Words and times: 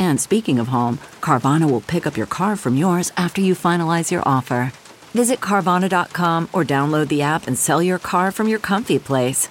And 0.00 0.20
speaking 0.20 0.58
of 0.58 0.66
home, 0.66 0.98
Carvana 1.20 1.70
will 1.70 1.82
pick 1.82 2.06
up 2.06 2.16
your 2.16 2.26
car 2.26 2.56
from 2.56 2.76
yours 2.76 3.12
after 3.16 3.40
you 3.40 3.54
finalize 3.54 4.10
your 4.10 4.22
offer. 4.26 4.72
Visit 5.14 5.38
Carvana.com 5.40 6.48
or 6.52 6.64
download 6.64 7.06
the 7.08 7.22
app 7.22 7.46
and 7.46 7.56
sell 7.56 7.80
your 7.82 7.98
car 8.00 8.32
from 8.32 8.48
your 8.48 8.58
comfy 8.58 8.98
place. 8.98 9.48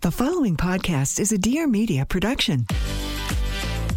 The 0.00 0.10
following 0.10 0.56
podcast 0.56 1.18
is 1.18 1.32
a 1.32 1.38
Dear 1.38 1.66
Media 1.66 2.04
production. 2.04 2.66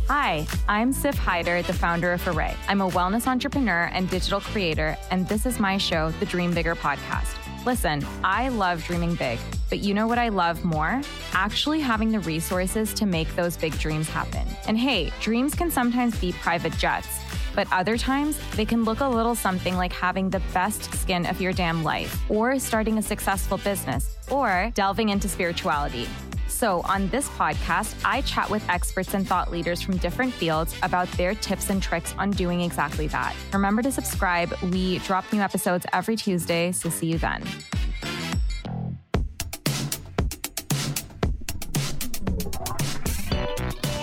Hi, 0.08 0.48
I'm 0.70 0.94
Siff 0.94 1.16
Haider, 1.16 1.66
the 1.66 1.74
founder 1.74 2.14
of 2.14 2.22
Arrae. 2.22 2.56
I'm 2.70 2.80
a 2.80 2.90
wellness 2.90 3.28
entrepreneur 3.28 3.90
and 3.92 4.10
digital 4.10 4.40
creator, 4.40 4.96
and 5.12 5.28
this 5.28 5.46
is 5.46 5.60
my 5.60 5.78
show, 5.78 6.12
the 6.12 6.26
Dream 6.26 6.54
Bigger 6.54 6.76
podcast. 6.76 7.36
Listen, 7.66 8.06
I 8.24 8.48
love 8.48 8.82
dreaming 8.86 9.16
big, 9.16 9.38
but 9.70 9.80
you 9.80 9.94
know 9.94 10.08
what 10.08 10.18
I 10.18 10.30
love 10.30 10.64
more? 10.64 11.02
Actually 11.34 11.80
having 11.80 12.12
the 12.12 12.20
resources 12.22 12.94
to 12.96 13.06
make 13.06 13.34
those 13.36 13.58
big 13.58 13.78
dreams 13.80 14.10
happen. 14.10 14.48
And 14.68 14.78
hey, 14.78 15.12
dreams 15.20 15.56
can 15.56 15.70
sometimes 15.72 16.18
be 16.20 16.32
private 16.34 16.74
jets, 16.78 17.08
but 17.56 17.68
other 17.72 17.98
times 17.98 18.40
they 18.56 18.66
can 18.66 18.84
look 18.84 19.00
a 19.00 19.08
little 19.08 19.36
something 19.36 19.76
like 19.76 19.92
having 19.92 20.30
the 20.30 20.42
best 20.54 20.94
skin 20.94 21.26
of 21.26 21.42
your 21.42 21.54
damn 21.54 21.84
life, 21.84 22.22
or 22.30 22.60
starting 22.60 22.98
a 22.98 23.02
successful 23.02 23.58
business, 23.58 24.16
or 24.30 24.72
delving 24.76 25.10
into 25.10 25.28
spirituality. 25.28 26.08
So, 26.48 26.82
on 26.86 27.08
this 27.10 27.30
podcast, 27.30 27.94
I 28.04 28.22
chat 28.22 28.50
with 28.50 28.68
experts 28.68 29.14
and 29.14 29.28
thought 29.28 29.52
leaders 29.52 29.80
from 29.82 29.98
different 29.98 30.34
fields 30.34 30.76
about 30.82 31.08
their 31.12 31.36
tips 31.36 31.70
and 31.70 31.84
tricks 31.84 32.16
on 32.18 32.32
doing 32.32 32.62
exactly 32.62 33.08
that. 33.10 33.36
Remember 33.54 33.84
to 33.84 33.92
subscribe. 33.92 34.52
We 34.72 34.98
drop 35.00 35.32
new 35.32 35.42
episodes 35.42 35.86
every 35.94 36.16
Tuesday, 36.16 36.72
so 36.72 36.90
see 36.90 37.08
you 37.12 37.20
then. 37.20 37.44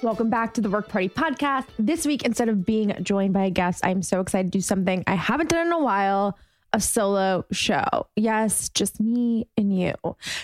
Welcome 0.00 0.30
back 0.30 0.54
to 0.54 0.60
the 0.60 0.70
Work 0.70 0.88
Party 0.88 1.08
podcast. 1.08 1.66
This 1.76 2.06
week, 2.06 2.22
instead 2.22 2.48
of 2.48 2.64
being 2.64 2.96
joined 3.02 3.32
by 3.32 3.46
a 3.46 3.50
guest, 3.50 3.84
I'm 3.84 4.00
so 4.02 4.20
excited 4.20 4.52
to 4.52 4.58
do 4.58 4.62
something 4.62 5.02
I 5.08 5.16
haven't 5.16 5.50
done 5.50 5.66
in 5.66 5.72
a 5.72 5.82
while 5.82 6.38
a 6.72 6.80
solo 6.80 7.44
show. 7.50 8.06
Yes, 8.14 8.68
just 8.68 9.00
me 9.00 9.48
and 9.56 9.76
you. 9.76 9.94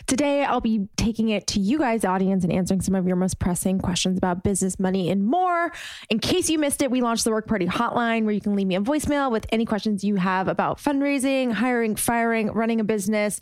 Today, 0.07 0.43
I'll 0.43 0.61
be 0.61 0.89
taking 0.97 1.29
it 1.29 1.47
to 1.49 1.61
you 1.61 1.79
guys, 1.79 2.05
audience, 2.05 2.45
and 2.45 2.53
answering 2.53 2.81
some 2.81 2.95
of 2.95 3.07
your 3.07 3.17
most 3.17 3.39
pressing 3.39 3.79
questions 3.79 4.19
about 4.19 4.43
business, 4.43 4.81
money, 4.81 5.11
and 5.11 5.25
more. 5.25 5.71
In 6.09 6.19
case 6.19 6.49
you 6.49 6.59
missed 6.59 6.83
it, 6.83 6.91
we 6.91 7.03
launched 7.03 7.25
the 7.25 7.31
Work 7.31 7.47
Party 7.47 7.67
Hotline 7.67 8.25
where 8.25 8.35
you 8.35 8.41
can 8.41 8.57
leave 8.57 8.67
me 8.67 8.75
a 8.75 8.81
voicemail 8.81 9.31
with 9.31 9.47
any 9.53 9.67
questions 9.67 10.03
you 10.03 10.17
have 10.17 10.49
about 10.49 10.79
fundraising, 10.79 11.53
hiring, 11.53 11.95
firing, 11.95 12.51
running 12.53 12.81
a 12.81 12.85
business 12.85 13.41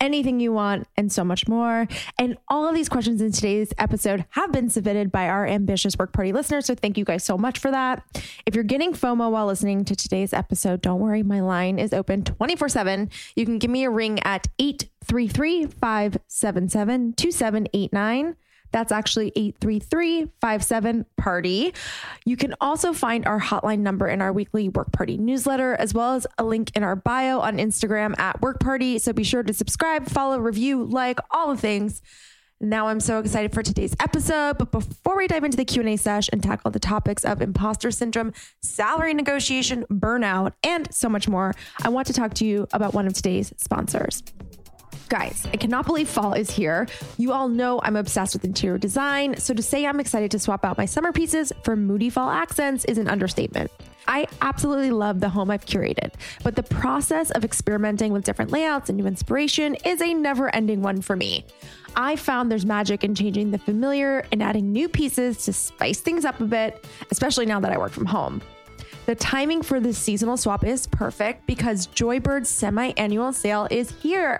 anything 0.00 0.40
you 0.40 0.52
want, 0.52 0.86
and 0.96 1.12
so 1.12 1.24
much 1.24 1.46
more. 1.46 1.86
And 2.18 2.36
all 2.48 2.68
of 2.68 2.74
these 2.74 2.88
questions 2.88 3.20
in 3.20 3.32
today's 3.32 3.72
episode 3.78 4.24
have 4.30 4.52
been 4.52 4.68
submitted 4.68 5.12
by 5.12 5.28
our 5.28 5.46
ambitious 5.46 5.96
work 5.98 6.12
party 6.12 6.32
listeners. 6.32 6.66
So 6.66 6.74
thank 6.74 6.98
you 6.98 7.04
guys 7.04 7.24
so 7.24 7.36
much 7.38 7.58
for 7.58 7.70
that. 7.70 8.04
If 8.46 8.54
you're 8.54 8.64
getting 8.64 8.92
FOMO 8.92 9.30
while 9.30 9.46
listening 9.46 9.84
to 9.84 9.96
today's 9.96 10.32
episode, 10.32 10.80
don't 10.80 11.00
worry, 11.00 11.22
my 11.22 11.40
line 11.40 11.78
is 11.78 11.92
open 11.92 12.24
24 12.24 12.68
7. 12.68 13.10
You 13.36 13.44
can 13.44 13.58
give 13.58 13.70
me 13.70 13.84
a 13.84 13.90
ring 13.90 14.20
at 14.20 14.46
833 14.58 15.66
577 15.66 17.12
2789. 17.14 18.36
That's 18.72 18.92
actually 18.92 19.32
833 19.36 20.30
57 20.40 21.06
party. 21.16 21.74
You 22.24 22.36
can 22.36 22.54
also 22.60 22.92
find 22.92 23.26
our 23.26 23.40
hotline 23.40 23.80
number 23.80 24.08
in 24.08 24.22
our 24.22 24.32
weekly 24.32 24.68
work 24.68 24.92
party 24.92 25.16
newsletter, 25.16 25.74
as 25.74 25.94
well 25.94 26.14
as 26.14 26.26
a 26.38 26.44
link 26.44 26.70
in 26.74 26.82
our 26.82 26.96
bio 26.96 27.40
on 27.40 27.58
Instagram 27.58 28.18
at 28.18 28.40
work 28.40 28.60
party. 28.60 28.98
So 28.98 29.12
be 29.12 29.24
sure 29.24 29.42
to 29.42 29.52
subscribe, 29.52 30.08
follow, 30.08 30.38
review, 30.38 30.84
like 30.84 31.18
all 31.30 31.54
the 31.54 31.60
things. 31.60 32.02
Now 32.62 32.88
I'm 32.88 33.00
so 33.00 33.18
excited 33.20 33.54
for 33.54 33.62
today's 33.62 33.96
episode, 34.00 34.58
but 34.58 34.70
before 34.70 35.16
we 35.16 35.26
dive 35.26 35.44
into 35.44 35.56
the 35.56 35.64
Q&A 35.64 35.96
sesh 35.96 36.28
and 36.30 36.42
tackle 36.42 36.70
the 36.70 36.78
topics 36.78 37.24
of 37.24 37.40
imposter 37.40 37.90
syndrome, 37.90 38.34
salary 38.60 39.14
negotiation, 39.14 39.86
burnout, 39.90 40.52
and 40.62 40.92
so 40.92 41.08
much 41.08 41.26
more, 41.26 41.54
I 41.82 41.88
want 41.88 42.06
to 42.08 42.12
talk 42.12 42.34
to 42.34 42.44
you 42.44 42.66
about 42.74 42.92
one 42.92 43.06
of 43.06 43.14
today's 43.14 43.54
sponsors. 43.56 44.22
Guys, 45.10 45.44
I 45.52 45.56
cannot 45.56 45.86
believe 45.86 46.08
fall 46.08 46.34
is 46.34 46.52
here. 46.52 46.86
You 47.18 47.32
all 47.32 47.48
know 47.48 47.80
I'm 47.82 47.96
obsessed 47.96 48.32
with 48.32 48.44
interior 48.44 48.78
design, 48.78 49.36
so 49.38 49.52
to 49.52 49.60
say 49.60 49.84
I'm 49.84 49.98
excited 49.98 50.30
to 50.30 50.38
swap 50.38 50.64
out 50.64 50.78
my 50.78 50.84
summer 50.84 51.10
pieces 51.10 51.52
for 51.64 51.74
moody 51.74 52.10
fall 52.10 52.30
accents 52.30 52.84
is 52.84 52.96
an 52.96 53.08
understatement. 53.08 53.72
I 54.06 54.28
absolutely 54.40 54.92
love 54.92 55.18
the 55.18 55.28
home 55.28 55.50
I've 55.50 55.66
curated, 55.66 56.12
but 56.44 56.54
the 56.54 56.62
process 56.62 57.32
of 57.32 57.44
experimenting 57.44 58.12
with 58.12 58.22
different 58.22 58.52
layouts 58.52 58.88
and 58.88 58.96
new 58.96 59.06
inspiration 59.06 59.74
is 59.84 60.00
a 60.00 60.14
never 60.14 60.54
ending 60.54 60.80
one 60.80 61.02
for 61.02 61.16
me. 61.16 61.44
I 61.96 62.14
found 62.14 62.48
there's 62.48 62.64
magic 62.64 63.02
in 63.02 63.16
changing 63.16 63.50
the 63.50 63.58
familiar 63.58 64.24
and 64.30 64.40
adding 64.40 64.70
new 64.70 64.88
pieces 64.88 65.44
to 65.46 65.52
spice 65.52 65.98
things 65.98 66.24
up 66.24 66.38
a 66.38 66.44
bit, 66.44 66.86
especially 67.10 67.46
now 67.46 67.58
that 67.58 67.72
I 67.72 67.78
work 67.78 67.90
from 67.90 68.06
home. 68.06 68.42
The 69.06 69.14
timing 69.14 69.62
for 69.62 69.80
this 69.80 69.98
seasonal 69.98 70.36
swap 70.36 70.64
is 70.64 70.86
perfect 70.86 71.46
because 71.46 71.88
Joybird's 71.88 72.48
semi 72.48 72.92
annual 72.96 73.32
sale 73.32 73.66
is 73.70 73.90
here. 74.02 74.38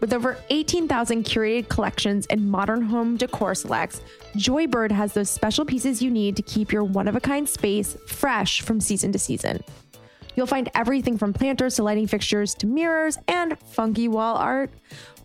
With 0.00 0.12
over 0.12 0.36
18,000 0.50 1.24
curated 1.24 1.68
collections 1.68 2.26
and 2.26 2.50
modern 2.50 2.82
home 2.82 3.16
decor 3.16 3.54
selects, 3.54 4.02
Joybird 4.36 4.90
has 4.90 5.14
those 5.14 5.30
special 5.30 5.64
pieces 5.64 6.02
you 6.02 6.10
need 6.10 6.36
to 6.36 6.42
keep 6.42 6.72
your 6.72 6.84
one 6.84 7.08
of 7.08 7.16
a 7.16 7.20
kind 7.20 7.48
space 7.48 7.96
fresh 8.06 8.60
from 8.60 8.80
season 8.80 9.12
to 9.12 9.18
season. 9.18 9.62
You'll 10.36 10.46
find 10.46 10.68
everything 10.74 11.18
from 11.18 11.32
planters 11.32 11.76
to 11.76 11.82
lighting 11.82 12.06
fixtures 12.06 12.54
to 12.56 12.66
mirrors 12.66 13.18
and 13.28 13.58
funky 13.60 14.08
wall 14.08 14.36
art. 14.36 14.70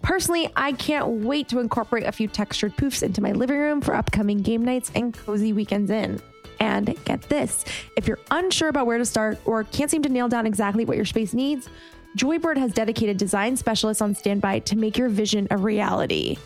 Personally, 0.01 0.49
I 0.55 0.73
can't 0.73 1.07
wait 1.07 1.49
to 1.49 1.59
incorporate 1.59 2.05
a 2.05 2.11
few 2.11 2.27
textured 2.27 2.75
poofs 2.77 3.03
into 3.03 3.21
my 3.21 3.31
living 3.31 3.57
room 3.57 3.81
for 3.81 3.95
upcoming 3.95 4.39
game 4.39 4.63
nights 4.63 4.91
and 4.95 5.13
cozy 5.13 5.53
weekends 5.53 5.89
in. 5.89 6.21
And 6.59 6.95
get 7.05 7.21
this 7.23 7.65
if 7.95 8.07
you're 8.07 8.19
unsure 8.31 8.69
about 8.69 8.85
where 8.85 8.97
to 8.97 9.05
start 9.05 9.39
or 9.45 9.63
can't 9.65 9.91
seem 9.91 10.01
to 10.03 10.09
nail 10.09 10.27
down 10.27 10.45
exactly 10.45 10.85
what 10.85 10.97
your 10.97 11.05
space 11.05 11.33
needs, 11.33 11.69
Joybird 12.17 12.57
has 12.57 12.71
dedicated 12.71 13.17
design 13.17 13.57
specialists 13.57 14.01
on 14.01 14.15
standby 14.15 14.59
to 14.59 14.77
make 14.77 14.97
your 14.97 15.09
vision 15.09 15.47
a 15.51 15.57
reality. 15.57 16.37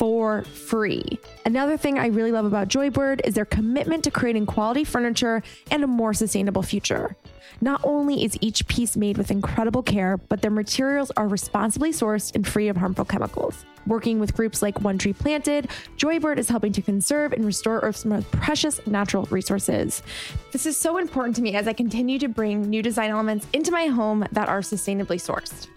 For 0.00 0.44
free. 0.44 1.04
Another 1.44 1.76
thing 1.76 1.98
I 1.98 2.06
really 2.06 2.32
love 2.32 2.46
about 2.46 2.68
Joybird 2.68 3.20
is 3.26 3.34
their 3.34 3.44
commitment 3.44 4.02
to 4.04 4.10
creating 4.10 4.46
quality 4.46 4.82
furniture 4.82 5.42
and 5.70 5.84
a 5.84 5.86
more 5.86 6.14
sustainable 6.14 6.62
future. 6.62 7.16
Not 7.60 7.82
only 7.84 8.24
is 8.24 8.38
each 8.40 8.66
piece 8.66 8.96
made 8.96 9.18
with 9.18 9.30
incredible 9.30 9.82
care, 9.82 10.16
but 10.16 10.40
their 10.40 10.50
materials 10.50 11.12
are 11.18 11.28
responsibly 11.28 11.92
sourced 11.92 12.34
and 12.34 12.48
free 12.48 12.68
of 12.68 12.78
harmful 12.78 13.04
chemicals. 13.04 13.66
Working 13.86 14.20
with 14.20 14.34
groups 14.34 14.62
like 14.62 14.80
One 14.80 14.96
Tree 14.96 15.12
Planted, 15.12 15.68
Joybird 15.98 16.38
is 16.38 16.48
helping 16.48 16.72
to 16.72 16.80
conserve 16.80 17.34
and 17.34 17.44
restore 17.44 17.80
Earth's 17.80 18.06
most 18.06 18.30
precious 18.30 18.80
natural 18.86 19.28
resources. 19.30 20.02
This 20.50 20.64
is 20.64 20.80
so 20.80 20.96
important 20.96 21.36
to 21.36 21.42
me 21.42 21.56
as 21.56 21.68
I 21.68 21.74
continue 21.74 22.18
to 22.20 22.28
bring 22.28 22.62
new 22.62 22.80
design 22.80 23.10
elements 23.10 23.46
into 23.52 23.70
my 23.70 23.88
home 23.88 24.26
that 24.32 24.48
are 24.48 24.60
sustainably 24.60 25.20
sourced. 25.20 25.68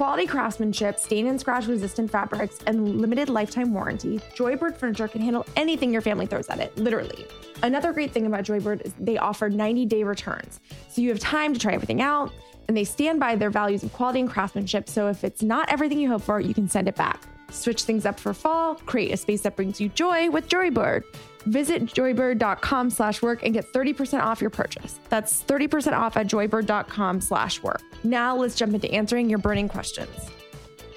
Quality 0.00 0.26
craftsmanship, 0.26 0.98
stain 0.98 1.26
and 1.26 1.38
scratch 1.38 1.66
resistant 1.66 2.10
fabrics, 2.10 2.60
and 2.66 3.02
limited 3.02 3.28
lifetime 3.28 3.74
warranty, 3.74 4.18
Joybird 4.34 4.78
Furniture 4.78 5.06
can 5.08 5.20
handle 5.20 5.44
anything 5.56 5.92
your 5.92 6.00
family 6.00 6.24
throws 6.24 6.48
at 6.48 6.58
it, 6.58 6.74
literally. 6.78 7.26
Another 7.62 7.92
great 7.92 8.10
thing 8.10 8.24
about 8.24 8.44
Joybird 8.44 8.80
is 8.80 8.94
they 8.98 9.18
offer 9.18 9.50
90 9.50 9.84
day 9.84 10.02
returns. 10.02 10.58
So 10.88 11.02
you 11.02 11.10
have 11.10 11.18
time 11.18 11.52
to 11.52 11.60
try 11.60 11.74
everything 11.74 12.00
out, 12.00 12.32
and 12.66 12.74
they 12.74 12.84
stand 12.84 13.20
by 13.20 13.36
their 13.36 13.50
values 13.50 13.82
of 13.82 13.92
quality 13.92 14.20
and 14.20 14.30
craftsmanship. 14.30 14.88
So 14.88 15.08
if 15.08 15.22
it's 15.22 15.42
not 15.42 15.70
everything 15.70 16.00
you 16.00 16.08
hope 16.08 16.22
for, 16.22 16.40
you 16.40 16.54
can 16.54 16.66
send 16.66 16.88
it 16.88 16.96
back. 16.96 17.22
Switch 17.50 17.82
things 17.82 18.06
up 18.06 18.18
for 18.18 18.32
fall, 18.32 18.76
create 18.76 19.12
a 19.12 19.18
space 19.18 19.42
that 19.42 19.54
brings 19.54 19.82
you 19.82 19.90
joy 19.90 20.30
with 20.30 20.48
Joybird. 20.48 21.02
Visit 21.46 21.86
joybird.com 21.86 22.90
slash 22.90 23.22
work 23.22 23.42
and 23.42 23.54
get 23.54 23.72
30% 23.72 24.20
off 24.20 24.40
your 24.40 24.50
purchase. 24.50 24.98
That's 25.08 25.42
30% 25.44 25.92
off 25.92 26.16
at 26.16 26.26
joybird.com 26.26 27.20
slash 27.20 27.62
work. 27.62 27.82
Now 28.04 28.36
let's 28.36 28.54
jump 28.54 28.74
into 28.74 28.90
answering 28.92 29.28
your 29.28 29.38
burning 29.38 29.68
questions. 29.68 30.10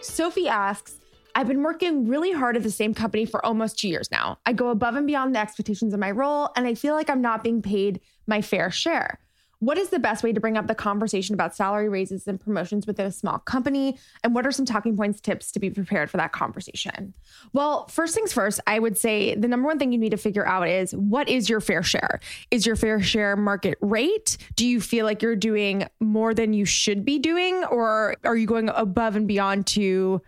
Sophie 0.02 0.48
asks, 0.48 0.98
I've 1.36 1.48
been 1.48 1.64
working 1.64 2.08
really 2.08 2.32
hard 2.32 2.56
at 2.56 2.64
the 2.64 2.72
same 2.72 2.94
company 2.94 3.26
for 3.26 3.44
almost 3.44 3.80
two 3.80 3.88
years 3.88 4.12
now. 4.12 4.38
I 4.46 4.54
go 4.54 4.70
above 4.70 4.96
and 4.96 5.08
beyond 5.08 5.34
the 5.34 5.40
expectations 5.40 5.94
of 5.94 6.00
my 6.00 6.12
role, 6.12 6.50
and 6.56 6.68
I 6.68 6.76
feel 6.76 6.94
like 6.94 7.10
I'm 7.10 7.22
not 7.22 7.44
being 7.44 7.62
paid 7.62 8.02
my 8.28 8.42
fair 8.42 8.70
share. 8.70 9.20
What 9.64 9.78
is 9.78 9.92
the 9.92 10.00
best 10.00 10.24
way 10.24 10.34
to 10.34 10.42
bring 10.42 10.58
up 10.58 10.68
the 10.68 10.76
conversation 10.76 11.34
about 11.34 11.56
salary 11.56 11.88
raises 11.88 12.28
and 12.28 12.38
promotions 12.38 12.86
within 12.86 13.06
a 13.06 13.12
small 13.12 13.40
company? 13.40 13.98
And 14.22 14.36
what 14.36 14.46
are 14.46 14.52
some 14.52 14.66
talking 14.66 14.98
points, 14.98 15.22
tips 15.22 15.54
to 15.54 15.60
be 15.60 15.70
prepared 15.70 16.12
for 16.12 16.18
that 16.18 16.34
conversation? 16.34 17.14
Well, 17.54 17.88
first 17.88 18.14
things 18.14 18.34
first, 18.34 18.60
I 18.68 18.80
would 18.80 18.98
say 18.98 19.36
the 19.36 19.48
number 19.48 19.66
one 19.66 19.80
thing 19.80 19.94
you 19.94 19.98
need 19.98 20.10
to 20.10 20.18
figure 20.18 20.46
out 20.46 20.68
is 20.68 20.94
what 20.94 21.30
is 21.30 21.50
your 21.50 21.62
fair 21.62 21.82
share? 21.82 22.20
Is 22.52 22.66
your 22.66 22.76
fair 22.76 23.02
share 23.02 23.38
market 23.38 23.78
rate? 23.80 24.38
Do 24.58 24.68
you 24.68 24.82
feel 24.82 25.06
like 25.06 25.22
you're 25.22 25.38
doing 25.38 25.88
more 26.02 26.34
than 26.34 26.52
you 26.52 26.66
should 26.66 27.06
be 27.06 27.18
doing? 27.18 27.64
Or 27.64 28.18
are 28.26 28.36
you 28.36 28.48
going 28.48 28.68
above 28.68 29.16
and 29.16 29.30
beyond 29.30 29.66
to 29.68 30.22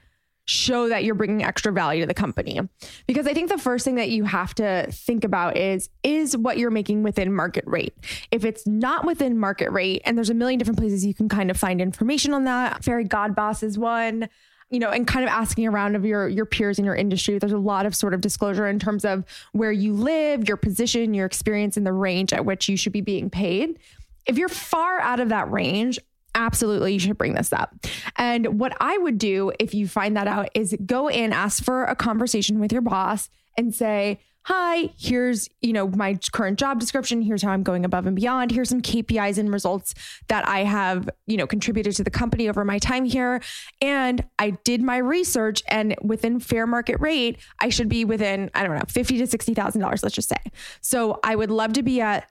show 0.45 0.89
that 0.89 1.03
you're 1.03 1.15
bringing 1.15 1.43
extra 1.43 1.71
value 1.71 2.01
to 2.01 2.07
the 2.07 2.13
company. 2.13 2.59
Because 3.07 3.27
I 3.27 3.33
think 3.33 3.49
the 3.49 3.57
first 3.57 3.83
thing 3.83 3.95
that 3.95 4.09
you 4.09 4.23
have 4.25 4.53
to 4.55 4.87
think 4.91 5.23
about 5.23 5.57
is 5.57 5.89
is 6.03 6.37
what 6.37 6.57
you're 6.57 6.71
making 6.71 7.03
within 7.03 7.33
market 7.33 7.63
rate. 7.67 7.95
If 8.31 8.45
it's 8.45 8.65
not 8.65 9.05
within 9.05 9.37
market 9.37 9.71
rate 9.71 10.01
and 10.05 10.17
there's 10.17 10.29
a 10.29 10.35
million 10.35 10.59
different 10.59 10.79
places 10.79 11.05
you 11.05 11.13
can 11.13 11.27
kind 11.27 11.49
of 11.49 11.57
find 11.57 11.81
information 11.81 12.33
on 12.33 12.43
that. 12.45 12.81
Fairygodboss 12.81 13.63
is 13.63 13.77
one 13.77 14.29
you 14.71 14.79
know, 14.79 14.89
and 14.89 15.05
kind 15.05 15.23
of 15.23 15.29
asking 15.29 15.67
around 15.67 15.95
of 15.95 16.05
your 16.05 16.27
your 16.27 16.45
peers 16.45 16.79
in 16.79 16.85
your 16.85 16.95
industry. 16.95 17.37
There's 17.37 17.51
a 17.51 17.57
lot 17.57 17.85
of 17.85 17.95
sort 17.95 18.13
of 18.13 18.21
disclosure 18.21 18.67
in 18.67 18.79
terms 18.79 19.05
of 19.05 19.23
where 19.51 19.71
you 19.71 19.93
live, 19.93 20.47
your 20.47 20.57
position, 20.57 21.13
your 21.13 21.25
experience, 21.25 21.77
and 21.77 21.85
the 21.85 21.93
range 21.93 22.33
at 22.33 22.45
which 22.45 22.67
you 22.67 22.75
should 22.75 22.91
be 22.91 23.01
being 23.01 23.29
paid. 23.29 23.77
If 24.25 24.39
you're 24.39 24.49
far 24.49 24.99
out 24.99 25.19
of 25.19 25.29
that 25.29 25.51
range, 25.51 25.99
absolutely 26.35 26.93
you 26.93 26.99
should 26.99 27.17
bring 27.17 27.33
this 27.33 27.51
up. 27.51 27.73
And 28.17 28.59
what 28.59 28.75
I 28.79 28.97
would 28.97 29.17
do 29.17 29.51
if 29.59 29.73
you 29.73 29.87
find 29.87 30.15
that 30.17 30.27
out 30.27 30.49
is 30.53 30.75
go 30.85 31.07
in, 31.07 31.33
ask 31.33 31.63
for 31.63 31.85
a 31.85 31.95
conversation 31.95 32.59
with 32.59 32.71
your 32.71 32.81
boss 32.81 33.29
and 33.57 33.73
say, 33.73 34.19
hi 34.45 34.91
here's 34.95 35.49
you 35.61 35.73
know 35.73 35.87
my 35.87 36.17
current 36.31 36.59
job 36.59 36.79
description. 36.79 37.21
Here's 37.21 37.41
how 37.41 37.49
i'm 37.49 37.63
going 37.63 37.83
above 37.83 38.05
and 38.05 38.15
beyond. 38.15 38.51
Here's 38.51 38.69
some 38.69 38.81
kpis 38.81 39.39
and 39.39 39.51
results 39.51 39.95
that 40.27 40.47
i 40.47 40.59
have 40.59 41.09
you 41.25 41.35
know 41.35 41.47
contributed 41.47 41.95
to 41.95 42.03
the 42.03 42.11
company 42.11 42.47
over 42.47 42.63
my 42.63 42.77
time 42.77 43.05
here. 43.05 43.41
And 43.81 44.23
i 44.37 44.51
did 44.51 44.83
my 44.83 44.97
research 44.97 45.63
and 45.67 45.95
within 46.03 46.39
fair 46.39 46.67
market 46.67 46.99
rate 46.99 47.39
i 47.59 47.69
should 47.69 47.89
be 47.89 48.05
within 48.05 48.51
i 48.53 48.63
don't 48.63 48.75
know 48.75 48.85
50 48.87 49.17
to 49.17 49.27
60 49.27 49.53
thousand 49.55 49.81
dollars 49.81 50.03
let's 50.03 50.15
just 50.15 50.29
say. 50.29 50.51
So 50.79 51.19
i 51.23 51.35
would 51.35 51.49
love 51.49 51.73
to 51.73 51.83
be 51.83 51.99
at 52.01 52.29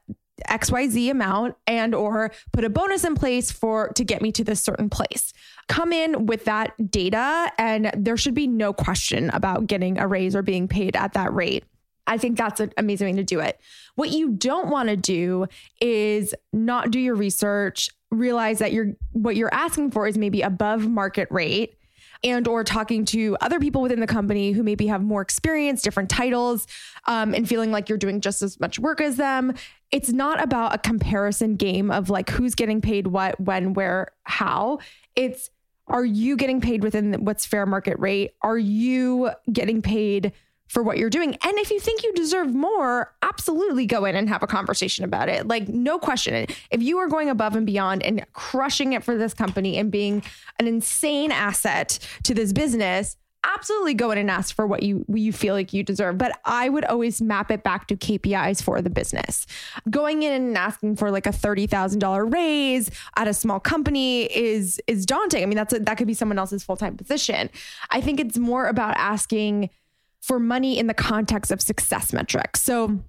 xyz 0.49 1.11
amount 1.11 1.55
and 1.67 1.95
or 1.95 2.33
put 2.53 2.65
a 2.65 2.71
bonus 2.71 3.05
in 3.05 3.15
place 3.15 3.53
for 3.53 3.89
to 3.91 4.05
get 4.05 4.21
me 4.21 4.33
to 4.33 4.43
this 4.43 4.61
certain 4.61 4.91
place 4.91 5.33
come 5.69 5.93
in 5.93 6.27
with 6.27 6.45
that 6.45 6.73
data 6.91 7.51
and 7.57 7.91
there 7.97 8.17
should 8.17 8.35
be 8.35 8.47
no 8.47 8.73
question 8.73 9.31
about 9.31 9.67
getting 9.67 9.99
a 9.99 10.07
raise 10.07 10.35
or 10.35 10.43
being 10.43 10.67
paid 10.67 10.97
at 10.97 11.13
that 11.13 11.33
rate 11.33 11.65
I 12.07 12.19
think 12.19 12.37
that's 12.37 12.61
an 12.61 12.73
amazing 12.77 13.09
way 13.09 13.13
to 13.15 13.25
do 13.25 13.41
it. 13.41 13.59
What 13.95 14.11
you 14.11 14.31
don't 14.31 14.69
want 14.69 14.89
to 14.89 14.97
do 14.97 15.47
is 15.81 16.35
not 16.53 16.91
do 16.91 16.99
your 16.99 17.15
research, 17.15 17.89
realize 18.11 18.59
that 18.59 18.73
you're 18.73 18.93
what 19.13 19.37
you're 19.37 19.53
asking 19.55 19.91
for 19.91 20.07
is 20.07 20.19
maybe 20.19 20.43
above 20.43 20.87
market 20.87 21.29
rate 21.31 21.77
and 22.25 22.49
or 22.49 22.65
talking 22.65 23.05
to 23.05 23.37
other 23.41 23.61
people 23.61 23.83
within 23.83 24.01
the 24.01 24.07
company 24.07 24.53
who 24.53 24.63
maybe 24.63 24.87
have 24.87 25.03
more 25.03 25.21
experience 25.21 25.83
different 25.83 26.09
titles 26.09 26.67
um, 27.05 27.35
and 27.35 27.49
feeling 27.49 27.71
like 27.71 27.89
you're 27.89 27.99
doing 27.99 28.21
just 28.21 28.43
as 28.43 28.59
much 28.59 28.79
work 28.79 29.01
as 29.01 29.17
them. 29.17 29.55
It's 29.93 30.11
not 30.11 30.43
about 30.43 30.75
a 30.75 30.79
comparison 30.79 31.57
game 31.57 31.91
of 31.91 32.11
like 32.11 32.31
who's 32.31 32.55
getting 32.55 32.81
paid 32.81 33.09
what 33.09 33.39
when 33.39 33.75
where 33.75 34.09
how. 34.25 34.79
It's 35.15 35.51
are 35.87 36.05
you 36.05 36.37
getting 36.37 36.63
paid 36.63 36.83
within 36.83 37.25
what's 37.25 37.45
fair 37.45 37.67
market 37.67 37.99
rate? 37.99 38.33
Are 38.41 38.59
you 38.59 39.31
getting 39.53 39.83
paid 39.83 40.33
for 40.69 40.83
what 40.83 40.99
you're 40.99 41.11
doing. 41.11 41.37
And 41.45 41.59
if 41.59 41.71
you 41.71 41.79
think 41.79 42.03
you 42.03 42.13
deserve 42.15 42.55
more, 42.55 43.15
absolutely 43.23 43.87
go 43.87 44.05
in 44.05 44.17
and 44.17 44.29
have 44.29 44.43
a 44.43 44.47
conversation 44.47 45.05
about 45.05 45.29
it. 45.29 45.47
Like, 45.47 45.69
no 45.69 45.99
question. 45.99 46.47
If 46.71 46.83
you 46.83 46.99
are 46.99 47.09
going 47.09 47.29
above 47.29 47.55
and 47.55 47.67
beyond 47.67 48.03
and 48.03 48.25
crushing 48.33 48.93
it 48.93 49.05
for 49.05 49.17
this 49.17 49.35
company 49.35 49.79
and 49.79 49.91
being 49.91 50.23
an 50.59 50.67
insane 50.67 51.33
asset 51.33 51.99
to 52.25 52.35
this 52.35 52.53
business, 52.53 53.17
absolutely 53.45 53.95
go 53.95 54.11
in 54.11 54.19
and 54.19 54.31
ask 54.31 54.55
for 54.55 54.67
what 54.67 54.83
you 54.83 55.05
you 55.13 55.33
feel 55.33 55.55
like 55.55 55.73
you 55.73 55.83
deserve 55.83 56.17
but 56.17 56.33
i 56.45 56.69
would 56.69 56.85
always 56.87 57.21
map 57.21 57.51
it 57.51 57.63
back 57.63 57.87
to 57.87 57.95
kpis 57.95 58.63
for 58.63 58.81
the 58.81 58.89
business 58.89 59.47
going 59.91 60.23
in 60.23 60.33
and 60.33 60.57
asking 60.57 60.97
for 60.97 61.11
like 61.11 61.27
a 61.27 61.31
$30000 61.31 62.33
raise 62.33 62.91
at 63.17 63.29
a 63.29 63.35
small 63.35 63.61
company 63.61 64.25
is 64.35 64.81
is 64.87 65.05
daunting 65.05 65.43
i 65.43 65.47
mean 65.47 65.57
that's 65.57 65.75
a, 65.75 65.79
that 65.79 65.97
could 65.97 66.07
be 66.07 66.15
someone 66.15 66.39
else's 66.39 66.65
full-time 66.65 66.97
position 66.97 67.51
i 67.91 68.01
think 68.01 68.19
it's 68.19 68.39
more 68.39 68.67
about 68.67 68.95
asking 68.97 69.69
for 70.25 70.39
money 70.39 70.79
in 70.79 70.87
the 70.87 70.95
context 70.95 71.51
of 71.51 71.61
success 71.61 72.13
metrics. 72.13 72.63
So 72.63 73.01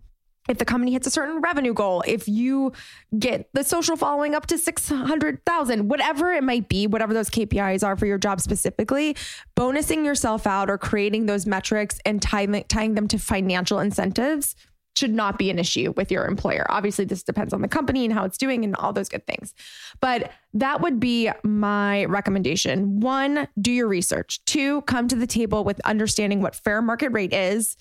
if 0.50 0.58
the 0.58 0.66
company 0.66 0.92
hits 0.92 1.08
a 1.08 1.10
certain 1.10 1.42
revenue 1.42 1.74
goal, 1.74 2.04
if 2.06 2.28
you 2.28 2.74
get 3.18 3.50
the 3.54 3.64
social 3.64 3.96
following 3.96 4.36
up 4.36 4.46
to 4.48 4.58
600,000, 4.58 5.88
whatever 5.88 6.34
it 6.34 6.44
might 6.44 6.68
be, 6.68 6.88
whatever 6.88 7.14
those 7.14 7.30
KPIs 7.30 7.84
are 7.84 7.96
for 7.96 8.06
your 8.06 8.18
job 8.18 8.42
specifically, 8.42 9.16
bonusing 9.56 10.06
yourself 10.06 10.46
out 10.46 10.70
or 10.70 10.78
creating 10.78 11.26
those 11.26 11.46
metrics 11.46 12.00
and 12.06 12.22
tying, 12.22 12.64
tying 12.68 12.96
them 12.96 13.08
to 13.08 13.18
financial 13.18 13.80
incentives 13.80 14.56
should 14.96 15.14
not 15.14 15.38
be 15.38 15.50
an 15.50 15.60
issue 15.60 15.94
with 15.96 16.12
your 16.12 16.26
employer. 16.26 16.66
Obviously, 16.70 17.06
this 17.06 17.24
depends 17.24 17.54
on 17.54 17.62
the 17.62 17.68
company 17.68 18.06
and 18.06 18.14
how 18.14 18.24
it's 18.24 18.38
doing 18.38 18.64
and 18.64 18.76
all 18.78 18.94
those 18.94 19.10
good 19.10 19.26
things. 19.28 19.54
But 20.00 20.32
that 20.54 20.82
would 20.82 21.00
be 21.00 21.30
my 21.44 22.06
recommendation. 22.06 23.00
One, 23.00 23.48
do 23.60 23.72
your 23.72 23.88
research. 23.88 24.44
Two, 24.46 24.82
come 24.84 25.08
to 25.10 25.16
the 25.16 25.28
table 25.28 25.64
with 25.64 25.80
understanding 25.82 26.42
what 26.42 26.56
fair 26.56 26.82
market 26.82 27.10
rate 27.10 27.34
is 27.34 27.76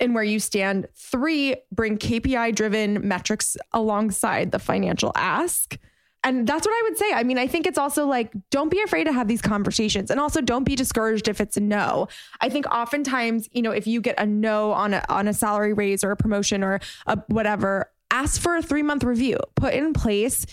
and 0.00 0.14
where 0.14 0.24
you 0.24 0.38
stand. 0.38 0.86
Three, 0.94 1.56
bring 1.72 1.98
KPI 1.98 2.54
driven 2.54 3.06
metrics 3.06 3.56
alongside 3.72 4.52
the 4.52 4.58
financial 4.58 5.12
ask. 5.16 5.78
And 6.24 6.46
that's 6.46 6.66
what 6.66 6.74
I 6.74 6.82
would 6.88 6.98
say. 6.98 7.12
I 7.12 7.22
mean, 7.22 7.38
I 7.38 7.46
think 7.46 7.66
it's 7.66 7.78
also 7.78 8.06
like, 8.06 8.32
don't 8.50 8.70
be 8.70 8.82
afraid 8.82 9.04
to 9.04 9.12
have 9.12 9.28
these 9.28 9.40
conversations. 9.40 10.10
And 10.10 10.18
also 10.18 10.40
don't 10.40 10.64
be 10.64 10.74
discouraged 10.74 11.28
if 11.28 11.40
it's 11.40 11.56
a 11.56 11.60
no. 11.60 12.08
I 12.40 12.48
think 12.48 12.66
oftentimes, 12.66 13.48
you 13.52 13.62
know, 13.62 13.70
if 13.70 13.86
you 13.86 14.00
get 14.00 14.18
a 14.18 14.26
no 14.26 14.72
on 14.72 14.94
a, 14.94 15.04
on 15.08 15.28
a 15.28 15.34
salary 15.34 15.72
raise 15.72 16.02
or 16.02 16.10
a 16.10 16.16
promotion 16.16 16.64
or 16.64 16.80
a 17.06 17.18
whatever, 17.28 17.90
ask 18.10 18.40
for 18.40 18.56
a 18.56 18.62
three 18.62 18.82
month 18.82 19.04
review, 19.04 19.38
put 19.54 19.74
in 19.74 19.92
place 19.92 20.44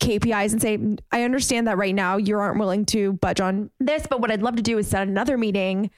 KPIs 0.00 0.52
and 0.52 0.60
say, 0.60 0.78
I 1.10 1.22
understand 1.22 1.68
that 1.68 1.78
right 1.78 1.94
now 1.94 2.18
you 2.18 2.38
aren't 2.38 2.58
willing 2.58 2.84
to 2.86 3.14
budge 3.14 3.40
on 3.40 3.70
this, 3.80 4.06
but 4.08 4.20
what 4.20 4.30
I'd 4.30 4.42
love 4.42 4.56
to 4.56 4.62
do 4.62 4.76
is 4.76 4.88
set 4.88 5.08
another 5.08 5.38
meeting, 5.38 5.90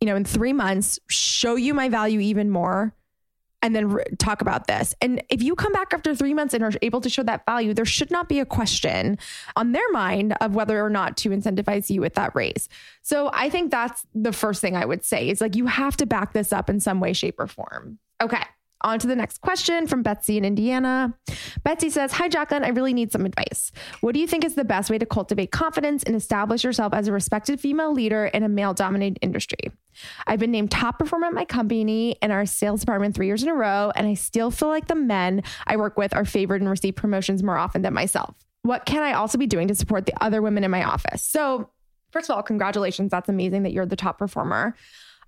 you 0.00 0.06
know, 0.06 0.16
in 0.16 0.24
three 0.24 0.52
months, 0.52 0.98
show 1.08 1.54
you 1.54 1.72
my 1.72 1.88
value 1.88 2.18
even 2.20 2.50
more 2.50 2.94
and 3.62 3.74
then 3.74 3.88
re- 3.88 4.04
talk 4.18 4.40
about 4.40 4.66
this. 4.66 4.94
And 5.00 5.22
if 5.28 5.42
you 5.42 5.54
come 5.54 5.72
back 5.72 5.92
after 5.92 6.14
three 6.14 6.34
months 6.34 6.54
and 6.54 6.62
are 6.62 6.72
able 6.82 7.00
to 7.00 7.08
show 7.08 7.22
that 7.24 7.44
value, 7.46 7.74
there 7.74 7.84
should 7.84 8.10
not 8.10 8.28
be 8.28 8.40
a 8.40 8.46
question 8.46 9.18
on 9.56 9.72
their 9.72 9.88
mind 9.90 10.34
of 10.40 10.54
whether 10.54 10.84
or 10.84 10.90
not 10.90 11.16
to 11.18 11.30
incentivize 11.30 11.90
you 11.90 12.00
with 12.00 12.14
that 12.14 12.34
raise. 12.34 12.68
So 13.02 13.30
I 13.32 13.50
think 13.50 13.70
that's 13.70 14.06
the 14.14 14.32
first 14.32 14.60
thing 14.60 14.76
I 14.76 14.84
would 14.84 15.04
say 15.04 15.28
is 15.28 15.40
like 15.40 15.56
you 15.56 15.66
have 15.66 15.96
to 15.98 16.06
back 16.06 16.32
this 16.32 16.52
up 16.52 16.70
in 16.70 16.80
some 16.80 17.00
way, 17.00 17.12
shape, 17.12 17.40
or 17.40 17.46
form. 17.46 17.98
Okay. 18.22 18.42
On 18.82 18.98
to 18.98 19.06
the 19.06 19.16
next 19.16 19.40
question 19.40 19.86
from 19.86 20.02
Betsy 20.02 20.36
in 20.36 20.44
Indiana. 20.44 21.14
Betsy 21.64 21.88
says, 21.88 22.12
Hi, 22.12 22.28
Jaclyn. 22.28 22.62
I 22.62 22.68
really 22.68 22.92
need 22.92 23.10
some 23.10 23.24
advice. 23.24 23.72
What 24.00 24.12
do 24.12 24.20
you 24.20 24.26
think 24.26 24.44
is 24.44 24.54
the 24.54 24.64
best 24.64 24.90
way 24.90 24.98
to 24.98 25.06
cultivate 25.06 25.50
confidence 25.50 26.02
and 26.02 26.14
establish 26.14 26.62
yourself 26.62 26.92
as 26.92 27.08
a 27.08 27.12
respected 27.12 27.58
female 27.58 27.92
leader 27.92 28.26
in 28.26 28.42
a 28.42 28.48
male 28.48 28.74
dominated 28.74 29.18
industry? 29.22 29.70
I've 30.26 30.38
been 30.38 30.50
named 30.50 30.70
top 30.70 30.98
performer 30.98 31.26
at 31.26 31.32
my 31.32 31.46
company 31.46 32.16
and 32.20 32.32
our 32.32 32.44
sales 32.44 32.80
department 32.80 33.14
three 33.14 33.26
years 33.26 33.42
in 33.42 33.48
a 33.48 33.54
row, 33.54 33.92
and 33.96 34.06
I 34.06 34.14
still 34.14 34.50
feel 34.50 34.68
like 34.68 34.88
the 34.88 34.94
men 34.94 35.42
I 35.66 35.76
work 35.76 35.96
with 35.96 36.14
are 36.14 36.26
favored 36.26 36.60
and 36.60 36.68
receive 36.68 36.96
promotions 36.96 37.42
more 37.42 37.56
often 37.56 37.82
than 37.82 37.94
myself. 37.94 38.34
What 38.62 38.84
can 38.84 39.02
I 39.02 39.14
also 39.14 39.38
be 39.38 39.46
doing 39.46 39.68
to 39.68 39.74
support 39.74 40.06
the 40.06 40.22
other 40.22 40.42
women 40.42 40.64
in 40.64 40.70
my 40.70 40.84
office? 40.84 41.22
So, 41.22 41.70
first 42.10 42.28
of 42.28 42.36
all, 42.36 42.42
congratulations. 42.42 43.10
That's 43.10 43.28
amazing 43.28 43.62
that 43.62 43.72
you're 43.72 43.86
the 43.86 43.96
top 43.96 44.18
performer. 44.18 44.74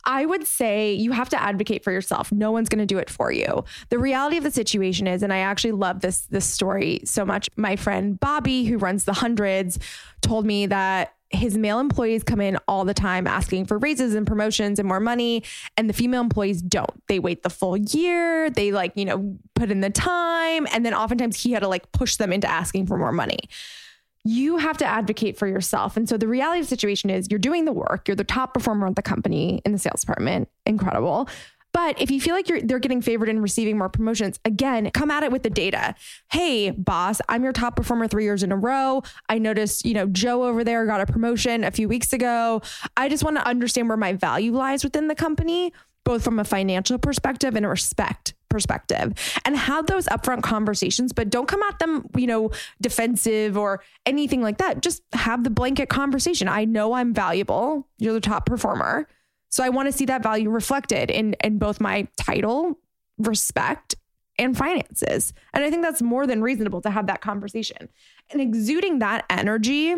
I 0.05 0.25
would 0.27 0.47
say 0.47 0.93
you 0.93 1.13
have 1.13 1.29
to 1.31 1.41
advocate 1.41 1.85
for 1.85 1.93
yourself. 1.93 2.33
No 2.33 2.51
one's 2.51 2.69
going 2.69 2.81
to 2.81 2.87
do 2.87 2.99
it 2.99 3.11
for 3.11 3.31
you. 3.31 3.65
The 3.91 3.99
reality 3.99 4.37
of 4.37 4.45
the 4.45 4.51
situation 4.51 5.07
is, 5.07 5.23
and 5.23 5.33
I 5.33 5.39
actually 5.39 5.73
love 5.73 6.01
this 6.01 6.23
this 6.23 6.47
story 6.47 7.01
so 7.05 7.25
much. 7.25 7.49
My 7.57 7.77
friend 7.77 8.19
Bobby, 8.19 8.65
who 8.65 8.79
runs 8.79 9.05
the 9.05 9.13
hundreds, 9.13 9.79
told 10.23 10.47
me 10.47 10.67
that 10.67 11.15
his 11.31 11.59
male 11.59 11.79
employees 11.79 12.23
come 12.23 12.41
in 12.41 12.57
all 12.67 12.85
the 12.85 12.95
time 12.95 13.27
asking 13.27 13.67
for 13.67 13.79
raises 13.79 14.15
and 14.15 14.27
promotions 14.27 14.79
and 14.79 14.89
more 14.89 15.01
money 15.01 15.43
and 15.77 15.89
the 15.89 15.93
female 15.93 16.23
employees 16.23 16.63
don't 16.63 17.07
they 17.07 17.19
wait 17.19 17.43
the 17.43 17.51
full 17.51 17.77
year 17.77 18.49
they 18.49 18.73
like 18.73 18.93
you 18.95 19.05
know 19.05 19.37
put 19.55 19.71
in 19.71 19.83
the 19.83 19.91
time 19.91 20.67
and 20.73 20.87
then 20.87 20.95
oftentimes 20.95 21.37
he 21.37 21.53
had 21.53 21.61
to 21.61 21.69
like 21.69 21.91
push 21.93 22.17
them 22.17 22.33
into 22.33 22.51
asking 22.51 22.87
for 22.87 22.97
more 22.97 23.13
money 23.13 23.41
you 24.29 24.59
have 24.59 24.77
to 24.79 24.85
advocate 24.85 25.39
for 25.39 25.47
yourself. 25.47 25.97
And 25.97 26.09
so 26.09 26.19
the 26.19 26.29
reality 26.29 26.61
of 26.61 26.67
the 26.67 26.69
situation 26.69 27.09
is 27.09 27.29
you're 27.31 27.39
doing 27.39 27.65
the 27.65 27.73
work, 27.73 28.07
you're 28.07 28.15
the 28.15 28.25
top 28.25 28.53
performer 28.53 28.87
at 28.87 28.97
the 28.97 29.03
company 29.03 29.63
in 29.65 29.73
the 29.73 29.79
sales 29.79 30.03
department. 30.03 30.49
Incredible. 30.67 31.29
But 31.73 32.01
if 32.01 32.11
you 32.11 32.21
feel 32.21 32.35
like 32.35 32.49
you're 32.49 32.61
they're 32.61 32.79
getting 32.79 33.03
favored 33.03 33.29
and 33.29 33.43
receiving 33.43 33.79
more 33.79 33.89
promotions, 33.89 34.39
again, 34.45 34.91
come 34.93 35.11
at 35.11 35.23
it 35.23 35.31
with 35.31 35.45
the 35.45 35.51
data. 35.51 35.95
Hey, 36.31 36.71
boss, 36.71 37.21
I'm 37.29 37.43
your 37.45 37.53
top 37.53 37.77
performer 37.77 38.09
3 38.09 38.25
years 38.25 38.43
in 38.43 38.53
a 38.53 38.57
row. 38.57 39.03
I 39.29 39.39
noticed, 39.39 39.85
you 39.85 39.95
know, 39.95 40.07
Joe 40.07 40.45
over 40.45 40.65
there 40.65 40.85
got 40.87 41.01
a 41.01 41.07
promotion 41.07 41.65
a 41.65 41.71
few 41.71 41.89
weeks 41.89 42.13
ago. 42.13 42.63
I 42.97 43.09
just 43.09 43.25
want 43.25 43.37
to 43.37 43.47
understand 43.47 43.89
where 43.89 43.97
my 43.97 44.13
value 44.13 44.53
lies 44.53 44.83
within 44.85 45.09
the 45.09 45.15
company, 45.15 45.73
both 46.05 46.25
from 46.25 46.39
a 46.39 46.45
financial 46.45 46.99
perspective 46.99 47.55
and 47.55 47.65
a 47.65 47.69
respect 47.69 48.35
perspective 48.49 49.13
and 49.45 49.57
have 49.57 49.87
those 49.87 50.07
upfront 50.07 50.43
conversations, 50.43 51.13
but 51.13 51.31
don't 51.31 51.49
come 51.49 51.63
at 51.63 51.79
them, 51.79 52.07
you 52.17 52.27
know, 52.27 52.51
defensive 52.81 53.57
or 53.57 53.83
anything 54.07 54.43
like 54.43 54.59
that. 54.59 54.83
Just 54.83 55.03
have 55.13 55.45
the 55.45 55.51
blanket 55.51 55.89
conversation. 55.89 56.49
I 56.49 56.65
know 56.65 56.93
I'm 56.93 57.15
valuable. 57.15 57.87
You're 57.99 58.15
the 58.15 58.21
top 58.21 58.47
performer. 58.47 59.09
So 59.51 59.65
I 59.65 59.69
want 59.71 59.87
to 59.87 59.93
see 59.93 60.05
that 60.07 60.23
value 60.23 60.51
reflected 60.51 61.11
in 61.11 61.35
in 61.43 61.59
both 61.59 61.81
my 61.81 62.07
title, 62.17 62.79
respect, 63.19 63.95
and 64.39 64.57
finances. 64.57 65.33
And 65.53 65.65
I 65.65 65.71
think 65.71 65.83
that's 65.83 66.03
more 66.03 66.27
than 66.27 66.43
reasonable 66.43 66.81
to 66.83 66.91
have 66.91 67.07
that 67.07 67.21
conversation. 67.21 67.89
And 68.31 68.41
exuding 68.41 69.01
that 69.01 69.25
energy 69.31 69.97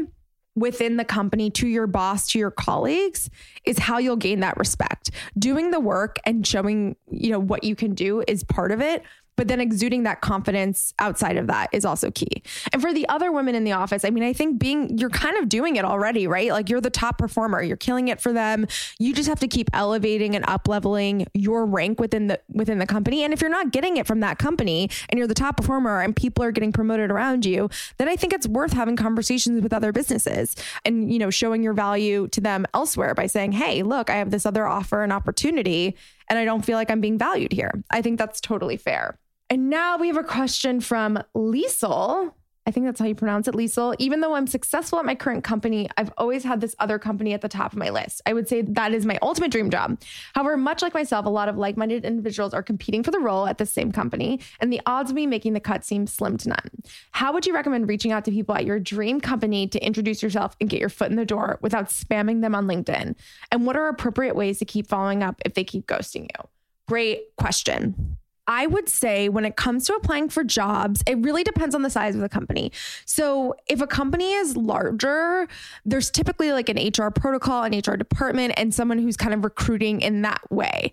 within 0.55 0.97
the 0.97 1.05
company 1.05 1.51
to 1.51 1.69
your 1.69 1.87
boss, 1.87 2.29
to 2.29 2.39
your 2.39 2.51
colleagues 2.51 3.31
is 3.65 3.79
how 3.79 3.99
you'll 3.99 4.17
gain 4.17 4.41
that 4.41 4.57
respect. 4.57 5.11
Doing 5.39 5.71
the 5.71 5.81
work 5.81 6.19
and 6.25 6.47
showing, 6.47 6.97
you 7.11 7.31
know, 7.31 7.39
what 7.39 7.65
you 7.65 7.75
can 7.77 7.95
do 7.95 8.23
is 8.27 8.45
part 8.45 8.73
of 8.73 8.81
it, 8.81 9.03
but 9.41 9.49
then 9.49 9.59
exuding 9.59 10.03
that 10.03 10.21
confidence 10.21 10.93
outside 10.99 11.39
of 11.39 11.47
that 11.47 11.71
is 11.73 11.87
also 11.87 12.11
key. 12.11 12.43
And 12.75 12.83
for 12.83 12.93
the 12.93 13.09
other 13.09 13.33
women 13.33 13.55
in 13.55 13.65
the 13.65 13.73
office, 13.73 14.05
I 14.05 14.11
mean, 14.11 14.23
I 14.23 14.35
think 14.35 14.59
being, 14.59 14.99
you're 14.99 15.09
kind 15.09 15.39
of 15.39 15.49
doing 15.49 15.77
it 15.77 15.85
already, 15.87 16.27
right? 16.27 16.51
Like 16.51 16.69
you're 16.69 16.83
the 16.83 16.91
top 16.91 17.17
performer, 17.17 17.63
you're 17.63 17.79
killing 17.79 18.09
it 18.09 18.21
for 18.21 18.35
them. 18.35 18.67
You 18.99 19.15
just 19.15 19.31
have 19.31 19.41
to 19.41 19.49
keep 19.49 19.71
elevating 19.73 20.37
and 20.37 20.45
up 20.47 20.69
leveling 20.69 21.27
your 21.33 21.65
rank 21.65 22.01
within 22.01 22.27
the, 22.27 22.39
within 22.53 22.81
the 22.81 22.87
company. 22.87 23.25
And 23.25 23.33
if 23.33 23.41
you're 23.41 23.49
not 23.49 23.73
getting 23.73 23.97
it 23.97 24.07
from 24.07 24.21
that 24.21 24.39
company 24.39 24.91
and 25.09 25.17
you're 25.17 25.27
the 25.27 25.33
top 25.33 25.57
performer 25.57 26.03
and 26.03 26.15
people 26.15 26.45
are 26.45 26.53
getting 26.53 26.71
promoted 26.71 27.11
around 27.11 27.47
you, 27.47 27.71
then 27.97 28.11
I 28.11 28.17
think 28.17 28.35
it's 28.35 28.47
worth 28.47 28.75
having 28.75 28.95
conversations 28.95 29.63
with 29.63 29.73
other 29.73 29.91
businesses 29.91 30.55
and, 30.85 31.11
you 31.11 31.19
know, 31.19 31.31
showing 31.31 31.63
your 31.63 31.73
value 31.73 32.29
to 32.29 32.43
them 32.43 32.67
elsewhere 32.75 33.15
by 33.15 33.25
saying, 33.27 33.53
Hey, 33.53 33.83
look, 33.83 34.11
I 34.11 34.17
have 34.17 34.33
this 34.33 34.45
other 34.45 34.67
offer 34.67 35.03
and 35.03 35.15
opportunity 35.15 35.97
and 36.29 36.39
I 36.39 36.45
don't 36.45 36.63
feel 36.63 36.77
like 36.77 36.91
I'm 36.91 37.01
being 37.01 37.17
valued 37.17 37.53
here. 37.53 37.83
I 37.91 38.03
think 38.03 38.19
that's 38.19 38.39
totally 38.39 38.77
fair. 38.77 39.19
And 39.51 39.69
now 39.69 39.99
we 39.99 40.07
have 40.07 40.17
a 40.17 40.23
question 40.23 40.81
from 40.81 41.19
Liesel. 41.37 42.33
I 42.67 42.73
think 42.73 42.87
that's 42.87 43.01
how 43.01 43.07
you 43.07 43.17
pronounce 43.17 43.49
it, 43.49 43.55
Liesel. 43.55 43.97
Even 43.99 44.21
though 44.21 44.35
I'm 44.35 44.47
successful 44.47 45.01
at 45.01 45.05
my 45.05 45.17
current 45.17 45.43
company, 45.43 45.89
I've 45.97 46.13
always 46.17 46.45
had 46.45 46.61
this 46.61 46.77
other 46.79 47.01
company 47.01 47.33
at 47.33 47.41
the 47.41 47.49
top 47.49 47.73
of 47.73 47.79
my 47.79 47.91
list. 47.91 48.23
I 48.27 48.33
would 48.33 48.49
say 48.49 48.63
that 48.63 48.93
is 48.93 49.05
my 49.05 49.19
ultimate 49.23 49.51
dream 49.51 49.71
job. 49.71 50.01
However, 50.35 50.57
much 50.57 50.83
like 50.83 50.95
myself, 50.95 51.27
a 51.27 51.31
lot 51.31 51.49
of 51.49 51.57
like 51.57 51.77
minded 51.77 52.05
individuals 52.05 52.55
are 52.55 52.63
competing 52.63 53.03
for 53.03 53.11
the 53.11 53.19
role 53.19 53.49
at 53.49 53.59
the 53.59 53.67
same 53.67 53.91
company, 53.91 54.39
and 54.61 54.73
the 54.73 54.81
odds 54.87 55.11
of 55.11 55.17
me 55.17 55.27
making 55.27 55.55
the 55.55 55.59
cut 55.59 55.85
seem 55.85 56.07
slim 56.07 56.37
to 56.37 56.51
none. 56.51 56.71
How 57.11 57.33
would 57.33 57.45
you 57.45 57.55
recommend 57.55 57.89
reaching 57.89 58.13
out 58.13 58.25
to 58.27 58.31
people 58.31 58.55
at 58.55 58.67
your 58.67 58.79
dream 58.79 59.21
company 59.21 59.67
to 59.67 59.85
introduce 59.85 60.23
yourself 60.23 60.55
and 60.61 60.71
get 60.71 60.79
your 60.79 60.91
foot 60.91 61.11
in 61.11 61.17
the 61.17 61.27
door 61.27 61.59
without 61.63 61.89
spamming 61.89 62.41
them 62.41 62.55
on 62.55 62.69
LinkedIn? 62.69 63.17
And 63.51 63.67
what 63.67 63.75
are 63.75 63.89
appropriate 63.89 64.37
ways 64.37 64.61
to 64.61 64.65
keep 64.65 64.87
following 64.87 65.25
up 65.25 65.43
if 65.45 65.55
they 65.55 65.65
keep 65.65 65.87
ghosting 65.89 66.25
you? 66.25 66.49
Great 66.87 67.35
question. 67.37 68.19
I 68.51 68.67
would 68.67 68.89
say 68.89 69.29
when 69.29 69.45
it 69.45 69.55
comes 69.55 69.87
to 69.87 69.95
applying 69.95 70.29
for 70.29 70.43
jobs, 70.43 71.05
it 71.07 71.17
really 71.19 71.45
depends 71.45 71.73
on 71.73 71.83
the 71.83 71.89
size 71.89 72.17
of 72.17 72.21
the 72.21 72.29
company. 72.29 72.73
So 73.05 73.55
if 73.69 73.81
a 73.81 73.87
company 73.87 74.33
is 74.33 74.57
larger, 74.57 75.47
there's 75.85 76.11
typically 76.11 76.51
like 76.51 76.69
an 76.69 76.77
HR 76.77 77.11
protocol, 77.11 77.63
an 77.63 77.79
HR 77.79 77.95
department, 77.95 78.55
and 78.57 78.75
someone 78.75 78.99
who's 78.99 79.17
kind 79.17 79.33
of 79.33 79.45
recruiting 79.45 80.01
in 80.01 80.23
that 80.23 80.51
way 80.51 80.91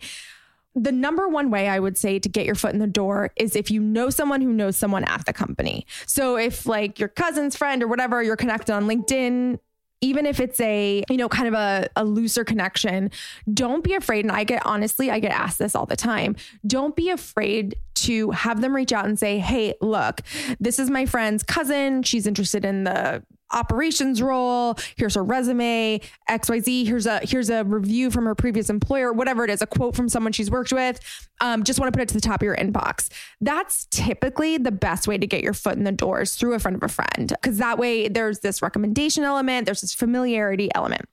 the 0.76 0.92
number 0.92 1.28
one 1.28 1.50
way 1.50 1.68
I 1.68 1.80
would 1.80 1.98
say 1.98 2.20
to 2.20 2.30
get 2.30 2.46
your 2.46 2.54
foot 2.54 2.72
in 2.72 2.78
the 2.78 2.86
door 2.86 3.32
is 3.36 3.56
if 3.56 3.72
you 3.72 3.82
know 3.82 4.12
someone 4.12 4.42
who 4.42 4.54
knows 4.54 4.78
someone 4.78 5.04
at 5.06 5.26
the 5.26 5.34
company. 5.34 5.88
So 6.06 6.38
if 6.38 6.68
like 6.68 7.00
your 7.00 7.10
cousin's 7.10 7.58
friend 7.58 7.82
or 7.82 7.88
whatever, 7.88 8.22
you're 8.22 8.36
connected 8.36 8.74
on 8.74 8.86
LinkedIn, 8.88 9.58
even 10.02 10.26
if 10.26 10.40
it's 10.40 10.60
a, 10.60 11.04
you 11.10 11.18
know, 11.18 11.30
kind 11.30 11.48
of 11.48 11.54
a, 11.54 11.90
a 11.96 12.06
looser 12.06 12.44
connection, 12.44 13.10
don't 13.54 13.84
be 13.84 13.94
afraid. 13.94 14.26
And 14.26 14.32
I 14.32 14.44
get 14.44 14.66
honestly, 14.66 15.10
I 15.10 15.20
get 15.20 15.32
asked 15.32 15.60
this 15.60 15.76
all 15.76 15.86
the 15.86 15.96
time. 15.96 16.36
Don't 16.66 16.96
be 16.96 17.10
afraid 17.10 17.76
to 17.96 18.32
have 18.32 18.62
them 18.62 18.76
reach 18.76 18.94
out 18.94 19.06
and 19.06 19.18
say, 19.18 19.40
Hey, 19.40 19.74
look, 19.82 20.22
this 20.60 20.78
is 20.80 20.90
my 20.90 21.06
friend's 21.06 21.44
cousin. 21.44 22.04
She's 22.04 22.28
interested 22.28 22.64
in 22.64 22.84
the 22.84 23.24
operations 23.52 24.22
role 24.22 24.76
here's 24.96 25.16
her 25.16 25.24
resume 25.24 26.00
xyz 26.30 26.88
here's 26.88 27.06
a 27.06 27.20
here's 27.24 27.50
a 27.50 27.64
review 27.64 28.12
from 28.12 28.26
her 28.26 28.36
previous 28.36 28.70
employer 28.70 29.14
whatever 29.14 29.44
it 29.44 29.50
is 29.50 29.62
a 29.62 29.68
quote 29.68 29.96
from 29.96 30.10
someone 30.10 30.32
she's 30.32 30.52
worked 30.52 30.72
with. 30.72 31.00
Um, 31.40 31.64
just 31.64 31.80
want 31.80 31.94
to 31.94 31.98
put 31.98 32.04
it 32.04 32.08
to 32.10 32.14
the 32.16 32.22
top 32.22 32.42
of 32.42 32.46
your 32.46 32.56
inbox. 32.56 33.10
That's 33.42 33.86
typically 33.92 34.58
the 34.58 34.72
best 34.72 35.08
way 35.08 35.18
to 35.18 35.28
get 35.28 35.44
your 35.44 35.54
foot 35.54 35.78
in 35.78 35.84
the 35.84 35.92
doors 35.92 36.36
through 36.36 36.54
a 36.54 36.60
friend 36.60 36.76
of 36.76 36.84
a 36.84 36.88
friend 36.88 37.30
because 37.30 37.58
that 37.58 37.78
way 37.78 38.08
there's 38.08 38.40
this 38.40 38.62
recommendation 38.62 39.24
element 39.24 39.66
there's 39.66 39.82
this 39.82 39.94
familiarity 39.94 40.70
element. 40.74 41.06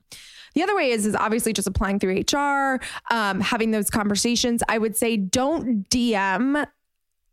The 0.54 0.62
other 0.62 0.76
way 0.76 0.90
is 0.90 1.04
is 1.04 1.16
obviously 1.16 1.52
just 1.52 1.66
applying 1.66 1.98
through 1.98 2.22
HR, 2.32 2.80
um, 3.10 3.40
having 3.40 3.72
those 3.72 3.90
conversations. 3.90 4.62
I 4.68 4.78
would 4.78 4.96
say 4.96 5.16
don't 5.16 5.88
DM 5.90 6.64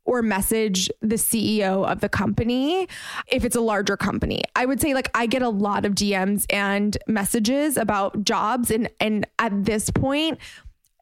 or 0.05 0.22
message 0.22 0.89
the 1.01 1.15
CEO 1.15 1.86
of 1.89 2.01
the 2.01 2.10
company 2.10 2.88
if 3.27 3.46
it's 3.46 3.55
a 3.55 3.62
larger 3.62 3.96
company. 3.96 4.43
I 4.55 4.65
would 4.65 4.81
say 4.81 4.93
like 4.93 5.10
I 5.13 5.25
get 5.25 5.41
a 5.41 5.50
lot 5.50 5.86
of 5.86 5.93
DMs 5.93 6.46
and 6.50 6.98
messages 7.08 7.77
about 7.77 8.24
jobs 8.24 8.72
and 8.72 8.89
and 9.00 9.27
at 9.39 9.65
this 9.65 9.89
point 9.89 10.39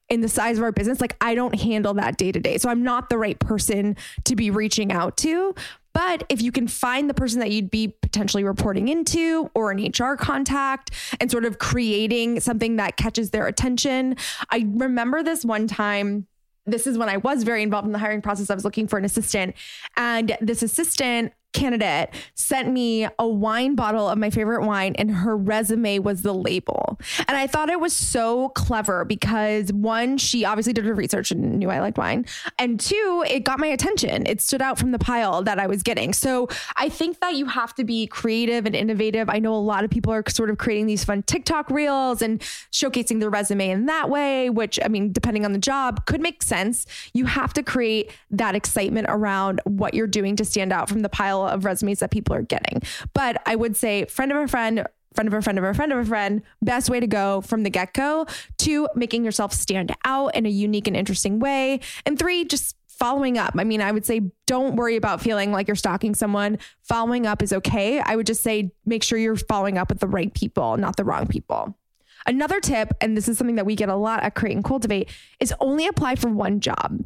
in 0.10 0.22
the 0.22 0.30
size 0.30 0.58
of 0.58 0.64
our 0.64 0.72
business 0.72 1.00
like 1.00 1.16
I 1.22 1.36
don't 1.36 1.60
handle 1.60 1.94
that 1.96 2.18
day 2.18 2.32
to 2.32 2.40
day. 2.40 2.58
So 2.58 2.70
I'm 2.70 2.84
not 2.84 3.10
the 3.10 3.18
right 3.18 3.40
person 3.40 3.96
to 4.26 4.36
be 4.36 4.50
reaching 4.50 4.92
out 4.92 5.18
to. 5.18 5.56
But 5.94 6.24
if 6.30 6.42
you 6.42 6.52
can 6.52 6.68
find 6.68 7.10
the 7.10 7.14
person 7.14 7.40
that 7.40 7.52
you'd 7.52 7.72
be 7.72 7.90
potentially 7.90 8.44
reporting 8.44 8.88
into 8.88 9.50
or 9.54 9.72
an 9.72 9.80
HR 9.86 10.16
contact 10.16 10.92
and 11.20 11.30
sort 11.32 11.46
of 11.46 11.58
creating 11.58 12.40
something 12.40 12.76
that 12.78 12.96
catches 12.96 13.32
their 13.32 13.48
attention. 13.48 14.16
I 14.50 14.68
remember 14.68 15.24
this 15.24 15.44
one 15.44 15.68
time 15.68 16.28
this 16.70 16.88
is 16.88 16.98
when 16.98 17.10
I 17.10 17.18
was 17.18 17.44
very 17.44 17.64
involved 17.64 17.86
in 17.86 17.92
the 17.92 18.00
hiring 18.00 18.22
process. 18.22 18.50
I 18.50 18.56
was 18.56 18.64
looking 18.64 18.88
for 18.88 18.98
an 18.98 19.06
assistant, 19.06 19.56
and 19.98 20.38
this 20.42 20.64
assistant 20.64 21.34
candidate 21.54 22.10
sent 22.36 22.72
me 22.72 23.08
a 23.18 23.28
wine 23.28 23.76
bottle 23.76 24.08
of 24.08 24.18
my 24.18 24.30
favorite 24.30 24.66
wine 24.66 24.96
and 24.98 25.12
her 25.12 25.36
resume 25.36 26.00
was 26.00 26.22
the 26.22 26.34
label. 26.34 27.00
And 27.28 27.36
I 27.36 27.48
thought 27.48 27.70
it 27.70 27.80
was 27.80 27.94
so 27.94 28.50
clever 28.50 29.04
because 29.06 29.74
one, 29.74 30.18
she 30.18 30.46
obviously 30.46 30.74
did 30.74 30.86
her 30.86 30.94
research 30.94 31.32
and 31.32 31.58
knew 31.58 31.70
I 31.70 31.80
liked 31.80 31.98
wine. 31.98 32.26
And 32.58 32.80
two, 32.80 33.24
it 33.28 33.42
got 33.44 33.60
my 33.60 33.68
attention. 33.68 34.26
It 34.28 34.42
stood 34.42 34.62
out 34.62 34.78
from 34.78 34.92
the 34.92 35.00
pile 35.00 35.42
that 35.44 35.60
I 35.60 35.68
was 35.68 35.82
getting. 35.82 36.14
So 36.14 36.48
I 36.76 36.90
think 36.90 37.20
that 37.20 37.36
you 37.36 37.46
have 37.48 37.74
to 37.76 37.84
be 37.84 38.08
creative 38.08 38.66
and 38.66 38.76
innovative. 38.76 39.30
I 39.30 39.40
know 39.40 39.54
a 39.54 39.58
lot 39.58 39.84
of 39.84 39.90
people 39.90 40.14
are 40.14 40.24
sort 40.30 40.50
of 40.50 40.58
creating 40.58 40.86
these 40.86 41.04
fun 41.04 41.24
TikTok 41.24 41.70
reels 41.70 42.22
and 42.22 42.40
showcasing 42.72 43.20
their 43.20 43.30
resume 43.30 43.70
in 43.70 43.86
that 43.88 44.10
way, 44.10 44.50
which 44.50 44.80
I 44.84 44.88
mean, 44.88 45.12
depending 45.12 45.46
on 45.46 45.54
the 45.54 45.60
job, 45.60 46.06
could 46.06 46.22
make 46.22 46.44
sense. 46.44 46.86
You 47.14 47.26
have 47.26 47.54
to 47.54 47.64
create 47.64 48.12
that 48.32 48.56
excitement 48.56 49.08
around 49.10 49.62
what 49.66 49.94
you're 49.94 50.08
doing 50.08 50.36
to 50.36 50.46
stand 50.46 50.72
out 50.72 50.90
from 50.90 51.00
the 51.00 51.10
pile 51.10 51.39
pile 51.40 51.54
of 51.54 51.66
resumes 51.66 52.00
that 52.00 52.12
people 52.12 52.36
are 52.36 52.42
getting. 52.42 52.82
But 53.14 53.42
I 53.46 53.56
would 53.56 53.76
say 53.76 54.06
friend 54.06 54.32
of 54.32 54.38
a 54.38 54.48
friend, 54.48 54.86
friend 55.14 55.28
of 55.28 55.34
a 55.34 55.42
friend 55.42 55.58
of 55.58 55.64
a 55.64 55.74
friend 55.74 55.92
of 55.92 56.00
a 56.00 56.06
friend, 56.06 56.42
best 56.62 56.90
way 56.90 57.00
to 57.00 57.08
go 57.08 57.42
from 57.42 57.64
the 57.64 57.70
get 57.70 57.94
go 57.94 58.26
to 58.60 58.88
making 58.96 59.26
yourself 59.26 59.54
stand 59.54 59.96
out 60.06 60.36
in 60.36 60.46
a 60.46 60.50
unique 60.50 60.88
and 60.88 60.96
interesting 60.96 61.40
way. 61.40 61.80
And 62.06 62.18
three, 62.18 62.46
just 62.46 62.76
following 62.88 63.38
up. 63.38 63.54
I 63.58 63.64
mean, 63.64 63.82
I 63.82 63.94
would 63.94 64.06
say 64.06 64.30
don't 64.46 64.76
worry 64.76 64.98
about 64.98 65.22
feeling 65.22 65.54
like 65.54 65.68
you're 65.68 65.76
stalking 65.76 66.14
someone. 66.14 66.58
Following 66.84 67.26
up 67.26 67.42
is 67.42 67.54
okay. 67.54 68.02
I 68.02 68.18
would 68.18 68.28
just 68.28 68.44
say 68.44 68.72
make 68.86 69.04
sure 69.04 69.18
you're 69.18 69.38
following 69.38 69.78
up 69.78 69.88
with 69.88 70.00
the 70.00 70.08
right 70.08 70.34
people, 70.34 70.76
not 70.76 70.98
the 70.98 71.06
wrong 71.06 71.26
people. 71.26 71.78
Another 72.26 72.60
tip, 72.60 72.94
and 73.02 73.16
this 73.16 73.28
is 73.28 73.38
something 73.38 73.56
that 73.56 73.66
we 73.66 73.76
get 73.76 73.90
a 73.90 73.96
lot 73.96 74.24
at 74.24 74.36
Create 74.36 74.56
and 74.56 74.64
Cultivate, 74.64 75.10
is 75.40 75.54
only 75.60 75.88
apply 75.88 76.16
for 76.16 76.30
one 76.30 76.60
job. 76.60 77.04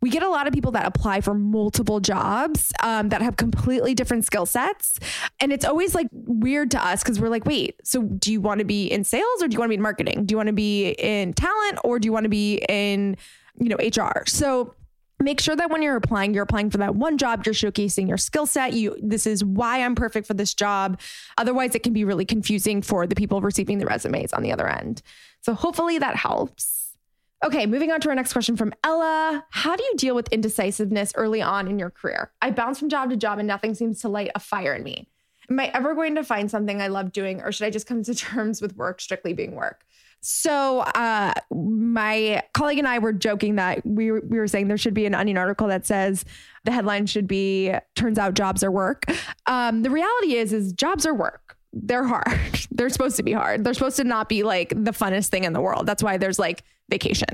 We 0.00 0.10
get 0.10 0.22
a 0.22 0.28
lot 0.28 0.46
of 0.46 0.52
people 0.52 0.72
that 0.72 0.86
apply 0.86 1.20
for 1.20 1.34
multiple 1.34 2.00
jobs 2.00 2.72
um, 2.82 3.08
that 3.10 3.22
have 3.22 3.36
completely 3.36 3.94
different 3.94 4.24
skill 4.24 4.46
sets. 4.46 4.98
And 5.40 5.52
it's 5.52 5.64
always 5.64 5.94
like 5.94 6.08
weird 6.12 6.70
to 6.72 6.84
us 6.84 7.02
because 7.02 7.20
we're 7.20 7.28
like, 7.28 7.44
wait, 7.44 7.76
so 7.84 8.02
do 8.02 8.32
you 8.32 8.40
want 8.40 8.58
to 8.58 8.64
be 8.64 8.86
in 8.86 9.04
sales 9.04 9.42
or 9.42 9.48
do 9.48 9.54
you 9.54 9.58
want 9.58 9.68
to 9.68 9.70
be 9.70 9.76
in 9.76 9.82
marketing? 9.82 10.26
Do 10.26 10.32
you 10.32 10.36
want 10.36 10.48
to 10.48 10.52
be 10.52 10.90
in 10.90 11.32
talent 11.32 11.78
or 11.84 11.98
do 11.98 12.06
you 12.06 12.12
want 12.12 12.24
to 12.24 12.30
be 12.30 12.64
in, 12.68 13.16
you 13.58 13.68
know, 13.68 13.76
HR? 13.76 14.24
So 14.26 14.74
make 15.20 15.40
sure 15.40 15.56
that 15.56 15.70
when 15.70 15.82
you're 15.82 15.96
applying 15.96 16.34
you're 16.34 16.42
applying 16.42 16.70
for 16.70 16.78
that 16.78 16.94
one 16.94 17.18
job 17.18 17.44
you're 17.46 17.54
showcasing 17.54 18.08
your 18.08 18.16
skill 18.16 18.46
set 18.46 18.72
you 18.72 18.96
this 19.02 19.26
is 19.26 19.44
why 19.44 19.82
i'm 19.82 19.94
perfect 19.94 20.26
for 20.26 20.34
this 20.34 20.54
job. 20.54 21.00
Otherwise 21.38 21.74
it 21.74 21.82
can 21.82 21.92
be 21.92 22.04
really 22.04 22.24
confusing 22.24 22.82
for 22.82 23.06
the 23.06 23.14
people 23.14 23.40
receiving 23.40 23.78
the 23.78 23.86
resumes 23.86 24.32
on 24.32 24.42
the 24.42 24.52
other 24.52 24.68
end. 24.68 25.02
So 25.42 25.54
hopefully 25.54 25.98
that 25.98 26.16
helps. 26.16 26.96
Okay 27.44 27.66
moving 27.66 27.92
on 27.92 28.00
to 28.00 28.08
our 28.08 28.14
next 28.14 28.32
question 28.32 28.56
from 28.56 28.72
ella. 28.82 29.44
How 29.50 29.76
do 29.76 29.84
you 29.84 29.94
deal 29.96 30.14
with 30.14 30.28
indecisiveness 30.32 31.12
early 31.16 31.42
on 31.42 31.68
in 31.68 31.78
your 31.78 31.90
career? 31.90 32.32
I 32.42 32.50
bounce 32.50 32.78
from 32.78 32.88
job 32.88 33.10
to 33.10 33.16
job 33.16 33.38
and 33.38 33.48
nothing 33.48 33.74
seems 33.74 34.00
to 34.00 34.08
light 34.08 34.30
a 34.34 34.40
fire 34.40 34.74
in 34.74 34.82
me. 34.82 35.08
Am 35.50 35.60
i 35.60 35.70
ever 35.74 35.94
going 35.94 36.14
to 36.14 36.24
find 36.24 36.50
something 36.50 36.80
i 36.80 36.86
love 36.88 37.12
doing 37.12 37.40
or 37.42 37.52
should 37.52 37.66
i 37.66 37.70
just 37.70 37.86
come 37.86 38.02
to 38.02 38.14
terms 38.26 38.62
with 38.62 38.76
work 38.76 39.00
strictly 39.00 39.32
being 39.32 39.54
work 39.54 39.84
so 40.26 40.78
uh, 40.80 41.34
my 41.50 42.42
colleague 42.54 42.78
and 42.78 42.88
I 42.88 42.98
were 42.98 43.12
joking 43.12 43.56
that 43.56 43.84
we 43.84 44.10
were, 44.10 44.22
we 44.26 44.38
were 44.38 44.48
saying 44.48 44.68
there 44.68 44.78
should 44.78 44.94
be 44.94 45.04
an 45.04 45.14
Onion 45.14 45.36
article 45.36 45.68
that 45.68 45.84
says 45.84 46.24
the 46.64 46.72
headline 46.72 47.04
should 47.04 47.28
be 47.28 47.74
"Turns 47.94 48.18
out 48.18 48.32
jobs 48.32 48.64
are 48.64 48.70
work." 48.70 49.04
Um, 49.44 49.82
the 49.82 49.90
reality 49.90 50.36
is, 50.36 50.54
is 50.54 50.72
jobs 50.72 51.04
are 51.04 51.12
work. 51.12 51.58
They're 51.74 52.04
hard. 52.06 52.40
They're 52.70 52.88
supposed 52.88 53.16
to 53.16 53.22
be 53.22 53.32
hard. 53.32 53.64
They're 53.64 53.74
supposed 53.74 53.98
to 53.98 54.04
not 54.04 54.30
be 54.30 54.44
like 54.44 54.70
the 54.70 54.92
funnest 54.92 55.28
thing 55.28 55.44
in 55.44 55.52
the 55.52 55.60
world. 55.60 55.86
That's 55.86 56.02
why 56.02 56.16
there's 56.16 56.38
like 56.38 56.62
vacation. 56.88 57.28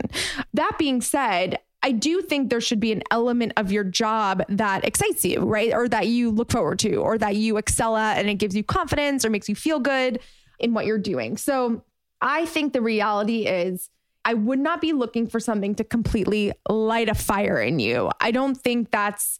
That 0.55 0.73
being 0.77 1.01
said, 1.01 1.61
I 1.85 1.93
do 1.93 2.21
think 2.23 2.51
there 2.51 2.61
should 2.61 2.81
be 2.81 2.91
an 2.91 3.05
element 3.13 3.53
of 3.57 3.71
your 3.71 3.85
job 3.85 4.43
that 4.49 4.85
excites 4.85 5.25
you, 5.25 5.43
right? 5.43 5.73
Or 5.73 5.89
that 5.89 6.09
you 6.09 6.33
look 6.33 6.51
forward 6.51 6.81
to, 6.81 6.97
or 6.97 7.19
that 7.19 7.37
you 7.37 7.57
excel 7.57 7.97
at 7.97 8.19
and 8.19 8.29
it 8.29 8.35
gives 8.35 8.57
you 8.57 8.65
confidence 8.65 9.25
or 9.25 9.31
makes 9.31 9.49
you 9.49 9.55
feel 9.55 9.79
good 9.79 10.19
in 10.59 10.75
what 10.75 10.87
you're 10.87 10.99
doing. 10.99 11.37
So 11.37 11.85
I 12.21 12.47
think 12.47 12.73
the 12.73 12.83
reality 12.83 13.47
is 13.47 13.91
I 14.25 14.35
would 14.35 14.59
not 14.59 14.81
be 14.81 14.93
looking 14.93 15.27
for 15.27 15.41
something 15.41 15.75
to 15.77 15.85
completely 15.85 16.53
light 16.69 17.09
a 17.09 17.15
fire 17.15 17.61
in 17.61 17.79
you. 17.79 18.11
I 18.21 18.31
don't 18.31 18.55
think 18.55 18.91
that's 18.91 19.39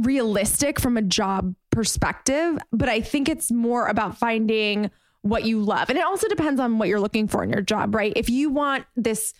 realistic 0.00 0.80
from 0.80 0.96
a 0.96 1.02
job 1.02 1.54
perspective, 1.70 2.58
but 2.72 2.88
I 2.88 3.00
think 3.00 3.28
it's 3.28 3.50
more 3.50 3.86
about 3.86 4.16
finding 4.16 4.90
what 5.20 5.44
you 5.44 5.60
love. 5.60 5.90
And 5.90 5.98
it 5.98 6.04
also 6.04 6.28
depends 6.28 6.60
on 6.60 6.78
what 6.78 6.88
you're 6.88 7.00
looking 7.00 7.28
for 7.28 7.44
in 7.44 7.50
your 7.50 7.60
job, 7.60 7.94
right? 7.94 8.12
If 8.16 8.28
you 8.28 8.50
want 8.50 8.86
this 8.96 9.34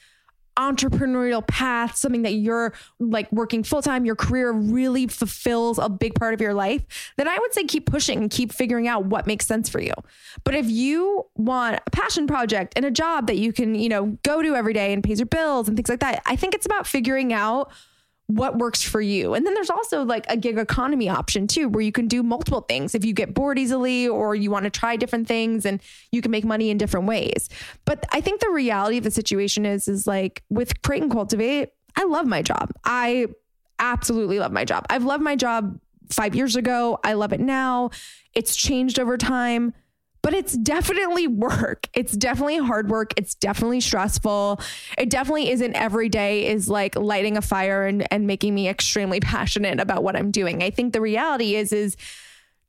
entrepreneurial 0.57 1.47
path, 1.47 1.97
something 1.97 2.23
that 2.23 2.35
you're 2.35 2.75
like 2.99 3.31
working 3.33 3.63
full 3.63 3.83
time, 3.83 4.05
your 4.05 4.17
career 4.17 4.53
really 4.53 5.07
fulfills 5.07 5.79
a 5.79 5.89
big 5.89 6.15
part 6.15 6.35
of 6.35 6.41
your 6.41 6.55
life, 6.55 7.13
then 7.17 7.29
I 7.29 7.39
would 7.39 7.53
say 7.55 7.65
keep 7.65 7.87
pushing 7.87 8.19
and 8.19 8.31
keep 8.31 8.53
figuring 8.53 8.89
out 8.89 9.07
what 9.07 9.27
makes 9.27 9.47
sense 9.47 9.69
for 9.69 9.81
you. 9.81 9.95
But 10.45 10.55
if 10.55 10.69
you 10.69 11.27
want 11.37 11.81
a 11.87 11.91
passion 11.91 12.27
project 12.27 12.75
and 12.77 12.85
a 12.85 12.91
job 12.91 13.27
that 13.29 13.39
you 13.39 13.53
can, 13.53 13.75
you 13.75 13.89
know, 13.89 14.19
go 14.23 14.43
to 14.43 14.55
every 14.55 14.73
day 14.73 14.93
and 14.93 15.03
pays 15.03 15.19
your 15.19 15.27
bills 15.27 15.69
and 15.69 15.77
things 15.77 15.89
like 15.89 16.01
that, 16.01 16.23
I 16.27 16.37
think 16.37 16.55
it's 16.55 16.67
about 16.67 16.87
figuring 16.87 17.33
out 17.33 17.73
what 18.37 18.59
works 18.59 18.83
for 18.83 19.01
you. 19.01 19.35
And 19.35 19.47
then 19.47 19.55
there's 19.55 19.71
also 19.71 20.05
like 20.05 20.25
a 20.29 20.37
gig 20.37 20.59
economy 20.59 21.09
option 21.09 21.47
too, 21.47 21.69
where 21.69 21.83
you 21.83 21.93
can 21.93 22.09
do 22.09 22.23
multiple 22.23 22.63
things 22.63 22.95
if 22.95 23.05
you 23.05 23.13
get 23.13 23.35
bored 23.35 23.59
easily 23.59 24.09
or 24.09 24.35
you 24.35 24.51
want 24.51 24.65
to 24.65 24.71
try 24.71 24.97
different 24.97 25.29
things 25.29 25.67
and 25.67 25.81
you 26.11 26.23
can 26.23 26.31
make 26.31 26.45
money 26.45 26.71
in 26.71 26.79
different 26.79 27.07
ways. 27.07 27.49
But 27.85 28.05
I 28.11 28.21
think 28.21 28.41
the 28.41 28.51
reality 28.51 28.99
of 28.99 29.05
the 29.05 29.11
situation 29.11 29.67
is, 29.67 29.89
is 29.89 30.07
like 30.07 30.43
with 30.51 30.83
Create 30.83 31.03
and 31.03 31.13
Cultivate, 31.13 31.71
I 31.97 32.05
love 32.05 32.27
my 32.27 32.43
job. 32.43 32.73
I 32.85 33.27
absolutely 33.79 34.39
love 34.39 34.53
my 34.53 34.65
job. 34.65 34.87
I've 34.89 35.05
loved 35.05 35.23
my 35.23 35.37
job 35.37 35.79
five 36.11 36.35
years 36.35 36.57
ago. 36.57 36.99
I 37.05 37.15
love 37.15 37.33
it 37.33 37.41
now. 37.41 37.91
It's 38.35 38.57
changed 38.57 38.99
over 38.99 39.19
time 39.19 39.75
but 40.23 40.33
it's 40.33 40.57
definitely 40.57 41.27
work. 41.27 41.89
It's 41.95 42.13
definitely 42.17 42.59
hard 42.59 42.89
work. 42.89 43.13
It's 43.17 43.35
definitely 43.35 43.81
stressful. 43.81 44.61
It 44.97 45.11
definitely 45.11 45.51
isn't 45.51 45.75
every 45.75 46.09
day 46.09 46.47
is 46.47 46.69
like 46.69 46.95
lighting 46.95 47.37
a 47.37 47.43
fire 47.43 47.85
and, 47.87 48.07
and 48.13 48.27
making 48.27 48.55
me 48.55 48.69
extremely 48.69 49.21
passionate 49.21 49.81
about 49.81 50.03
what 50.03 50.17
I'm 50.17 50.31
doing. 50.31 50.63
I 50.63 50.71
think 50.71 50.93
the 50.93 51.01
reality 51.01 51.57
is, 51.57 51.73
is 51.73 51.97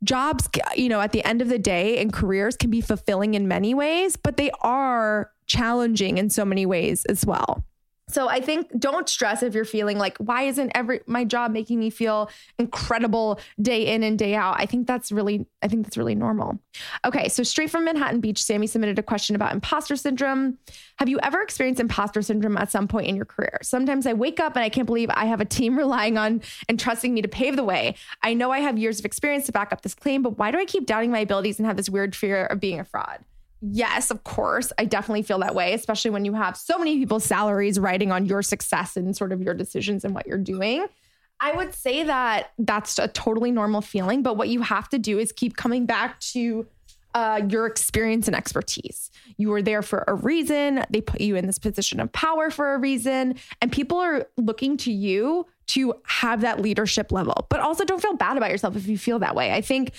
jobs, 0.04 0.50
you 0.76 0.90
know, 0.90 1.00
at 1.00 1.12
the 1.12 1.24
end 1.24 1.42
of 1.42 1.48
the 1.48 1.60
day 1.60 2.00
and 2.00 2.12
careers 2.12 2.58
can 2.58 2.70
be 2.70 2.82
fulfilling 2.82 3.36
in 3.36 3.48
many 3.48 3.74
ways, 3.74 4.16
but 4.18 4.38
they 4.38 4.52
are 4.62 5.32
challenging 5.46 6.18
in 6.18 6.30
so 6.30 6.44
many 6.44 6.66
ways 6.66 7.06
as 7.06 7.26
well. 7.26 7.64
So 8.10 8.28
I 8.28 8.42
think 8.42 8.68
don't 8.78 9.08
stress 9.08 9.44
if 9.44 9.56
you're 9.56 9.64
feeling 9.64 9.98
like 9.98 10.18
why 10.18 10.44
isn't 10.44 10.72
every 10.76 11.00
my 11.08 11.24
job 11.24 11.52
making 11.52 11.80
me 11.80 11.90
feel 11.90 12.30
incredible 12.60 13.40
day 13.62 13.88
in 13.94 14.04
and 14.04 14.20
day 14.20 14.36
out. 14.36 14.56
I 14.60 14.66
think 14.66 14.88
that's 14.88 15.12
really 15.12 15.46
I 15.62 15.70
think 15.70 15.86
that's 15.86 15.98
really 15.98 16.14
normal. 16.14 16.60
Okay, 17.06 17.30
so 17.30 17.44
straight 17.44 17.70
from 17.70 17.86
Manhattan 17.86 18.20
Beach, 18.20 18.44
Sammy 18.44 18.68
submitted 18.68 19.00
a 19.00 19.04
question 19.04 19.36
about 19.36 19.54
imposter 19.54 19.96
syndrome. 19.96 20.58
Have 21.00 21.08
you 21.08 21.20
ever 21.24 21.42
experienced 21.42 21.80
imposter 21.80 22.22
syndrome 22.22 22.58
at 22.58 22.70
some 22.70 22.90
point 22.90 23.08
in 23.08 23.16
your 23.16 23.26
career? 23.26 23.58
Sometimes 23.62 24.06
I 24.06 24.14
wake 24.14 24.40
up 24.40 24.56
and 24.56 24.66
I 24.66 24.70
can't 24.70 24.86
believe 24.86 25.10
I 25.14 25.26
have 25.26 25.40
a 25.40 25.46
team 25.46 25.78
relying 25.84 26.18
on 26.18 26.42
and 26.68 26.80
trusting 26.80 27.14
me 27.14 27.22
to 27.22 27.30
pave 27.30 27.56
the 27.56 27.64
way. 27.64 27.96
I 28.22 28.34
know 28.34 28.52
I 28.52 28.60
have 28.60 28.78
years 28.78 29.00
of 29.00 29.06
experience 29.06 29.46
to 29.46 29.54
back 29.54 29.72
up 29.72 29.82
this 29.82 29.96
claim, 29.96 30.22
but 30.22 30.38
why 30.38 30.52
do 30.52 30.58
I 30.58 30.66
keep 30.66 30.86
doubting 30.86 31.12
my 31.12 31.20
abilities 31.20 31.58
and 31.58 31.66
have 31.66 31.78
this 31.78 31.90
weird 31.90 32.16
fear 32.16 32.46
of 32.46 32.60
being 32.60 32.80
a 32.80 32.86
fraud? 32.86 33.24
Yes, 33.72 34.12
of 34.12 34.24
course, 34.24 34.74
I 34.78 34.86
definitely 34.86 35.22
feel 35.22 35.40
that 35.40 35.56
way, 35.56 35.74
especially 35.74 36.12
when 36.12 36.26
you 36.26 36.34
have 36.34 36.58
so 36.58 36.78
many 36.78 37.00
people's 37.00 37.24
salaries 37.24 37.80
riding 37.80 38.12
on 38.12 38.26
your 38.26 38.42
success 38.42 38.98
and 38.98 39.16
sort 39.16 39.32
of 39.32 39.42
your 39.42 39.54
decisions 39.54 40.04
and 40.04 40.14
what 40.14 40.28
you're 40.28 40.38
doing. 40.38 40.86
I 41.40 41.54
would 41.54 41.74
say 41.74 42.04
that 42.04 42.52
that's 42.60 43.00
a 43.00 43.08
totally 43.08 43.52
normal 43.52 43.82
feeling, 43.82 44.22
but 44.22 44.38
what 44.38 44.50
you 44.50 44.62
have 44.62 44.90
to 44.90 45.00
do 45.00 45.18
is 45.18 45.32
keep 45.32 45.56
coming 45.56 45.86
back 45.86 46.20
to 46.20 46.68
uh, 47.14 47.42
your 47.50 47.66
experience 47.66 48.28
and 48.28 48.36
expertise. 48.36 49.12
You 49.38 49.50
were 49.50 49.62
there 49.62 49.82
for 49.82 50.04
a 50.08 50.14
reason. 50.14 50.84
They 50.90 51.02
put 51.02 51.22
you 51.22 51.36
in 51.36 51.46
this 51.46 51.60
position 51.60 52.00
of 52.00 52.12
power 52.12 52.50
for 52.50 52.74
a 52.74 52.78
reason, 52.78 53.36
and 53.62 53.72
people 53.72 53.98
are 54.00 54.26
looking 54.38 54.78
to 54.78 54.92
you 54.92 55.46
to 55.68 55.94
have 56.06 56.42
that 56.42 56.60
leadership 56.60 57.12
level. 57.12 57.46
But 57.50 57.60
also, 57.60 57.86
don't 57.86 58.02
feel 58.02 58.16
bad 58.16 58.38
about 58.38 58.50
yourself 58.50 58.76
if 58.76 58.88
you 58.88 58.98
feel 58.98 59.20
that 59.20 59.36
way. 59.36 59.52
I 59.52 59.62
think 59.62 59.94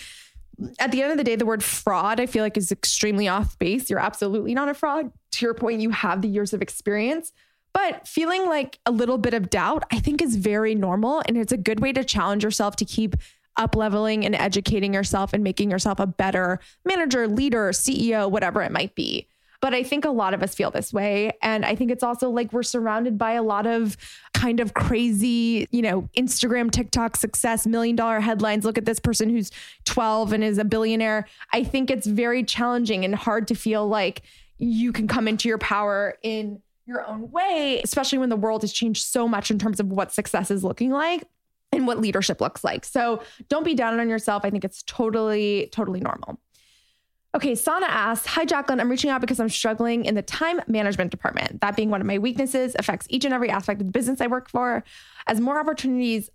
at 0.79 0.93
the 0.93 1.03
end 1.03 1.13
of 1.13 1.19
the 1.19 1.25
day, 1.25 1.37
the 1.37 1.47
word 1.47 1.63
fraud, 1.63 2.21
I 2.21 2.27
feel 2.27 2.43
like 2.43 2.57
is 2.57 2.73
extremely 2.73 3.29
off 3.29 3.59
base. 3.59 3.91
You're 3.91 3.99
absolutely 3.99 4.55
not 4.55 4.69
a 4.69 4.75
fraud. 4.75 5.11
To 5.33 5.47
your 5.47 5.55
point, 5.55 5.81
you 5.81 5.91
have 5.91 6.23
the 6.23 6.29
years 6.29 6.53
of 6.53 6.63
experience. 6.63 7.33
But 7.73 8.07
feeling 8.07 8.47
like 8.47 8.79
a 8.87 8.93
little 8.93 9.19
bit 9.19 9.35
of 9.35 9.51
doubt, 9.51 9.83
I 9.91 9.99
think 9.99 10.23
is 10.23 10.37
very 10.37 10.75
normal. 10.75 11.23
And 11.27 11.37
it's 11.37 11.53
a 11.53 11.57
good 11.57 11.81
way 11.81 11.93
to 11.93 12.05
challenge 12.05 12.45
yourself 12.45 12.77
to 12.77 12.85
keep 12.85 13.17
up 13.57 13.77
leveling 13.77 14.25
and 14.25 14.35
educating 14.35 14.95
yourself 14.95 15.33
and 15.33 15.43
making 15.45 15.71
yourself 15.71 15.99
a 16.01 16.07
better 16.07 16.61
manager, 16.85 17.27
leader, 17.27 17.71
CEO, 17.71 18.31
whatever 18.31 18.63
it 18.63 18.73
might 18.73 18.95
be. 18.95 19.29
But 19.65 19.73
I 19.73 19.83
think 19.83 20.05
a 20.05 20.11
lot 20.11 20.35
of 20.35 20.43
us 20.43 20.55
feel 20.55 20.71
this 20.71 20.93
way. 20.93 21.33
And 21.41 21.65
I 21.65 21.75
think 21.75 21.91
it's 21.91 22.03
also 22.03 22.29
like 22.29 22.53
we're 22.53 22.63
surrounded 22.63 23.17
by 23.17 23.33
a 23.33 23.43
lot 23.43 23.67
of 23.67 23.97
kind 24.35 24.61
of 24.61 24.75
crazy, 24.75 25.67
you 25.71 25.81
know, 25.81 26.07
Instagram, 26.15 26.71
TikTok 26.71 27.17
success, 27.17 27.67
million 27.67 27.97
dollar 27.97 28.21
headlines. 28.21 28.67
Look 28.67 28.77
at 28.77 28.85
this 28.85 29.01
person 29.01 29.31
who's 29.31 29.51
12 29.87 30.35
and 30.35 30.45
is 30.45 30.59
a 30.59 30.67
billionaire. 30.67 31.27
I 31.55 31.65
think 31.65 31.91
it's 31.91 32.07
very 32.07 32.45
challenging 32.45 33.07
and 33.07 33.15
hard 33.15 33.49
to 33.49 33.55
feel 33.55 33.89
like 33.89 34.21
you 34.59 34.93
can 34.93 35.09
come 35.09 35.27
into 35.27 35.49
your 35.49 35.57
power 35.57 36.19
in 36.23 36.61
your 36.85 37.03
own 37.07 37.31
way, 37.31 37.81
especially 37.83 38.19
when 38.19 38.29
the 38.29 38.37
world 38.37 38.61
has 38.61 38.73
changed 38.75 39.07
so 39.07 39.27
much 39.27 39.51
in 39.51 39.59
terms 39.59 39.81
of 39.81 39.87
what 39.87 40.13
success 40.13 40.51
is 40.51 40.63
looking 40.63 40.91
like 40.91 41.25
and 41.73 41.87
what 41.87 41.99
leadership 41.99 42.39
looks 42.39 42.65
like. 42.65 42.85
So 42.85 43.23
don't 43.49 43.65
be 43.65 43.75
down 43.75 43.99
on 43.99 44.11
yourself. 44.11 44.45
I 44.45 44.51
think 44.51 44.63
it's 44.63 44.83
totally, 44.83 45.71
totally 45.73 46.01
normal. 46.01 46.39
Okay, 47.35 47.57
Sana 47.57 47.87
asks, 47.87 48.27
Hi, 48.29 48.45
Jaclyn. 48.45 48.81
I'm 48.81 48.89
reaching 48.89 49.11
out 49.11 49.21
because 49.21 49.41
I'm 49.41 49.49
struggling 49.49 50.05
in 50.05 50.15
the 50.15 50.23
time 50.23 50.61
management 50.69 51.11
department. 51.11 51.61
That 51.63 51.75
being 51.75 51.91
one 51.91 52.01
of 52.01 52.07
my 52.07 52.19
weaknesses, 52.19 52.77
affects 52.79 53.09
each 53.11 53.25
and 53.25 53.35
every 53.35 53.51
aspect 53.51 53.81
of 53.81 53.89
the 53.89 53.93
business 53.93 54.21
I 54.21 54.29
work 54.29 54.49
for. 54.49 54.85
As 55.27 55.41
more 55.41 55.59
opportunities 55.59 56.31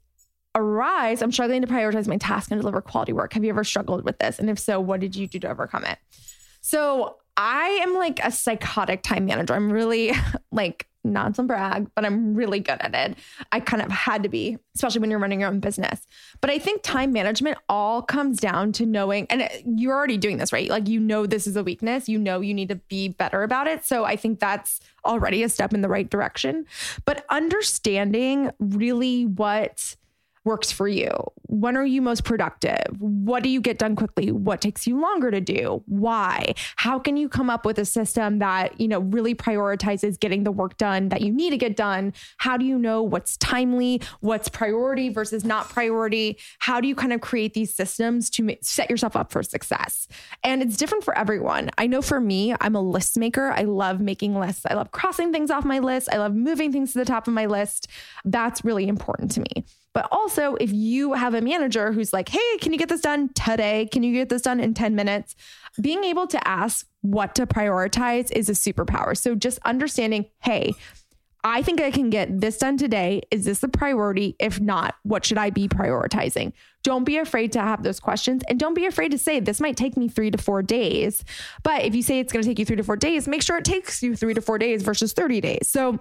arise, 0.55 1.21
I'm 1.21 1.31
struggling 1.31 1.61
to 1.61 1.67
prioritize 1.67 2.07
my 2.07 2.17
task 2.17 2.51
and 2.51 2.59
deliver 2.59 2.81
quality 2.81 3.13
work. 3.13 3.31
Have 3.31 3.45
you 3.45 3.49
ever 3.49 3.63
struggled 3.63 4.03
with 4.03 4.19
this? 4.19 4.39
And 4.39 4.49
if 4.49 4.59
so, 4.59 4.81
what 4.81 4.99
did 4.99 5.15
you 5.15 5.25
do 5.27 5.39
to 5.39 5.49
overcome 5.49 5.85
it? 5.85 5.99
So 6.59 7.18
I 7.41 7.79
am 7.83 7.93
like 7.95 8.19
a 8.21 8.31
psychotic 8.31 9.01
time 9.01 9.25
manager. 9.25 9.53
I'm 9.53 9.71
really 9.71 10.11
like 10.51 10.87
not 11.05 11.35
to 11.35 11.43
brag, 11.43 11.89
but 11.95 12.03
I'm 12.03 12.35
really 12.35 12.59
good 12.59 12.77
at 12.81 12.93
it. 12.93 13.17
I 13.53 13.61
kind 13.61 13.81
of 13.81 13.89
had 13.89 14.23
to 14.23 14.29
be, 14.29 14.57
especially 14.75 14.99
when 14.99 15.09
you're 15.09 15.21
running 15.21 15.39
your 15.39 15.47
own 15.47 15.61
business. 15.61 16.05
But 16.41 16.49
I 16.49 16.59
think 16.59 16.83
time 16.83 17.13
management 17.13 17.57
all 17.69 18.01
comes 18.01 18.41
down 18.41 18.73
to 18.73 18.85
knowing, 18.85 19.25
and 19.29 19.43
uh, 19.43 19.47
you're 19.65 19.95
already 19.95 20.17
doing 20.17 20.35
this, 20.35 20.51
right? 20.51 20.69
Like, 20.69 20.89
you 20.89 20.99
know, 20.99 21.25
this 21.25 21.47
is 21.47 21.55
a 21.55 21.63
weakness. 21.63 22.09
You 22.09 22.19
know, 22.19 22.41
you 22.41 22.53
need 22.53 22.67
to 22.67 22.75
be 22.75 23.07
better 23.07 23.43
about 23.43 23.67
it. 23.67 23.85
So 23.85 24.03
I 24.03 24.17
think 24.17 24.41
that's 24.41 24.81
already 25.05 25.41
a 25.41 25.47
step 25.47 25.73
in 25.73 25.79
the 25.79 25.87
right 25.87 26.09
direction. 26.09 26.65
But 27.05 27.25
understanding 27.29 28.51
really 28.59 29.25
what 29.25 29.95
works 30.45 30.71
for 30.71 30.87
you? 30.87 31.11
When 31.43 31.75
are 31.75 31.85
you 31.85 32.01
most 32.01 32.23
productive? 32.23 32.99
What 32.99 33.43
do 33.43 33.49
you 33.49 33.61
get 33.61 33.77
done 33.77 33.95
quickly? 33.95 34.31
What 34.31 34.61
takes 34.61 34.87
you 34.87 34.99
longer 34.99 35.31
to 35.31 35.41
do? 35.41 35.83
Why? 35.87 36.53
How 36.75 36.99
can 36.99 37.17
you 37.17 37.27
come 37.27 37.49
up 37.49 37.65
with 37.65 37.79
a 37.79 37.85
system 37.85 38.39
that, 38.39 38.79
you 38.79 38.87
know, 38.87 38.99
really 38.99 39.35
prioritizes 39.35 40.19
getting 40.19 40.43
the 40.43 40.51
work 40.51 40.77
done 40.77 41.09
that 41.09 41.21
you 41.21 41.31
need 41.31 41.49
to 41.51 41.57
get 41.57 41.75
done? 41.75 42.13
How 42.37 42.57
do 42.57 42.65
you 42.65 42.77
know 42.77 43.01
what's 43.01 43.37
timely, 43.37 44.01
what's 44.21 44.47
priority 44.49 45.09
versus 45.09 45.43
not 45.43 45.69
priority? 45.69 46.37
How 46.59 46.79
do 46.79 46.87
you 46.87 46.95
kind 46.95 47.13
of 47.13 47.21
create 47.21 47.53
these 47.53 47.75
systems 47.75 48.29
to 48.31 48.55
set 48.61 48.89
yourself 48.89 49.15
up 49.15 49.31
for 49.31 49.43
success? 49.43 50.07
And 50.43 50.61
it's 50.61 50.77
different 50.77 51.03
for 51.03 51.17
everyone. 51.17 51.69
I 51.77 51.87
know 51.87 52.01
for 52.01 52.19
me, 52.21 52.55
I'm 52.61 52.75
a 52.75 52.81
list 52.81 53.17
maker. 53.17 53.51
I 53.51 53.63
love 53.63 53.99
making 53.99 54.39
lists. 54.39 54.65
I 54.69 54.75
love 54.75 54.91
crossing 54.91 55.31
things 55.31 55.51
off 55.51 55.65
my 55.65 55.79
list. 55.79 56.09
I 56.11 56.17
love 56.17 56.33
moving 56.33 56.71
things 56.71 56.93
to 56.93 56.99
the 56.99 57.05
top 57.05 57.27
of 57.27 57.33
my 57.33 57.45
list. 57.45 57.87
That's 58.23 58.63
really 58.63 58.87
important 58.87 59.31
to 59.31 59.41
me. 59.41 59.65
But 59.99 60.07
also, 60.13 60.55
if 60.55 60.71
you 60.71 61.11
have 61.11 61.33
a 61.33 61.41
manager 61.41 61.91
who's 61.91 62.13
like, 62.13 62.29
hey, 62.29 62.57
can 62.61 62.71
you 62.71 62.79
get 62.79 62.87
this 62.87 63.01
done 63.01 63.33
today? 63.33 63.85
Can 63.91 64.01
you 64.01 64.13
get 64.13 64.29
this 64.29 64.43
done 64.43 64.61
in 64.61 64.73
10 64.73 64.95
minutes? 64.95 65.35
Being 65.81 66.05
able 66.05 66.25
to 66.27 66.47
ask 66.47 66.87
what 67.01 67.35
to 67.35 67.45
prioritize 67.45 68.31
is 68.31 68.47
a 68.47 68.53
superpower. 68.53 69.17
So 69.17 69.35
just 69.35 69.59
understanding, 69.65 70.27
hey, 70.39 70.71
I 71.43 71.63
think 71.63 71.81
I 71.81 71.91
can 71.91 72.09
get 72.09 72.39
this 72.39 72.57
done 72.57 72.77
today. 72.77 73.23
Is 73.29 73.43
this 73.43 73.61
a 73.61 73.67
priority? 73.67 74.37
If 74.39 74.61
not, 74.61 74.95
what 75.03 75.25
should 75.25 75.37
I 75.37 75.49
be 75.49 75.67
prioritizing? 75.67 76.53
Don't 76.81 77.03
be 77.03 77.17
afraid 77.17 77.51
to 77.51 77.59
have 77.59 77.83
those 77.83 77.99
questions 77.99 78.41
and 78.47 78.57
don't 78.57 78.75
be 78.75 78.85
afraid 78.85 79.11
to 79.11 79.17
say, 79.17 79.41
this 79.41 79.59
might 79.59 79.75
take 79.75 79.97
me 79.97 80.07
three 80.07 80.31
to 80.31 80.37
four 80.37 80.61
days. 80.61 81.25
But 81.61 81.83
if 81.83 81.93
you 81.93 82.03
say 82.03 82.19
it's 82.19 82.31
going 82.31 82.43
to 82.43 82.49
take 82.49 82.59
you 82.59 82.63
three 82.63 82.77
to 82.77 82.83
four 82.83 82.95
days, 82.95 83.27
make 83.27 83.41
sure 83.41 83.57
it 83.57 83.65
takes 83.65 84.01
you 84.01 84.15
three 84.15 84.33
to 84.33 84.39
four 84.39 84.59
days 84.59 84.81
versus 84.81 85.11
30 85.11 85.41
days. 85.41 85.67
So, 85.67 85.99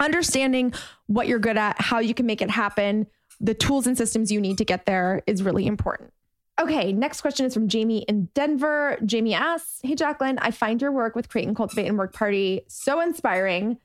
understanding 0.00 0.74
what 1.06 1.26
you're 1.26 1.40
good 1.40 1.56
at, 1.56 1.80
how 1.80 1.98
you 1.98 2.14
can 2.14 2.24
make 2.24 2.40
it 2.40 2.50
happen, 2.50 3.08
the 3.40 3.54
tools 3.54 3.86
and 3.86 3.96
systems 3.96 4.32
you 4.32 4.40
need 4.40 4.58
to 4.58 4.64
get 4.64 4.86
there 4.86 5.22
is 5.26 5.42
really 5.42 5.66
important. 5.66 6.12
Okay, 6.60 6.92
next 6.92 7.20
question 7.20 7.46
is 7.46 7.54
from 7.54 7.68
Jamie 7.68 8.02
in 8.08 8.28
Denver. 8.34 8.98
Jamie 9.04 9.34
asks, 9.34 9.78
Hey, 9.82 9.94
Jaclyn, 9.94 10.38
I 10.40 10.50
find 10.50 10.82
your 10.82 10.90
work 10.90 11.14
with 11.14 11.28
Create 11.28 11.46
and 11.46 11.56
Cultivate 11.56 11.86
and 11.86 11.96
Work 11.96 12.12
Party 12.12 12.62
so 12.66 13.00
inspiring. 13.00 13.78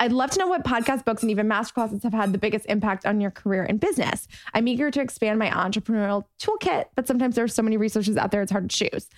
I'd 0.00 0.12
love 0.12 0.30
to 0.30 0.38
know 0.38 0.48
what 0.48 0.64
podcast 0.64 1.04
books 1.04 1.22
and 1.22 1.30
even 1.30 1.46
masterclasses 1.46 2.02
have 2.02 2.14
had 2.14 2.32
the 2.32 2.38
biggest 2.38 2.66
impact 2.66 3.06
on 3.06 3.20
your 3.20 3.30
career 3.30 3.64
and 3.64 3.78
business. 3.78 4.26
I'm 4.52 4.66
eager 4.66 4.90
to 4.90 5.00
expand 5.00 5.38
my 5.38 5.50
entrepreneurial 5.50 6.24
toolkit, 6.40 6.86
but 6.96 7.06
sometimes 7.06 7.36
there 7.36 7.44
are 7.44 7.48
so 7.48 7.62
many 7.62 7.76
resources 7.76 8.16
out 8.16 8.30
there, 8.30 8.42
it's 8.42 8.50
hard 8.50 8.70
to 8.70 8.76
choose. 8.76 9.08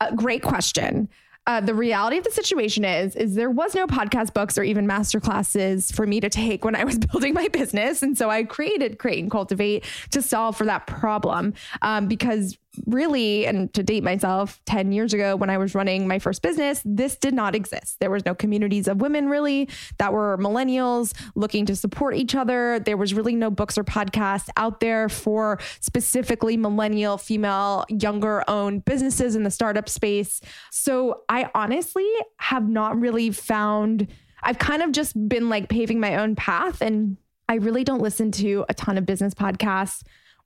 Uh, 0.00 0.10
great 0.12 0.42
question. 0.42 1.08
Uh, 1.46 1.60
the 1.60 1.74
reality 1.74 2.16
of 2.16 2.24
the 2.24 2.30
situation 2.30 2.84
is 2.86 3.14
is 3.16 3.34
there 3.34 3.50
was 3.50 3.74
no 3.74 3.86
podcast 3.86 4.32
books 4.32 4.56
or 4.56 4.62
even 4.62 4.86
master 4.86 5.20
classes 5.20 5.92
for 5.92 6.06
me 6.06 6.18
to 6.18 6.30
take 6.30 6.64
when 6.64 6.74
I 6.74 6.84
was 6.84 6.98
building 7.12 7.34
my 7.34 7.48
business, 7.48 8.02
and 8.02 8.16
so 8.16 8.30
I 8.30 8.44
created 8.44 8.98
Create 8.98 9.20
and 9.20 9.30
Cultivate 9.30 9.84
to 10.10 10.22
solve 10.22 10.56
for 10.56 10.64
that 10.64 10.86
problem 10.86 11.52
um, 11.82 12.08
because 12.08 12.56
really, 12.86 13.46
and 13.46 13.72
to 13.74 13.82
date 13.82 14.02
myself, 14.02 14.60
10 14.66 14.92
years 14.92 15.12
ago 15.12 15.36
when 15.36 15.50
I 15.50 15.58
was 15.58 15.74
running 15.74 16.08
my 16.08 16.18
first 16.18 16.42
business, 16.42 16.82
this 16.84 17.16
did 17.16 17.34
not 17.34 17.54
exist. 17.54 18.00
There 18.00 18.10
was 18.10 18.24
no 18.24 18.34
communities 18.34 18.88
of 18.88 19.00
women 19.00 19.28
really 19.28 19.68
that 19.98 20.12
were 20.12 20.38
millennials 20.38 21.14
looking 21.34 21.66
to 21.66 21.76
support 21.76 22.16
each 22.16 22.34
other. 22.34 22.80
There 22.80 22.96
was 22.96 23.14
really 23.14 23.34
no 23.34 23.50
books 23.50 23.78
or 23.78 23.84
podcasts 23.84 24.48
out 24.56 24.80
there 24.80 25.08
for 25.08 25.58
specifically 25.80 26.56
millennial, 26.56 27.18
female, 27.18 27.84
younger 27.88 28.44
owned 28.48 28.84
businesses 28.84 29.36
in 29.36 29.42
the 29.42 29.50
startup 29.50 29.88
space. 29.88 30.40
So 30.70 31.22
I 31.28 31.50
honestly 31.54 32.08
have 32.38 32.68
not 32.68 33.00
really 33.00 33.30
found, 33.30 34.08
I've 34.42 34.58
kind 34.58 34.82
of 34.82 34.92
just 34.92 35.28
been 35.28 35.48
like 35.48 35.68
paving 35.68 36.00
my 36.00 36.16
own 36.16 36.36
path 36.36 36.80
and 36.80 37.16
I 37.48 37.56
really 37.56 37.84
don't 37.84 38.00
listen 38.00 38.32
to 38.32 38.64
a 38.68 38.74
ton 38.74 38.96
of 38.96 39.06
business 39.06 39.34
podcasts 39.34 40.02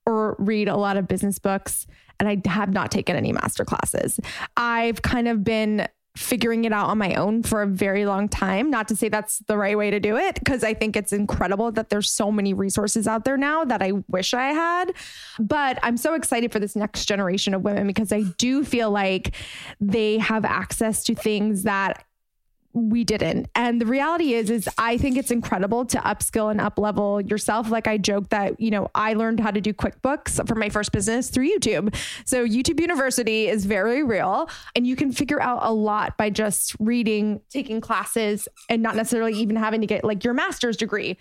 or 0.07 0.37
read 0.39 0.69
a 0.69 0.77
lot 0.77 0.97
of 0.97 1.07
business 1.07 1.39
books 1.39 1.87
and 2.19 2.29
I 2.29 2.41
have 2.49 2.73
not 2.73 2.91
taken 2.91 3.17
any 3.17 3.33
master 3.33 3.65
classes. 3.65 4.19
I've 4.57 5.03
kind 5.03 5.29
of 5.29 5.45
been 5.45 5.89
figuring 6.17 6.65
it 6.65 6.73
out 6.73 6.89
on 6.89 6.99
my 6.99 7.15
own 7.15 7.45
for 7.45 7.63
a 7.63 7.67
very 7.67 8.05
long 8.05 8.29
time. 8.29 8.71
Not 8.71 8.89
to 8.89 8.97
say 8.97 9.09
that's 9.09 9.39
the 9.47 9.57
right 9.57 9.79
way 9.79 9.91
to 9.93 10.01
do 10.01 10.17
it, 10.17 10.35
because 10.35 10.65
I 10.65 10.75
think 10.75 10.97
it's 10.97 11.13
incredible 11.13 11.71
that 11.73 11.91
there's 11.91 12.11
so 12.11 12.33
many 12.33 12.53
resources 12.53 13.07
out 13.07 13.25
there 13.25 13.37
now 13.37 13.65
that 13.65 13.83
I 13.83 13.93
wish 14.09 14.35
I 14.35 14.49
had. 14.49 14.95
But 15.39 15.79
I'm 15.83 15.97
so 15.97 16.15
excited 16.15 16.51
for 16.51 16.59
this 16.59 16.75
next 16.75 17.05
generation 17.05 17.55
of 17.55 17.63
women 17.63 17.87
because 17.87 18.11
I 18.11 18.23
do 18.37 18.65
feel 18.65 18.91
like 18.91 19.37
they 19.81 20.19
have 20.19 20.45
access 20.45 21.05
to 21.05 21.15
things 21.15 21.63
that 21.63 22.05
we 22.75 23.03
didn't. 23.05 23.49
And 23.55 23.81
the 23.81 23.87
reality 23.87 24.35
is, 24.35 24.51
is 24.51 24.69
I 24.79 24.99
think 24.99 25.17
it's 25.17 25.31
incredible 25.31 25.85
to 25.87 25.99
upskill 25.99 26.51
and 26.51 26.61
uplevel 26.61 27.29
yourself. 27.29 27.71
Like 27.71 27.87
I 27.87 27.97
joke 27.97 28.29
that, 28.29 28.61
you 28.61 28.71
know, 28.71 28.91
I 28.95 29.15
learned 29.15 29.41
how 29.41 29.51
to 29.51 29.61
do 29.61 29.73
QuickBooks 29.73 30.47
for 30.47 30.55
my 30.55 30.69
first 30.69 30.93
business 30.93 31.31
through 31.31 31.49
YouTube. 31.51 31.95
So 32.25 32.47
YouTube 32.47 32.81
University 32.81 33.49
is 33.49 33.65
very 33.65 34.03
real 34.03 34.49
and 34.77 34.87
you 34.87 34.97
can 34.97 35.13
figure 35.13 35.41
out 35.41 35.61
a 35.63 35.73
lot 35.73 36.17
by 36.19 36.31
just 36.31 36.77
reading, 36.79 37.41
taking 37.51 37.81
classes 37.81 38.49
and 38.69 38.83
not 38.83 38.97
necessarily 38.97 39.35
even 39.35 39.57
having 39.57 39.81
to 39.81 39.87
get 39.87 40.05
like 40.05 40.23
your 40.23 40.35
master's 40.35 40.77
degree. 40.77 41.17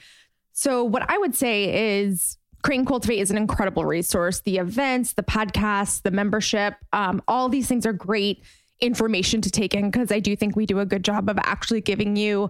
So 0.53 0.83
what 0.83 1.09
I 1.09 1.17
would 1.17 1.35
say 1.35 1.99
is 1.99 2.37
Create 2.63 2.79
and 2.79 2.87
Cultivate 2.87 3.19
is 3.19 3.31
an 3.31 3.37
incredible 3.37 3.85
resource. 3.85 4.41
The 4.41 4.57
events, 4.57 5.13
the 5.13 5.23
podcasts, 5.23 6.01
the 6.01 6.11
membership, 6.11 6.75
um, 6.91 7.21
all 7.27 7.47
these 7.47 7.67
things 7.67 7.85
are 7.85 7.93
great 7.93 8.43
information 8.79 9.41
to 9.41 9.49
take 9.49 9.73
in 9.73 9.89
because 9.89 10.11
I 10.11 10.19
do 10.19 10.35
think 10.35 10.55
we 10.55 10.65
do 10.65 10.79
a 10.79 10.85
good 10.85 11.03
job 11.03 11.29
of 11.29 11.37
actually 11.39 11.81
giving 11.81 12.15
you 12.15 12.49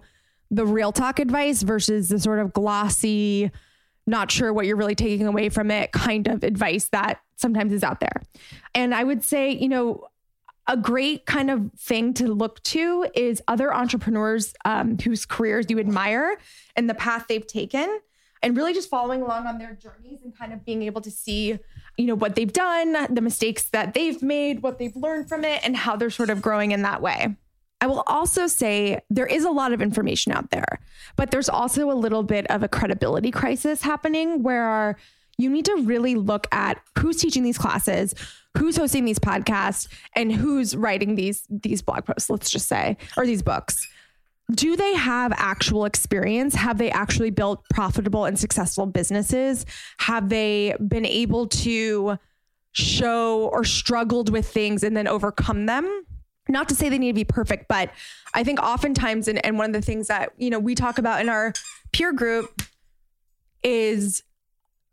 the 0.50 0.66
real 0.66 0.92
talk 0.92 1.18
advice 1.18 1.62
versus 1.62 2.08
the 2.08 2.18
sort 2.18 2.38
of 2.38 2.52
glossy, 2.52 3.50
not 4.06 4.30
sure 4.30 4.52
what 4.52 4.66
you're 4.66 4.76
really 4.76 4.94
taking 4.94 5.26
away 5.26 5.48
from 5.48 5.70
it 5.70 5.92
kind 5.92 6.26
of 6.26 6.42
advice 6.42 6.88
that 6.88 7.20
sometimes 7.36 7.72
is 7.72 7.84
out 7.84 8.00
there. 8.00 8.22
And 8.74 8.94
I 8.94 9.04
would 9.04 9.22
say, 9.22 9.50
you 9.50 9.68
know, 9.68 10.08
a 10.66 10.76
great 10.76 11.24
kind 11.24 11.50
of 11.50 11.70
thing 11.78 12.12
to 12.14 12.28
look 12.28 12.62
to 12.62 13.06
is 13.14 13.42
other 13.48 13.72
entrepreneurs 13.72 14.52
um, 14.66 14.98
whose 14.98 15.24
careers 15.24 15.66
you 15.70 15.78
admire 15.78 16.36
and 16.76 16.90
the 16.90 16.94
path 16.94 17.24
they've 17.26 17.46
taken 17.46 18.00
and 18.42 18.56
really 18.56 18.74
just 18.74 18.90
following 18.90 19.22
along 19.22 19.46
on 19.46 19.58
their 19.58 19.74
journeys 19.74 20.20
and 20.22 20.36
kind 20.36 20.52
of 20.52 20.64
being 20.64 20.82
able 20.82 21.00
to 21.00 21.10
see 21.10 21.58
you 21.98 22.06
know 22.06 22.14
what 22.14 22.36
they've 22.36 22.52
done 22.52 22.96
the 23.12 23.20
mistakes 23.20 23.64
that 23.70 23.92
they've 23.92 24.22
made 24.22 24.62
what 24.62 24.78
they've 24.78 24.96
learned 24.96 25.28
from 25.28 25.44
it 25.44 25.60
and 25.64 25.76
how 25.76 25.96
they're 25.96 26.10
sort 26.10 26.30
of 26.30 26.40
growing 26.40 26.70
in 26.70 26.82
that 26.82 27.02
way. 27.02 27.36
I 27.80 27.86
will 27.86 28.02
also 28.06 28.46
say 28.46 29.00
there 29.10 29.26
is 29.26 29.44
a 29.44 29.50
lot 29.50 29.72
of 29.72 29.82
information 29.82 30.32
out 30.32 30.50
there, 30.50 30.80
but 31.16 31.30
there's 31.30 31.48
also 31.48 31.90
a 31.90 31.94
little 31.94 32.22
bit 32.22 32.46
of 32.50 32.62
a 32.62 32.68
credibility 32.68 33.30
crisis 33.30 33.82
happening 33.82 34.42
where 34.42 34.96
you 35.38 35.50
need 35.50 35.64
to 35.66 35.76
really 35.82 36.16
look 36.16 36.48
at 36.50 36.80
who's 36.98 37.18
teaching 37.18 37.44
these 37.44 37.58
classes, 37.58 38.14
who's 38.56 38.76
hosting 38.76 39.04
these 39.04 39.20
podcasts, 39.20 39.86
and 40.14 40.32
who's 40.32 40.74
writing 40.74 41.14
these 41.14 41.44
these 41.50 41.82
blog 41.82 42.04
posts, 42.04 42.30
let's 42.30 42.50
just 42.50 42.66
say, 42.66 42.96
or 43.16 43.26
these 43.26 43.42
books 43.42 43.86
do 44.52 44.76
they 44.76 44.94
have 44.94 45.32
actual 45.36 45.84
experience? 45.84 46.54
Have 46.54 46.78
they 46.78 46.90
actually 46.90 47.30
built 47.30 47.62
profitable 47.68 48.24
and 48.24 48.38
successful 48.38 48.86
businesses? 48.86 49.66
Have 49.98 50.30
they 50.30 50.74
been 50.86 51.04
able 51.04 51.48
to 51.48 52.18
show 52.72 53.48
or 53.48 53.64
struggled 53.64 54.30
with 54.30 54.48
things 54.48 54.82
and 54.82 54.96
then 54.96 55.06
overcome 55.06 55.66
them? 55.66 56.04
Not 56.48 56.68
to 56.70 56.74
say 56.74 56.88
they 56.88 56.98
need 56.98 57.08
to 57.08 57.14
be 57.14 57.24
perfect, 57.24 57.68
but 57.68 57.90
I 58.32 58.42
think 58.42 58.58
oftentimes, 58.60 59.28
and, 59.28 59.44
and 59.44 59.58
one 59.58 59.68
of 59.68 59.74
the 59.74 59.82
things 59.82 60.06
that, 60.06 60.32
you 60.38 60.48
know, 60.48 60.58
we 60.58 60.74
talk 60.74 60.96
about 60.96 61.20
in 61.20 61.28
our 61.28 61.52
peer 61.92 62.12
group 62.12 62.62
is 63.62 64.22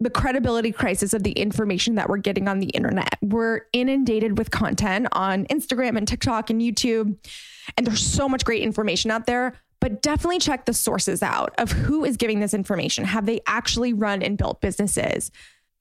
the 0.02 0.10
credibility 0.10 0.74
crisis 0.74 1.14
of 1.14 1.24
the 1.24 1.32
information 1.32 1.96
that 1.96 2.10
we're 2.10 2.18
getting 2.18 2.50
on 2.50 2.60
the 2.60 2.68
internet. 2.68 3.18
We're 3.22 3.62
inundated 3.72 4.38
with 4.38 4.52
content 4.52 5.08
on 5.14 5.46
Instagram 5.46 5.98
and 5.98 6.06
TikTok 6.06 6.50
and 6.50 6.60
YouTube, 6.62 7.16
and 7.78 7.86
there's 7.86 8.06
so 8.06 8.28
much 8.30 8.46
great 8.46 8.62
information 8.62 9.12
out 9.12 9.26
there. 9.26 9.54
But 9.82 10.02
definitely 10.02 10.40
check 10.40 10.66
the 10.66 10.74
sources 10.74 11.22
out 11.22 11.54
of 11.58 11.72
who 11.72 12.06
is 12.06 12.18
giving 12.18 12.40
this 12.40 12.54
information. 12.54 13.04
Have 13.04 13.26
they 13.26 13.42
actually 13.46 13.94
run 13.94 14.24
and 14.24 14.38
built 14.38 14.62
businesses? 14.62 15.32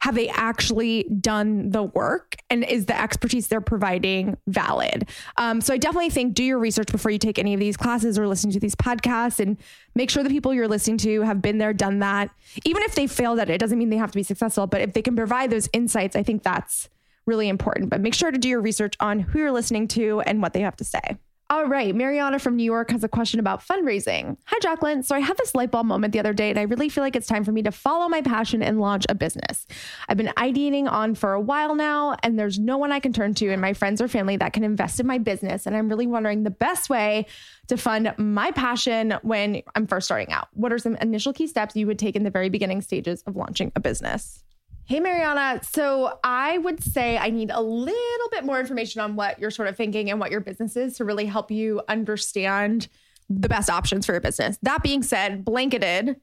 have 0.05 0.15
they 0.15 0.29
actually 0.29 1.05
done 1.19 1.71
the 1.71 1.83
work 1.83 2.37
and 2.51 2.63
is 2.63 2.85
the 2.85 3.01
expertise 3.01 3.49
they're 3.49 3.63
providing 3.63 4.37
valid 4.47 5.09
um, 5.39 5.63
so 5.63 5.73
i 5.73 5.79
definitely 5.79 6.11
think 6.11 6.35
do 6.35 6.45
your 6.45 6.59
research 6.59 6.93
before 6.93 7.11
you 7.11 7.19
take 7.19 7.39
any 7.39 7.55
of 7.55 7.61
these 7.61 7.75
classes 7.75 8.19
or 8.19 8.29
listen 8.29 8.51
to 8.51 8.61
these 8.61 8.75
podcasts 8.75 9.41
and 9.41 9.57
make 9.95 10.11
sure 10.11 10.23
the 10.23 10.29
people 10.29 10.53
you're 10.53 10.69
listening 10.69 10.99
to 10.99 11.23
have 11.23 11.41
been 11.41 11.57
there 11.57 11.73
done 11.73 12.01
that 12.01 12.29
even 12.67 12.83
if 12.83 12.95
they 12.95 13.07
failed 13.07 13.39
at 13.39 13.49
it, 13.49 13.55
it 13.55 13.59
doesn't 13.59 13.79
mean 13.79 13.89
they 13.89 13.97
have 13.97 14.13
to 14.13 14.19
be 14.19 14.23
successful 14.23 14.67
but 14.67 14.83
if 14.83 14.93
they 14.93 15.01
can 15.01 15.17
provide 15.17 15.51
those 15.51 15.71
insights 15.73 16.15
i 16.15 16.23
think 16.23 16.43
that's 16.43 16.91
really 17.25 17.49
important 17.49 17.89
but 17.89 18.03
make 18.03 18.13
sure 18.13 18.31
to 18.31 18.37
do 18.37 18.49
your 18.49 18.61
research 18.61 18.95
on 19.01 19.21
who 19.21 19.39
you're 19.39 19.53
listening 19.53 19.89
to 19.89 20.21
and 20.27 20.43
what 20.43 20.53
they 20.53 20.61
have 20.61 20.77
to 20.77 20.85
say 20.85 21.17
All 21.51 21.67
right. 21.67 21.95
Mariana 21.95 22.39
from 22.39 22.57
New 22.57 22.65
York 22.65 22.91
has 22.91 23.05
a 23.05 23.09
question 23.09 23.39
about 23.39 23.61
fundraising. 23.61 24.39
Hi, 24.47 24.59
Jaclyn. 24.61 25.05
So 25.05 25.15
I 25.15 25.19
had 25.19 25.37
this 25.37 25.55
light 25.55 25.71
bulb 25.71 25.85
moment 25.85 26.15
the 26.15 26.19
other 26.19 26.33
day, 26.33 26.49
and 26.49 26.59
I 26.59 26.63
really 26.63 26.89
feel 26.89 27.05
like 27.05 27.15
it's 27.15 27.27
time 27.27 27.45
for 27.45 27.53
me 27.53 27.63
to 27.65 27.71
follow 27.71 28.09
my 28.09 28.23
passion 28.23 28.63
and 28.63 28.81
launch 28.81 29.05
a 29.11 29.15
business. 29.15 29.67
I've 30.09 30.17
been 30.17 30.33
ideating 30.39 30.91
on 30.91 31.15
for 31.15 31.35
a 31.35 31.41
while 31.41 31.75
now, 31.75 32.17
and 32.23 32.39
there's 32.39 32.59
no 32.59 32.79
one 32.79 32.93
I 32.93 32.99
can 32.99 33.13
turn 33.13 33.35
to 33.35 33.51
in 33.51 33.61
my 33.61 33.75
friends 33.75 34.01
or 34.01 34.09
family 34.09 34.39
that 34.39 34.55
can 34.55 34.65
invest 34.65 35.01
in 35.01 35.07
my 35.07 35.19
business. 35.19 35.67
And 35.67 35.77
I'm 35.77 35.89
really 35.89 36.07
wondering 36.07 36.45
the 36.45 36.51
best 36.51 36.89
way 36.89 37.27
to 37.69 37.77
fund 37.77 38.15
my 38.17 38.51
passion 38.51 39.15
when 39.23 39.63
I'm 39.75 39.87
first 39.87 40.07
starting 40.07 40.33
out. 40.33 40.49
What 40.55 40.73
are 40.73 40.79
some 40.79 40.97
initial 40.97 41.35
key 41.35 41.47
steps 41.47 41.77
you 41.77 41.87
would 41.87 41.99
take 41.99 42.17
in 42.17 42.25
the 42.25 42.31
very 42.31 42.49
beginning 42.49 42.81
stages 42.81 43.23
of 43.27 43.37
launching 43.37 43.71
a 43.77 43.81
business? 43.81 44.43
Hey, 44.87 45.01
Mariana. 45.01 45.61
So 45.63 46.19
I 46.23 46.59
would 46.59 46.83
say 46.83 47.17
I 47.17 47.31
need 47.31 47.51
a 47.51 47.61
little 47.61 48.29
bit 48.31 48.45
more 48.45 48.61
information 48.61 49.01
on 49.01 49.17
what 49.17 49.39
you're 49.39 49.51
sort 49.51 49.69
of 49.69 49.77
thinking 49.77 50.11
and 50.11 50.21
what 50.21 50.31
your 50.31 50.41
business 50.41 50.77
is 50.77 50.99
to 50.99 51.05
really 51.05 51.25
help 51.25 51.51
you 51.51 51.81
understand 51.89 52.89
the 53.31 53.49
best 53.49 53.71
options 53.71 54.05
for 54.05 54.13
your 54.13 54.21
business. 54.21 54.59
That 54.63 54.83
being 54.83 55.03
said, 55.03 55.43
blanketed, 55.43 56.17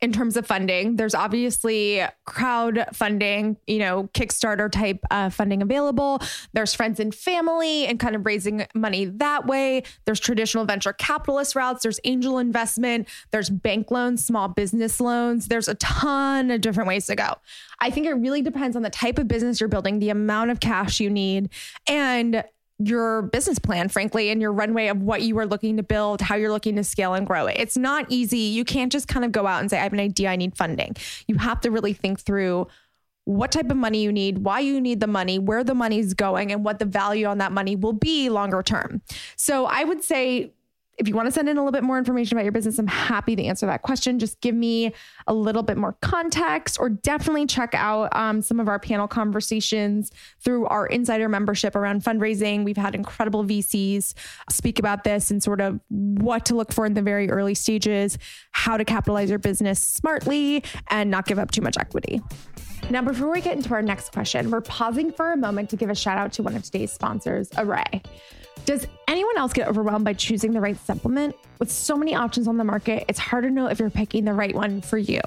in 0.00 0.12
terms 0.12 0.36
of 0.36 0.46
funding. 0.46 0.96
There's 0.96 1.14
obviously 1.14 2.02
crowdfunding, 2.26 3.56
you 3.66 3.78
know, 3.80 4.08
Kickstarter 4.14 4.70
type 4.70 5.00
uh, 5.10 5.30
funding 5.30 5.60
available. 5.60 6.20
There's 6.52 6.72
friends 6.72 7.00
and 7.00 7.14
family 7.14 7.86
and 7.86 7.98
kind 7.98 8.14
of 8.14 8.24
raising 8.24 8.66
money 8.74 9.06
that 9.06 9.46
way. 9.46 9.82
There's 10.04 10.20
traditional 10.20 10.64
venture 10.64 10.92
capitalist 10.92 11.56
routes. 11.56 11.82
There's 11.82 11.98
angel 12.04 12.38
investment. 12.38 13.08
There's 13.32 13.50
bank 13.50 13.90
loans, 13.90 14.24
small 14.24 14.48
business 14.48 15.00
loans. 15.00 15.48
There's 15.48 15.68
a 15.68 15.74
ton 15.76 16.50
of 16.50 16.60
different 16.60 16.88
ways 16.88 17.06
to 17.06 17.16
go. 17.16 17.34
I 17.80 17.90
think 17.90 18.06
it 18.06 18.14
really 18.14 18.42
depends 18.42 18.76
on 18.76 18.82
the 18.82 18.90
type 18.90 19.18
of 19.18 19.26
business 19.26 19.60
you're 19.60 19.68
building, 19.68 19.98
the 19.98 20.10
amount 20.10 20.50
of 20.50 20.60
cash 20.60 21.00
you 21.00 21.10
need, 21.10 21.50
and 21.88 22.44
your 22.78 23.22
business 23.22 23.58
plan, 23.58 23.88
frankly, 23.88 24.30
and 24.30 24.40
your 24.40 24.52
runway 24.52 24.86
of 24.86 25.02
what 25.02 25.22
you 25.22 25.36
are 25.38 25.46
looking 25.46 25.76
to 25.76 25.82
build, 25.82 26.20
how 26.20 26.36
you're 26.36 26.52
looking 26.52 26.76
to 26.76 26.84
scale 26.84 27.14
and 27.14 27.26
grow 27.26 27.46
it. 27.46 27.56
It's 27.58 27.76
not 27.76 28.06
easy. 28.08 28.38
You 28.38 28.64
can't 28.64 28.92
just 28.92 29.08
kind 29.08 29.24
of 29.24 29.32
go 29.32 29.46
out 29.46 29.60
and 29.60 29.70
say, 29.70 29.78
I 29.78 29.82
have 29.82 29.92
an 29.92 30.00
idea, 30.00 30.30
I 30.30 30.36
need 30.36 30.56
funding. 30.56 30.94
You 31.26 31.36
have 31.36 31.60
to 31.62 31.70
really 31.70 31.92
think 31.92 32.20
through 32.20 32.68
what 33.24 33.52
type 33.52 33.70
of 33.70 33.76
money 33.76 34.02
you 34.02 34.10
need, 34.12 34.38
why 34.38 34.60
you 34.60 34.80
need 34.80 35.00
the 35.00 35.06
money, 35.06 35.38
where 35.38 35.62
the 35.62 35.74
money's 35.74 36.14
going, 36.14 36.50
and 36.50 36.64
what 36.64 36.78
the 36.78 36.86
value 36.86 37.26
on 37.26 37.38
that 37.38 37.52
money 37.52 37.76
will 37.76 37.92
be 37.92 38.30
longer 38.30 38.62
term. 38.62 39.02
So 39.36 39.66
I 39.66 39.84
would 39.84 40.02
say 40.02 40.52
if 40.98 41.06
you 41.06 41.14
want 41.14 41.26
to 41.26 41.32
send 41.32 41.48
in 41.48 41.56
a 41.56 41.60
little 41.60 41.72
bit 41.72 41.84
more 41.84 41.96
information 41.96 42.36
about 42.36 42.44
your 42.44 42.52
business, 42.52 42.78
I'm 42.78 42.88
happy 42.88 43.36
to 43.36 43.44
answer 43.44 43.66
that 43.66 43.82
question. 43.82 44.18
Just 44.18 44.40
give 44.40 44.54
me 44.54 44.92
a 45.26 45.34
little 45.34 45.62
bit 45.62 45.76
more 45.76 45.96
context, 46.02 46.78
or 46.80 46.88
definitely 46.88 47.46
check 47.46 47.74
out 47.74 48.14
um, 48.16 48.42
some 48.42 48.58
of 48.58 48.68
our 48.68 48.78
panel 48.78 49.06
conversations 49.06 50.10
through 50.40 50.66
our 50.66 50.86
insider 50.86 51.28
membership 51.28 51.76
around 51.76 52.02
fundraising. 52.02 52.64
We've 52.64 52.76
had 52.76 52.94
incredible 52.94 53.44
VCs 53.44 54.14
speak 54.50 54.78
about 54.78 55.04
this 55.04 55.30
and 55.30 55.42
sort 55.42 55.60
of 55.60 55.78
what 55.88 56.44
to 56.46 56.56
look 56.56 56.72
for 56.72 56.84
in 56.84 56.94
the 56.94 57.02
very 57.02 57.30
early 57.30 57.54
stages, 57.54 58.18
how 58.50 58.76
to 58.76 58.84
capitalize 58.84 59.30
your 59.30 59.38
business 59.38 59.80
smartly, 59.80 60.64
and 60.90 61.10
not 61.10 61.26
give 61.26 61.38
up 61.38 61.52
too 61.52 61.62
much 61.62 61.76
equity. 61.78 62.20
Now, 62.90 63.02
before 63.02 63.30
we 63.30 63.40
get 63.40 63.56
into 63.56 63.74
our 63.74 63.82
next 63.82 64.12
question, 64.12 64.50
we're 64.50 64.62
pausing 64.62 65.12
for 65.12 65.32
a 65.32 65.36
moment 65.36 65.70
to 65.70 65.76
give 65.76 65.90
a 65.90 65.94
shout 65.94 66.16
out 66.16 66.32
to 66.34 66.42
one 66.42 66.56
of 66.56 66.62
today's 66.62 66.90
sponsors, 66.90 67.50
Arrae. 67.50 68.02
Does 68.68 68.86
anyone 69.08 69.38
else 69.38 69.54
get 69.54 69.66
overwhelmed 69.66 70.04
by 70.04 70.12
choosing 70.12 70.52
the 70.52 70.60
right 70.60 70.76
supplement? 70.76 71.34
With 71.58 71.72
so 71.72 71.96
many 71.96 72.14
options 72.14 72.46
on 72.46 72.58
the 72.58 72.64
market, 72.64 73.02
it's 73.08 73.18
hard 73.18 73.44
to 73.44 73.50
know 73.50 73.68
if 73.68 73.78
you're 73.78 73.88
picking 73.88 74.26
the 74.26 74.34
right 74.34 74.54
one 74.54 74.82
for 74.82 74.98
you. 74.98 75.22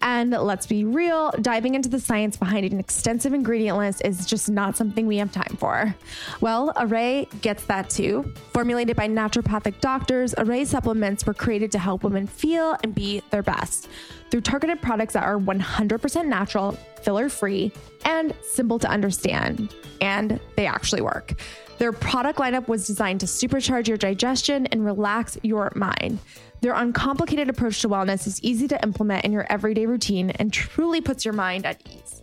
And 0.00 0.32
let's 0.32 0.66
be 0.66 0.84
real, 0.84 1.30
diving 1.40 1.76
into 1.76 1.88
the 1.88 2.00
science 2.00 2.36
behind 2.36 2.66
an 2.66 2.80
extensive 2.80 3.34
ingredient 3.34 3.78
list 3.78 4.02
is 4.04 4.26
just 4.26 4.50
not 4.50 4.76
something 4.76 5.06
we 5.06 5.18
have 5.18 5.30
time 5.30 5.56
for. 5.60 5.94
Well, 6.40 6.72
Arrae 6.74 7.28
gets 7.40 7.64
that 7.66 7.88
too. 7.88 8.34
Formulated 8.52 8.96
by 8.96 9.06
naturopathic 9.06 9.80
doctors, 9.80 10.34
Arrae 10.34 10.66
supplements 10.66 11.24
were 11.24 11.34
created 11.34 11.70
to 11.70 11.78
help 11.78 12.02
women 12.02 12.26
feel 12.26 12.76
and 12.82 12.92
be 12.92 13.22
their 13.30 13.44
best 13.44 13.88
through 14.32 14.40
targeted 14.40 14.80
products 14.80 15.12
that 15.12 15.24
are 15.24 15.38
100% 15.38 16.26
natural, 16.26 16.72
filler 17.02 17.28
free, 17.28 17.70
and 18.06 18.34
simple 18.40 18.78
to 18.78 18.88
understand. 18.88 19.74
And 20.00 20.40
they 20.56 20.66
actually 20.66 21.02
work. 21.02 21.34
Their 21.76 21.92
product 21.92 22.38
lineup 22.38 22.66
was 22.66 22.86
designed 22.86 23.20
to 23.20 23.26
supercharge 23.26 23.88
your 23.88 23.98
digestion 23.98 24.66
and 24.68 24.86
relax 24.86 25.36
your 25.42 25.70
mind. 25.74 26.18
Their 26.62 26.72
uncomplicated 26.72 27.50
approach 27.50 27.82
to 27.82 27.90
wellness 27.90 28.26
is 28.26 28.42
easy 28.42 28.66
to 28.68 28.82
implement 28.82 29.26
in 29.26 29.32
your 29.32 29.46
everyday 29.52 29.84
routine 29.84 30.30
and 30.30 30.50
truly 30.50 31.02
puts 31.02 31.26
your 31.26 31.34
mind 31.34 31.66
at 31.66 31.82
ease. 31.86 32.22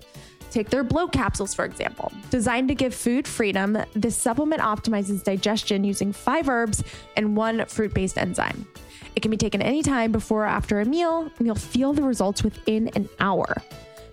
Take 0.49 0.71
their 0.71 0.83
bloat 0.83 1.11
capsules, 1.11 1.53
for 1.53 1.63
example. 1.63 2.11
Designed 2.31 2.69
to 2.69 2.75
give 2.75 2.95
food 2.95 3.27
freedom, 3.27 3.77
this 3.93 4.17
supplement 4.17 4.63
optimizes 4.63 5.23
digestion 5.23 5.83
using 5.83 6.11
five 6.11 6.49
herbs 6.49 6.83
and 7.15 7.37
one 7.37 7.65
fruit 7.65 7.93
based 7.93 8.17
enzyme. 8.17 8.65
It 9.15 9.21
can 9.21 9.31
be 9.31 9.37
taken 9.37 9.61
anytime 9.61 10.11
before 10.11 10.43
or 10.43 10.47
after 10.47 10.79
a 10.79 10.85
meal, 10.85 11.31
and 11.37 11.47
you'll 11.47 11.55
feel 11.55 11.93
the 11.93 12.03
results 12.03 12.43
within 12.43 12.89
an 12.95 13.09
hour. 13.19 13.55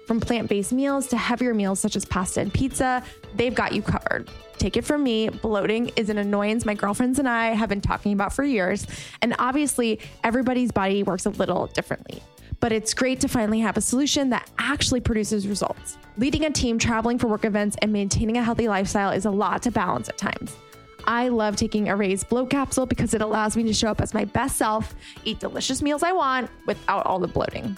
From 0.06 0.20
plant 0.20 0.48
based 0.48 0.72
meals 0.72 1.08
to 1.08 1.16
heavier 1.16 1.52
meals 1.52 1.80
such 1.80 1.96
as 1.96 2.04
pasta 2.04 2.40
and 2.40 2.54
pizza, 2.54 3.02
they've 3.34 3.54
got 3.54 3.72
you 3.72 3.82
covered. 3.82 4.30
Take 4.56 4.76
it 4.76 4.84
from 4.84 5.02
me, 5.02 5.28
bloating 5.28 5.90
is 5.96 6.08
an 6.08 6.18
annoyance 6.18 6.64
my 6.64 6.74
girlfriends 6.74 7.18
and 7.18 7.28
I 7.28 7.48
have 7.48 7.68
been 7.68 7.80
talking 7.80 8.12
about 8.12 8.32
for 8.32 8.44
years. 8.44 8.86
And 9.20 9.34
obviously, 9.38 10.00
everybody's 10.24 10.70
body 10.70 11.02
works 11.02 11.26
a 11.26 11.30
little 11.30 11.66
differently. 11.66 12.22
But 12.60 12.72
it's 12.72 12.94
great 12.94 13.20
to 13.20 13.28
finally 13.28 13.60
have 13.60 13.76
a 13.76 13.80
solution 13.80 14.30
that 14.30 14.48
actually 14.58 15.00
produces 15.00 15.46
results. 15.46 15.98
Leading 16.16 16.44
a 16.44 16.50
team, 16.50 16.78
traveling 16.78 17.18
for 17.18 17.26
work 17.26 17.44
events, 17.44 17.76
and 17.82 17.92
maintaining 17.92 18.38
a 18.38 18.42
healthy 18.42 18.68
lifestyle 18.68 19.10
is 19.10 19.26
a 19.26 19.30
lot 19.30 19.62
to 19.62 19.70
balance 19.70 20.08
at 20.08 20.16
times. 20.16 20.56
I 21.06 21.28
love 21.28 21.56
taking 21.56 21.86
Arrae's 21.86 22.24
bloat 22.24 22.50
capsule 22.50 22.86
because 22.86 23.14
it 23.14 23.20
allows 23.20 23.56
me 23.56 23.62
to 23.64 23.72
show 23.72 23.88
up 23.88 24.00
as 24.00 24.12
my 24.12 24.24
best 24.24 24.56
self, 24.56 24.94
eat 25.24 25.38
delicious 25.38 25.82
meals 25.82 26.02
I 26.02 26.12
want 26.12 26.50
without 26.66 27.06
all 27.06 27.18
the 27.18 27.28
bloating. 27.28 27.76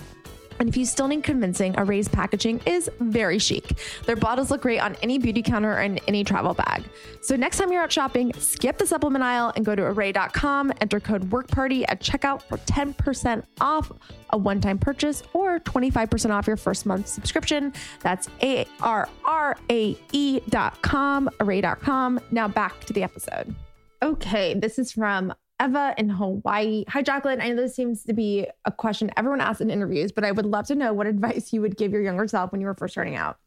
And 0.59 0.69
if 0.69 0.77
you 0.77 0.85
still 0.85 1.09
need 1.09 1.23
convincing, 1.23 1.75
Arrae's 1.75 2.09
packaging 2.09 2.61
is 2.67 2.91
very 3.01 3.39
chic. 3.39 3.79
Their 4.07 4.17
bottles 4.17 4.51
look 4.51 4.63
great 4.63 4.81
on 4.81 4.97
any 5.03 5.19
beauty 5.19 5.43
counter 5.43 5.73
or 5.73 5.81
in 5.81 5.99
any 6.09 6.25
travel 6.25 6.55
bag. 6.55 6.85
So 7.21 7.37
next 7.37 7.59
time 7.59 7.73
you're 7.73 7.83
out 7.83 7.93
shopping, 7.93 8.33
skip 8.39 8.79
the 8.79 8.87
supplement 8.87 9.23
aisle 9.25 9.53
and 9.57 9.65
go 9.65 9.75
to 9.75 9.83
arrae.com, 9.83 10.73
enter 10.81 11.01
code 11.01 11.31
WORKPARTY 11.31 11.85
at 11.89 12.01
checkout 12.01 12.43
for 12.43 12.59
10% 12.59 13.43
off 13.61 13.93
a 14.31 14.39
one-time 14.39 14.79
purchase 14.79 15.23
or 15.33 15.59
25% 15.61 16.31
off 16.31 16.47
your 16.47 16.57
first 16.57 16.87
month 16.87 17.09
subscription. 17.09 17.73
That's 18.01 18.29
A-R-R-A-E 18.43 20.41
dot 20.49 20.83
com, 20.83 21.31
arrae.com. 21.41 22.21
Now 22.31 22.49
back 22.49 22.85
to 22.85 22.93
the 22.93 23.03
episode. 23.03 23.55
Okay, 24.03 24.55
this 24.55 24.79
is 24.79 24.93
from 24.93 25.33
Eva 25.61 25.95
in 25.99 26.09
Hawaii. 26.09 26.85
Hi, 26.89 27.03
Jaclyn. 27.03 27.43
I 27.43 27.51
know 27.51 27.57
this 27.57 27.75
seems 27.75 28.05
to 28.05 28.13
be 28.13 28.47
a 28.65 28.71
question 28.71 29.11
everyone 29.17 29.41
asks 29.41 29.61
in 29.61 29.71
interviews, 29.71 30.13
but 30.13 30.25
I 30.25 30.33
would 30.33 30.47
love 30.47 30.67
to 30.69 30.75
know 30.75 30.93
what 30.93 31.07
advice 31.07 31.53
you 31.53 31.61
would 31.61 31.77
give 31.77 31.93
your 31.93 32.03
younger 32.03 32.29
self 32.29 32.53
when 32.53 32.61
you 32.61 32.67
were 32.67 32.75
first 32.75 32.95
starting 32.95 33.17
out. 33.17 33.39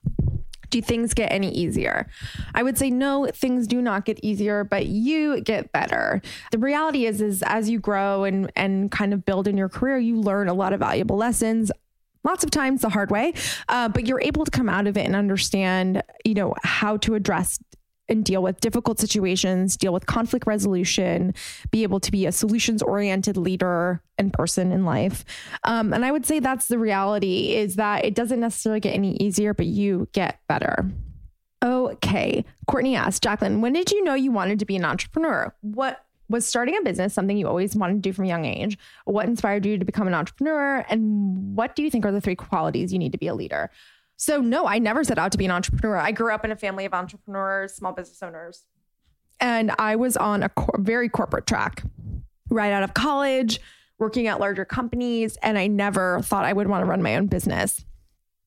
Do 0.69 0.81
things 0.81 1.13
get 1.13 1.31
any 1.31 1.51
easier? 1.51 2.07
I 2.55 2.63
would 2.63 2.77
say 2.77 2.89
no, 2.89 3.27
things 3.27 3.67
do 3.67 3.81
not 3.81 4.05
get 4.05 4.19
easier, 4.23 4.63
but 4.63 4.85
you 4.85 5.41
get 5.41 5.71
better. 5.73 6.21
The 6.51 6.59
reality 6.59 7.05
is, 7.05 7.21
is 7.21 7.43
as 7.43 7.69
you 7.69 7.79
grow 7.79 8.23
and 8.23 8.51
and 8.55 8.89
kind 8.89 9.13
of 9.13 9.25
build 9.25 9.47
in 9.47 9.57
your 9.57 9.69
career, 9.69 9.97
you 9.97 10.15
learn 10.15 10.47
a 10.47 10.53
lot 10.53 10.73
of 10.73 10.79
valuable 10.79 11.17
lessons 11.17 11.71
lots 12.23 12.43
of 12.43 12.51
times 12.51 12.81
the 12.81 12.89
hard 12.89 13.09
way 13.09 13.33
uh, 13.69 13.89
but 13.89 14.05
you're 14.05 14.21
able 14.21 14.45
to 14.45 14.51
come 14.51 14.69
out 14.69 14.85
of 14.85 14.95
it 14.95 15.07
and 15.07 15.15
understand 15.15 16.03
you 16.23 16.35
know 16.35 16.53
how 16.61 16.95
to 16.95 17.15
address 17.15 17.57
and 18.11 18.25
deal 18.25 18.43
with 18.43 18.59
difficult 18.59 18.99
situations, 18.99 19.77
deal 19.77 19.93
with 19.93 20.05
conflict 20.05 20.45
resolution, 20.45 21.33
be 21.71 21.83
able 21.83 21.99
to 22.01 22.11
be 22.11 22.25
a 22.25 22.31
solutions 22.31 22.81
oriented 22.83 23.37
leader 23.37 24.03
and 24.17 24.33
person 24.33 24.71
in 24.71 24.85
life. 24.85 25.23
Um, 25.63 25.93
and 25.93 26.05
I 26.05 26.11
would 26.11 26.25
say 26.25 26.39
that's 26.39 26.67
the 26.67 26.77
reality 26.77 27.55
is 27.55 27.77
that 27.77 28.03
it 28.05 28.13
doesn't 28.13 28.39
necessarily 28.39 28.81
get 28.81 28.93
any 28.93 29.15
easier, 29.15 29.53
but 29.53 29.65
you 29.65 30.09
get 30.11 30.41
better. 30.47 30.91
Okay. 31.63 32.43
Courtney 32.67 32.95
asked, 32.95 33.23
Jaclyn, 33.23 33.61
when 33.61 33.73
did 33.73 33.91
you 33.91 34.03
know 34.03 34.13
you 34.13 34.31
wanted 34.31 34.59
to 34.59 34.65
be 34.65 34.75
an 34.75 34.85
entrepreneur? 34.85 35.53
What 35.61 36.03
was 36.27 36.45
starting 36.45 36.77
a 36.77 36.81
business 36.81 37.13
something 37.13 37.37
you 37.37 37.47
always 37.47 37.75
wanted 37.75 37.95
to 37.95 37.99
do 37.99 38.13
from 38.13 38.25
a 38.25 38.27
young 38.27 38.45
age? 38.45 38.77
What 39.05 39.27
inspired 39.27 39.65
you 39.65 39.77
to 39.77 39.85
become 39.85 40.07
an 40.07 40.13
entrepreneur? 40.13 40.85
And 40.89 41.55
what 41.55 41.75
do 41.75 41.83
you 41.83 41.91
think 41.91 42.05
are 42.05 42.11
the 42.11 42.21
three 42.21 42.35
qualities 42.35 42.91
you 42.91 42.99
need 42.99 43.11
to 43.11 43.17
be 43.17 43.27
a 43.27 43.35
leader? 43.35 43.69
So, 44.21 44.39
no, 44.39 44.67
I 44.67 44.77
never 44.77 45.03
set 45.03 45.17
out 45.17 45.31
to 45.31 45.37
be 45.39 45.45
an 45.45 45.51
entrepreneur. 45.51 45.97
I 45.97 46.11
grew 46.11 46.31
up 46.31 46.45
in 46.45 46.51
a 46.51 46.55
family 46.55 46.85
of 46.85 46.93
entrepreneurs, 46.93 47.73
small 47.73 47.91
business 47.91 48.21
owners, 48.21 48.67
and 49.39 49.71
I 49.79 49.95
was 49.95 50.15
on 50.15 50.43
a 50.43 50.49
cor- 50.49 50.79
very 50.79 51.09
corporate 51.09 51.47
track 51.47 51.81
right 52.51 52.71
out 52.71 52.83
of 52.83 52.93
college, 52.93 53.59
working 53.97 54.27
at 54.27 54.39
larger 54.39 54.63
companies, 54.63 55.37
and 55.41 55.57
I 55.57 55.65
never 55.65 56.21
thought 56.21 56.45
I 56.45 56.53
would 56.53 56.67
want 56.67 56.83
to 56.83 56.85
run 56.85 57.01
my 57.01 57.15
own 57.15 57.25
business. 57.25 57.83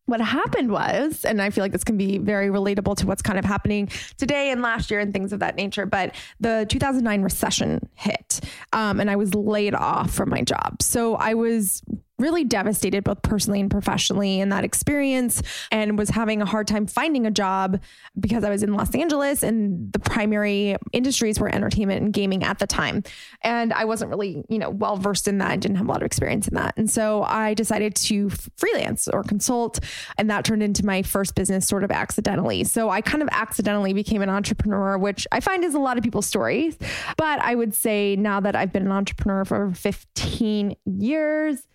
What 0.07 0.21
happened 0.21 0.71
was, 0.71 1.25
and 1.25 1.43
I 1.43 1.51
feel 1.51 1.65
like 1.65 1.73
this 1.73 1.83
can 1.83 1.97
be 1.97 2.19
very 2.19 2.51
relatable 2.51 2.97
to 2.99 3.07
what's 3.09 3.23
kind 3.23 3.37
of 3.37 3.45
happening 3.45 3.89
today 4.17 4.53
and 4.53 4.63
last 4.63 4.93
year 4.93 5.01
and 5.01 5.13
things 5.13 5.33
of 5.33 5.41
that 5.41 5.57
nature, 5.57 5.87
but 5.87 6.15
the 6.39 6.67
2009 6.69 7.23
recession 7.23 7.89
hit 7.95 8.39
um, 8.73 9.01
and 9.01 9.11
I 9.11 9.17
was 9.17 9.35
laid 9.35 9.75
off 9.75 10.13
from 10.13 10.29
my 10.29 10.43
job. 10.43 10.83
So 10.83 11.17
I 11.17 11.35
was 11.35 11.83
really 12.18 12.44
devastated 12.44 13.03
both 13.03 13.22
personally 13.22 13.61
and 13.61 13.70
professionally 13.70 14.40
in 14.40 14.48
that 14.50 14.64
experience 14.64 15.42
and 15.72 15.98
was 15.98 16.11
having 16.11 16.40
a 16.40 16.46
hard 16.46 16.66
time 16.66 16.87
finding 16.87 17.27
a 17.27 17.31
job 17.31 17.81
because 18.18 18.44
I 18.44 18.50
was 18.50 18.62
in 18.62 18.72
Los 18.74 18.94
Angeles 18.94 19.42
and 19.42 19.92
the 19.92 19.98
primary 19.98 20.77
industries 20.92 21.40
were 21.40 21.53
entertainment 21.53 22.03
and 22.03 22.12
gaming 22.12 22.44
at 22.44 22.59
the 22.59 22.66
time. 22.66 23.03
And 23.42 23.72
I 23.72 23.85
wasn't 23.85 24.11
really, 24.11 24.44
you 24.48 24.59
know, 24.59 24.70
well 24.70 24.96
versed 24.96 25.27
in 25.27 25.38
that. 25.38 25.50
I 25.50 25.57
didn't 25.57 25.77
have 25.77 25.87
a 25.87 25.90
lot 25.90 26.03
of 26.03 26.07
experience 26.07 26.46
in 26.46 26.55
that. 26.55 26.74
And 26.77 26.88
so 26.88 27.24
I 27.24 27.55
decided 27.55 27.96
to 27.96 28.31
freelance 28.57 29.09
or 29.09 29.22
consult 29.24 29.81
and 30.16 30.31
that 30.31 30.44
turned 30.44 30.62
into 30.62 30.87
my 30.87 31.03
first 31.03 31.35
business 31.35 31.66
sort 31.66 31.83
of 31.83 31.90
accidentally. 31.90 32.64
So 32.64 32.90
I 32.90 33.00
kind 33.00 33.22
of 33.22 33.29
accidentally 33.33 33.92
became 33.92 34.22
an 34.22 34.31
entrepreneur, 34.31 34.96
which 34.98 35.27
I 35.33 35.40
find 35.40 35.64
is 35.64 35.74
a 35.74 35.81
lot 35.81 35.96
of 35.96 36.05
people's 36.05 36.27
stories. 36.27 36.77
But 37.16 37.40
I 37.40 37.55
would 37.55 37.74
say 37.74 38.16
now 38.16 38.40
that 38.40 38.55
I've 38.55 38.72
been 38.72 38.87
an 38.87 38.92
entrepreneur 38.92 39.44
for 39.44 39.72
15 39.74 40.77
years, 40.85 41.66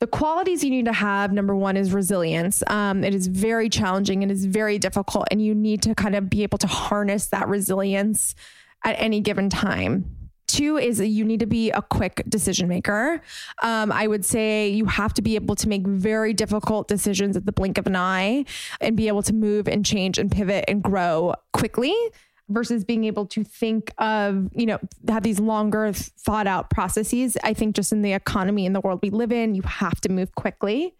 the 0.00 0.06
qualities 0.06 0.64
you 0.64 0.70
need 0.70 0.86
to 0.86 0.92
have 0.92 1.32
number 1.32 1.54
one 1.54 1.76
is 1.76 1.92
resilience. 1.92 2.62
Um, 2.66 3.04
it 3.04 3.14
is 3.14 3.26
very 3.26 3.68
challenging. 3.68 4.22
And 4.22 4.30
is 4.30 4.44
very 4.44 4.78
difficult 4.78 5.26
and 5.30 5.42
you 5.42 5.54
need 5.54 5.82
to 5.82 5.94
kind 5.94 6.14
of 6.14 6.28
be 6.28 6.42
able 6.42 6.58
to 6.58 6.66
harness 6.66 7.26
that 7.28 7.48
resilience 7.48 8.34
at 8.84 8.96
any 8.98 9.20
given 9.20 9.48
time. 9.48 10.04
Two 10.46 10.76
is 10.76 11.00
you 11.00 11.24
need 11.24 11.40
to 11.40 11.46
be 11.46 11.70
a 11.70 11.82
quick 11.82 12.22
decision 12.28 12.68
maker. 12.68 13.22
Um, 13.62 13.90
i 13.90 14.06
would 14.06 14.24
say 14.24 14.68
you 14.68 14.84
have 14.86 15.14
to 15.14 15.22
be 15.22 15.34
able 15.36 15.56
to 15.56 15.68
make 15.68 15.86
very 15.86 16.32
difficult 16.32 16.86
decisions 16.86 17.36
at 17.36 17.46
the 17.46 17.52
blink 17.52 17.78
of 17.78 17.86
an 17.86 17.96
eye 17.96 18.44
and 18.80 18.96
be 18.96 19.08
able 19.08 19.22
to 19.22 19.32
move 19.32 19.68
and 19.68 19.84
change 19.84 20.18
and 20.18 20.30
pivot 20.30 20.64
and 20.68 20.82
grow 20.82 21.34
quickly 21.52 21.94
versus 22.48 22.84
being 22.84 23.04
able 23.04 23.26
to 23.26 23.42
think 23.42 23.92
of, 23.98 24.50
you 24.54 24.66
know, 24.66 24.78
have 25.08 25.22
these 25.22 25.40
longer 25.40 25.92
thought 25.92 26.46
out 26.46 26.70
processes. 26.70 27.36
I 27.42 27.54
think 27.54 27.74
just 27.74 27.92
in 27.92 28.02
the 28.02 28.12
economy 28.12 28.66
in 28.66 28.72
the 28.72 28.80
world 28.80 29.00
we 29.02 29.10
live 29.10 29.32
in, 29.32 29.54
you 29.54 29.62
have 29.62 30.00
to 30.02 30.08
move 30.08 30.34
quickly. 30.34 30.94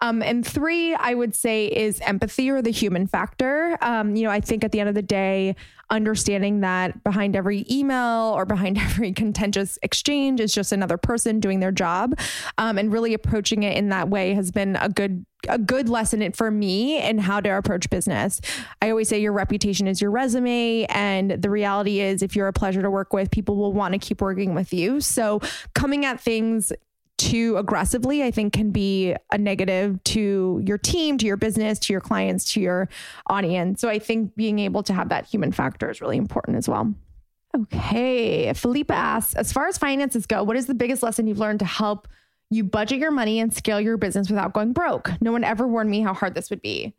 Um, 0.00 0.22
and 0.22 0.46
three, 0.46 0.94
I 0.94 1.14
would 1.14 1.34
say, 1.34 1.66
is 1.66 2.00
empathy 2.00 2.50
or 2.50 2.62
the 2.62 2.70
human 2.70 3.06
factor. 3.06 3.76
Um, 3.80 4.14
you 4.14 4.24
know, 4.24 4.30
I 4.30 4.40
think 4.40 4.64
at 4.64 4.72
the 4.72 4.80
end 4.80 4.88
of 4.88 4.94
the 4.94 5.02
day, 5.02 5.56
understanding 5.90 6.60
that 6.60 7.02
behind 7.02 7.34
every 7.34 7.64
email 7.70 8.32
or 8.36 8.44
behind 8.44 8.78
every 8.78 9.12
contentious 9.12 9.78
exchange 9.82 10.40
is 10.40 10.54
just 10.54 10.72
another 10.72 10.96
person 10.96 11.40
doing 11.40 11.60
their 11.60 11.72
job, 11.72 12.18
um, 12.58 12.78
and 12.78 12.92
really 12.92 13.14
approaching 13.14 13.62
it 13.62 13.76
in 13.76 13.88
that 13.88 14.08
way 14.08 14.34
has 14.34 14.50
been 14.50 14.76
a 14.76 14.88
good 14.88 15.24
a 15.48 15.58
good 15.58 15.88
lesson 15.88 16.32
for 16.32 16.50
me 16.50 17.00
in 17.00 17.16
how 17.16 17.40
to 17.40 17.48
approach 17.48 17.88
business. 17.90 18.40
I 18.82 18.90
always 18.90 19.08
say 19.08 19.20
your 19.20 19.32
reputation 19.32 19.86
is 19.86 20.00
your 20.00 20.10
resume. 20.10 20.84
And 20.86 21.30
the 21.30 21.48
reality 21.48 22.00
is, 22.00 22.22
if 22.22 22.34
you're 22.34 22.48
a 22.48 22.52
pleasure 22.52 22.82
to 22.82 22.90
work 22.90 23.12
with, 23.12 23.30
people 23.30 23.56
will 23.56 23.72
want 23.72 23.92
to 23.92 23.98
keep 23.98 24.20
working 24.20 24.54
with 24.54 24.72
you. 24.72 25.00
So, 25.00 25.40
coming 25.74 26.04
at 26.04 26.20
things 26.20 26.72
too 27.18 27.56
aggressively, 27.56 28.22
I 28.22 28.30
think 28.30 28.52
can 28.52 28.70
be 28.70 29.14
a 29.32 29.36
negative 29.36 30.02
to 30.04 30.62
your 30.64 30.78
team, 30.78 31.18
to 31.18 31.26
your 31.26 31.36
business, 31.36 31.78
to 31.80 31.92
your 31.92 32.00
clients, 32.00 32.52
to 32.52 32.60
your 32.60 32.88
audience. 33.26 33.80
So 33.80 33.88
I 33.88 33.98
think 33.98 34.34
being 34.36 34.58
able 34.60 34.82
to 34.84 34.94
have 34.94 35.10
that 35.10 35.26
human 35.26 35.52
factor 35.52 35.90
is 35.90 36.00
really 36.00 36.16
important 36.16 36.56
as 36.56 36.68
well. 36.68 36.94
Okay. 37.56 38.52
Philippa 38.54 38.94
asks, 38.94 39.34
as 39.34 39.52
far 39.52 39.66
as 39.66 39.76
finances 39.76 40.26
go, 40.26 40.42
what 40.42 40.56
is 40.56 40.66
the 40.66 40.74
biggest 40.74 41.02
lesson 41.02 41.26
you've 41.26 41.38
learned 41.38 41.58
to 41.58 41.64
help 41.66 42.08
you 42.50 42.64
budget 42.64 42.98
your 42.98 43.10
money 43.10 43.40
and 43.40 43.52
scale 43.52 43.80
your 43.80 43.96
business 43.96 44.30
without 44.30 44.52
going 44.52 44.72
broke? 44.72 45.10
No 45.20 45.32
one 45.32 45.44
ever 45.44 45.66
warned 45.66 45.90
me 45.90 46.00
how 46.00 46.14
hard 46.14 46.34
this 46.34 46.50
would 46.50 46.62
be. 46.62 46.94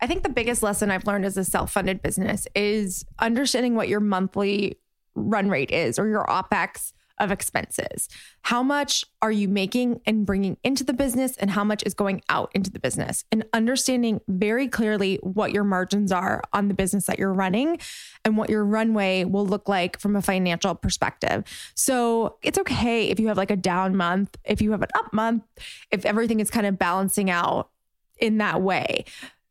I 0.00 0.06
think 0.06 0.22
the 0.22 0.28
biggest 0.28 0.62
lesson 0.62 0.90
I've 0.90 1.06
learned 1.06 1.24
as 1.24 1.36
a 1.36 1.44
self 1.44 1.72
funded 1.72 2.02
business 2.02 2.46
is 2.54 3.04
understanding 3.20 3.76
what 3.76 3.88
your 3.88 4.00
monthly 4.00 4.78
run 5.14 5.48
rate 5.48 5.70
is 5.70 5.98
or 5.98 6.08
your 6.08 6.26
OPEX 6.26 6.92
of 7.22 7.30
expenses. 7.30 8.08
How 8.42 8.62
much 8.62 9.04
are 9.22 9.30
you 9.30 9.48
making 9.48 10.00
and 10.04 10.26
bringing 10.26 10.58
into 10.64 10.82
the 10.82 10.92
business, 10.92 11.36
and 11.36 11.50
how 11.50 11.62
much 11.64 11.82
is 11.86 11.94
going 11.94 12.20
out 12.28 12.50
into 12.52 12.70
the 12.70 12.80
business? 12.80 13.24
And 13.30 13.44
understanding 13.52 14.20
very 14.28 14.68
clearly 14.68 15.20
what 15.22 15.52
your 15.52 15.64
margins 15.64 16.10
are 16.10 16.42
on 16.52 16.66
the 16.68 16.74
business 16.74 17.06
that 17.06 17.18
you're 17.18 17.32
running 17.32 17.78
and 18.24 18.36
what 18.36 18.50
your 18.50 18.64
runway 18.64 19.24
will 19.24 19.46
look 19.46 19.68
like 19.68 19.98
from 20.00 20.16
a 20.16 20.22
financial 20.22 20.74
perspective. 20.74 21.44
So 21.74 22.36
it's 22.42 22.58
okay 22.58 23.08
if 23.08 23.20
you 23.20 23.28
have 23.28 23.36
like 23.36 23.52
a 23.52 23.56
down 23.56 23.96
month, 23.96 24.36
if 24.44 24.60
you 24.60 24.72
have 24.72 24.82
an 24.82 24.90
up 24.94 25.12
month, 25.12 25.44
if 25.90 26.04
everything 26.04 26.40
is 26.40 26.50
kind 26.50 26.66
of 26.66 26.78
balancing 26.78 27.30
out 27.30 27.70
in 28.18 28.38
that 28.38 28.60
way. 28.60 29.04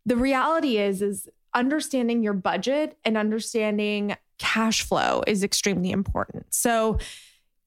The 0.06 0.18
reality 0.18 0.78
is, 0.78 1.02
is 1.02 1.30
understanding 1.54 2.22
your 2.22 2.34
budget 2.34 2.98
and 3.06 3.18
understanding 3.18 4.18
cash 4.40 4.82
flow 4.82 5.24
is 5.28 5.44
extremely 5.44 5.92
important. 5.92 6.48
So 6.54 6.98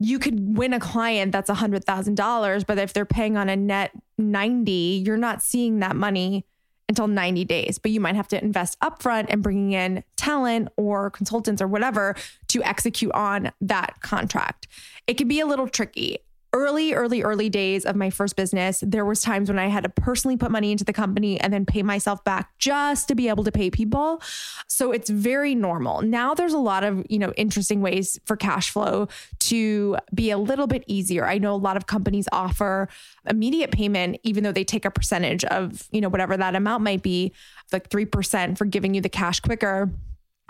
you 0.00 0.18
could 0.18 0.56
win 0.56 0.72
a 0.72 0.80
client 0.80 1.32
that's 1.32 1.48
a 1.48 1.54
hundred 1.54 1.84
thousand 1.84 2.16
dollars, 2.16 2.64
but 2.64 2.78
if 2.78 2.92
they're 2.92 3.04
paying 3.04 3.36
on 3.36 3.48
a 3.48 3.56
net 3.56 3.92
90, 4.18 5.02
you're 5.06 5.16
not 5.16 5.42
seeing 5.42 5.80
that 5.80 5.96
money 5.96 6.44
until 6.88 7.06
90 7.06 7.44
days, 7.44 7.78
but 7.78 7.90
you 7.90 8.00
might 8.00 8.14
have 8.14 8.28
to 8.28 8.42
invest 8.42 8.78
upfront 8.80 9.26
and 9.28 9.42
bringing 9.42 9.72
in 9.72 10.04
talent 10.16 10.68
or 10.76 11.10
consultants 11.10 11.62
or 11.62 11.66
whatever 11.66 12.14
to 12.48 12.62
execute 12.62 13.12
on 13.12 13.50
that 13.60 14.00
contract. 14.00 14.68
It 15.06 15.14
can 15.14 15.28
be 15.28 15.40
a 15.40 15.46
little 15.46 15.68
tricky 15.68 16.18
early, 16.54 16.94
early, 16.94 17.20
early 17.22 17.50
days 17.50 17.84
of 17.84 17.96
my 17.96 18.08
first 18.08 18.36
business, 18.36 18.82
there 18.86 19.04
was 19.04 19.20
times 19.20 19.50
when 19.50 19.58
I 19.58 19.66
had 19.66 19.82
to 19.82 19.88
personally 19.88 20.36
put 20.36 20.52
money 20.52 20.70
into 20.70 20.84
the 20.84 20.92
company 20.92 21.38
and 21.40 21.52
then 21.52 21.66
pay 21.66 21.82
myself 21.82 22.22
back 22.22 22.56
just 22.58 23.08
to 23.08 23.16
be 23.16 23.28
able 23.28 23.42
to 23.42 23.50
pay 23.50 23.70
people. 23.70 24.22
So 24.68 24.92
it's 24.92 25.10
very 25.10 25.56
normal. 25.56 26.00
Now 26.02 26.32
there's 26.32 26.52
a 26.52 26.58
lot 26.58 26.84
of, 26.84 27.04
you 27.10 27.18
know, 27.18 27.32
interesting 27.36 27.80
ways 27.80 28.20
for 28.24 28.36
cash 28.36 28.70
flow 28.70 29.08
to 29.40 29.96
be 30.14 30.30
a 30.30 30.38
little 30.38 30.68
bit 30.68 30.84
easier. 30.86 31.26
I 31.26 31.38
know 31.38 31.54
a 31.54 31.56
lot 31.56 31.76
of 31.76 31.86
companies 31.86 32.28
offer 32.30 32.88
immediate 33.28 33.72
payment, 33.72 34.20
even 34.22 34.44
though 34.44 34.52
they 34.52 34.64
take 34.64 34.84
a 34.84 34.92
percentage 34.92 35.44
of, 35.46 35.88
you 35.90 36.00
know, 36.00 36.08
whatever 36.08 36.36
that 36.36 36.54
amount 36.54 36.84
might 36.84 37.02
be, 37.02 37.32
like 37.72 37.90
3% 37.90 38.56
for 38.56 38.64
giving 38.64 38.94
you 38.94 39.00
the 39.00 39.08
cash 39.08 39.40
quicker 39.40 39.90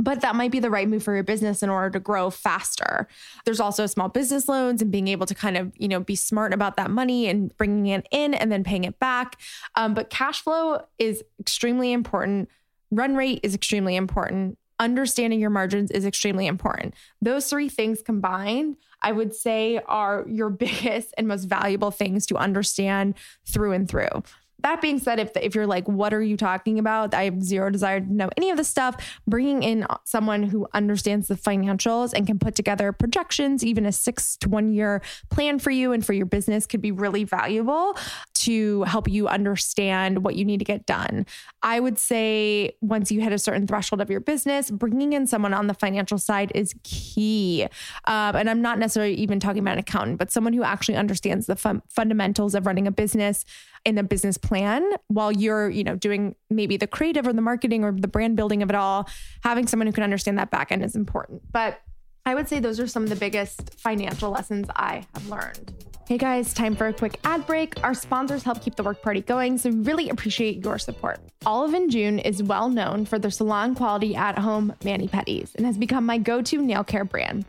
but 0.04 0.20
that 0.20 0.36
might 0.36 0.50
be 0.50 0.60
the 0.60 0.68
right 0.68 0.86
move 0.86 1.02
for 1.02 1.14
your 1.14 1.24
business 1.24 1.62
in 1.62 1.70
order 1.70 1.88
to 1.88 1.98
grow 1.98 2.28
faster. 2.28 3.08
There's 3.46 3.58
also 3.58 3.86
small 3.86 4.10
business 4.10 4.48
loans 4.48 4.82
and 4.82 4.92
being 4.92 5.08
able 5.08 5.24
to 5.24 5.34
kind 5.34 5.56
of, 5.56 5.72
you 5.78 5.88
know, 5.88 6.00
be 6.00 6.14
smart 6.14 6.52
about 6.52 6.76
that 6.76 6.90
money 6.90 7.26
and 7.26 7.56
bringing 7.56 7.86
it 7.86 8.06
in 8.10 8.34
and 8.34 8.52
then 8.52 8.64
paying 8.64 8.84
it 8.84 8.98
back. 8.98 9.40
Um, 9.76 9.94
but 9.94 10.10
cash 10.10 10.42
flow 10.42 10.82
is 10.98 11.24
extremely 11.40 11.92
important. 11.92 12.50
Run 12.90 13.16
rate 13.16 13.40
is 13.42 13.54
extremely 13.54 13.96
important. 13.96 14.58
Understanding 14.78 15.40
your 15.40 15.50
margins 15.50 15.90
is 15.90 16.04
extremely 16.04 16.46
important. 16.46 16.92
Those 17.22 17.48
three 17.48 17.70
things 17.70 18.02
combined, 18.02 18.76
I 19.00 19.12
would 19.12 19.34
say, 19.34 19.80
are 19.86 20.26
your 20.28 20.50
biggest 20.64 21.14
and 21.16 21.26
most 21.26 21.44
valuable 21.44 21.90
things 21.90 22.26
to 22.26 22.36
understand 22.36 23.14
through 23.46 23.72
and 23.72 23.88
through. 23.88 24.22
That 24.60 24.80
being 24.80 24.98
said, 24.98 25.18
if 25.18 25.30
if 25.36 25.54
you're 25.54 25.66
like, 25.66 25.86
what 25.88 26.14
are 26.14 26.22
you 26.22 26.36
talking 26.36 26.78
about? 26.78 27.14
I 27.14 27.24
have 27.24 27.42
zero 27.42 27.70
desire 27.70 28.00
to 28.00 28.12
know 28.12 28.30
any 28.36 28.50
of 28.50 28.56
this 28.56 28.68
stuff. 28.68 28.96
Bringing 29.26 29.62
in 29.62 29.86
someone 30.04 30.44
who 30.44 30.66
understands 30.72 31.28
the 31.28 31.34
financials 31.34 32.12
and 32.14 32.26
can 32.26 32.38
put 32.38 32.54
together 32.54 32.92
projections, 32.92 33.64
even 33.64 33.84
a 33.84 33.92
six 33.92 34.36
to 34.38 34.48
one 34.48 34.72
year 34.72 35.02
plan 35.30 35.58
for 35.58 35.70
you 35.70 35.92
and 35.92 36.04
for 36.04 36.12
your 36.12 36.26
business, 36.26 36.66
could 36.66 36.80
be 36.80 36.92
really 36.92 37.24
valuable 37.24 37.96
to 38.44 38.82
help 38.82 39.08
you 39.08 39.26
understand 39.26 40.22
what 40.22 40.36
you 40.36 40.44
need 40.44 40.58
to 40.58 40.64
get 40.64 40.84
done. 40.84 41.24
I 41.62 41.80
would 41.80 41.98
say 41.98 42.76
once 42.80 43.10
you 43.10 43.20
hit 43.20 43.32
a 43.32 43.38
certain 43.38 43.66
threshold 43.66 44.00
of 44.00 44.10
your 44.10 44.20
business, 44.20 44.70
bringing 44.70 45.14
in 45.14 45.26
someone 45.26 45.54
on 45.54 45.66
the 45.66 45.74
financial 45.74 46.18
side 46.18 46.52
is 46.54 46.74
key. 46.82 47.66
Um, 48.04 48.36
and 48.36 48.50
I'm 48.50 48.60
not 48.60 48.78
necessarily 48.78 49.14
even 49.14 49.40
talking 49.40 49.60
about 49.60 49.74
an 49.74 49.78
accountant, 49.78 50.18
but 50.18 50.30
someone 50.30 50.52
who 50.52 50.62
actually 50.62 50.96
understands 50.96 51.46
the 51.46 51.56
fun- 51.56 51.82
fundamentals 51.88 52.54
of 52.54 52.66
running 52.66 52.86
a 52.86 52.90
business 52.90 53.44
in 53.86 53.96
a 53.96 54.02
business 54.02 54.36
plan 54.36 54.88
while 55.08 55.32
you're, 55.32 55.70
you 55.70 55.84
know, 55.84 55.96
doing 55.96 56.34
maybe 56.50 56.76
the 56.76 56.86
creative 56.86 57.26
or 57.26 57.32
the 57.32 57.42
marketing 57.42 57.84
or 57.84 57.92
the 57.92 58.08
brand 58.08 58.36
building 58.36 58.62
of 58.62 58.68
it 58.68 58.76
all. 58.76 59.08
Having 59.42 59.68
someone 59.68 59.86
who 59.86 59.92
can 59.92 60.04
understand 60.04 60.38
that 60.38 60.50
back 60.50 60.70
end 60.70 60.84
is 60.84 60.94
important. 60.94 61.42
But 61.50 61.80
I 62.26 62.34
would 62.34 62.48
say 62.48 62.60
those 62.60 62.80
are 62.80 62.86
some 62.86 63.04
of 63.04 63.10
the 63.10 63.16
biggest 63.16 63.78
financial 63.78 64.30
lessons 64.30 64.68
I 64.74 65.06
have 65.14 65.28
learned. 65.28 65.72
Hey 66.06 66.18
guys, 66.18 66.52
time 66.52 66.76
for 66.76 66.86
a 66.88 66.92
quick 66.92 67.18
ad 67.24 67.46
break. 67.46 67.82
Our 67.82 67.94
sponsors 67.94 68.42
help 68.42 68.60
keep 68.60 68.76
the 68.76 68.82
work 68.82 69.00
party 69.00 69.22
going, 69.22 69.56
so 69.56 69.70
we 69.70 69.76
really 69.76 70.10
appreciate 70.10 70.62
your 70.62 70.78
support. 70.78 71.18
Olive 71.46 71.72
and 71.72 71.90
June 71.90 72.18
is 72.18 72.42
well 72.42 72.68
known 72.68 73.06
for 73.06 73.18
their 73.18 73.30
salon 73.30 73.74
quality 73.74 74.14
at 74.14 74.38
home 74.38 74.74
mani 74.84 75.08
pedis 75.08 75.54
and 75.54 75.64
has 75.64 75.78
become 75.78 76.04
my 76.04 76.18
go 76.18 76.42
to 76.42 76.60
nail 76.60 76.84
care 76.84 77.06
brand. 77.06 77.46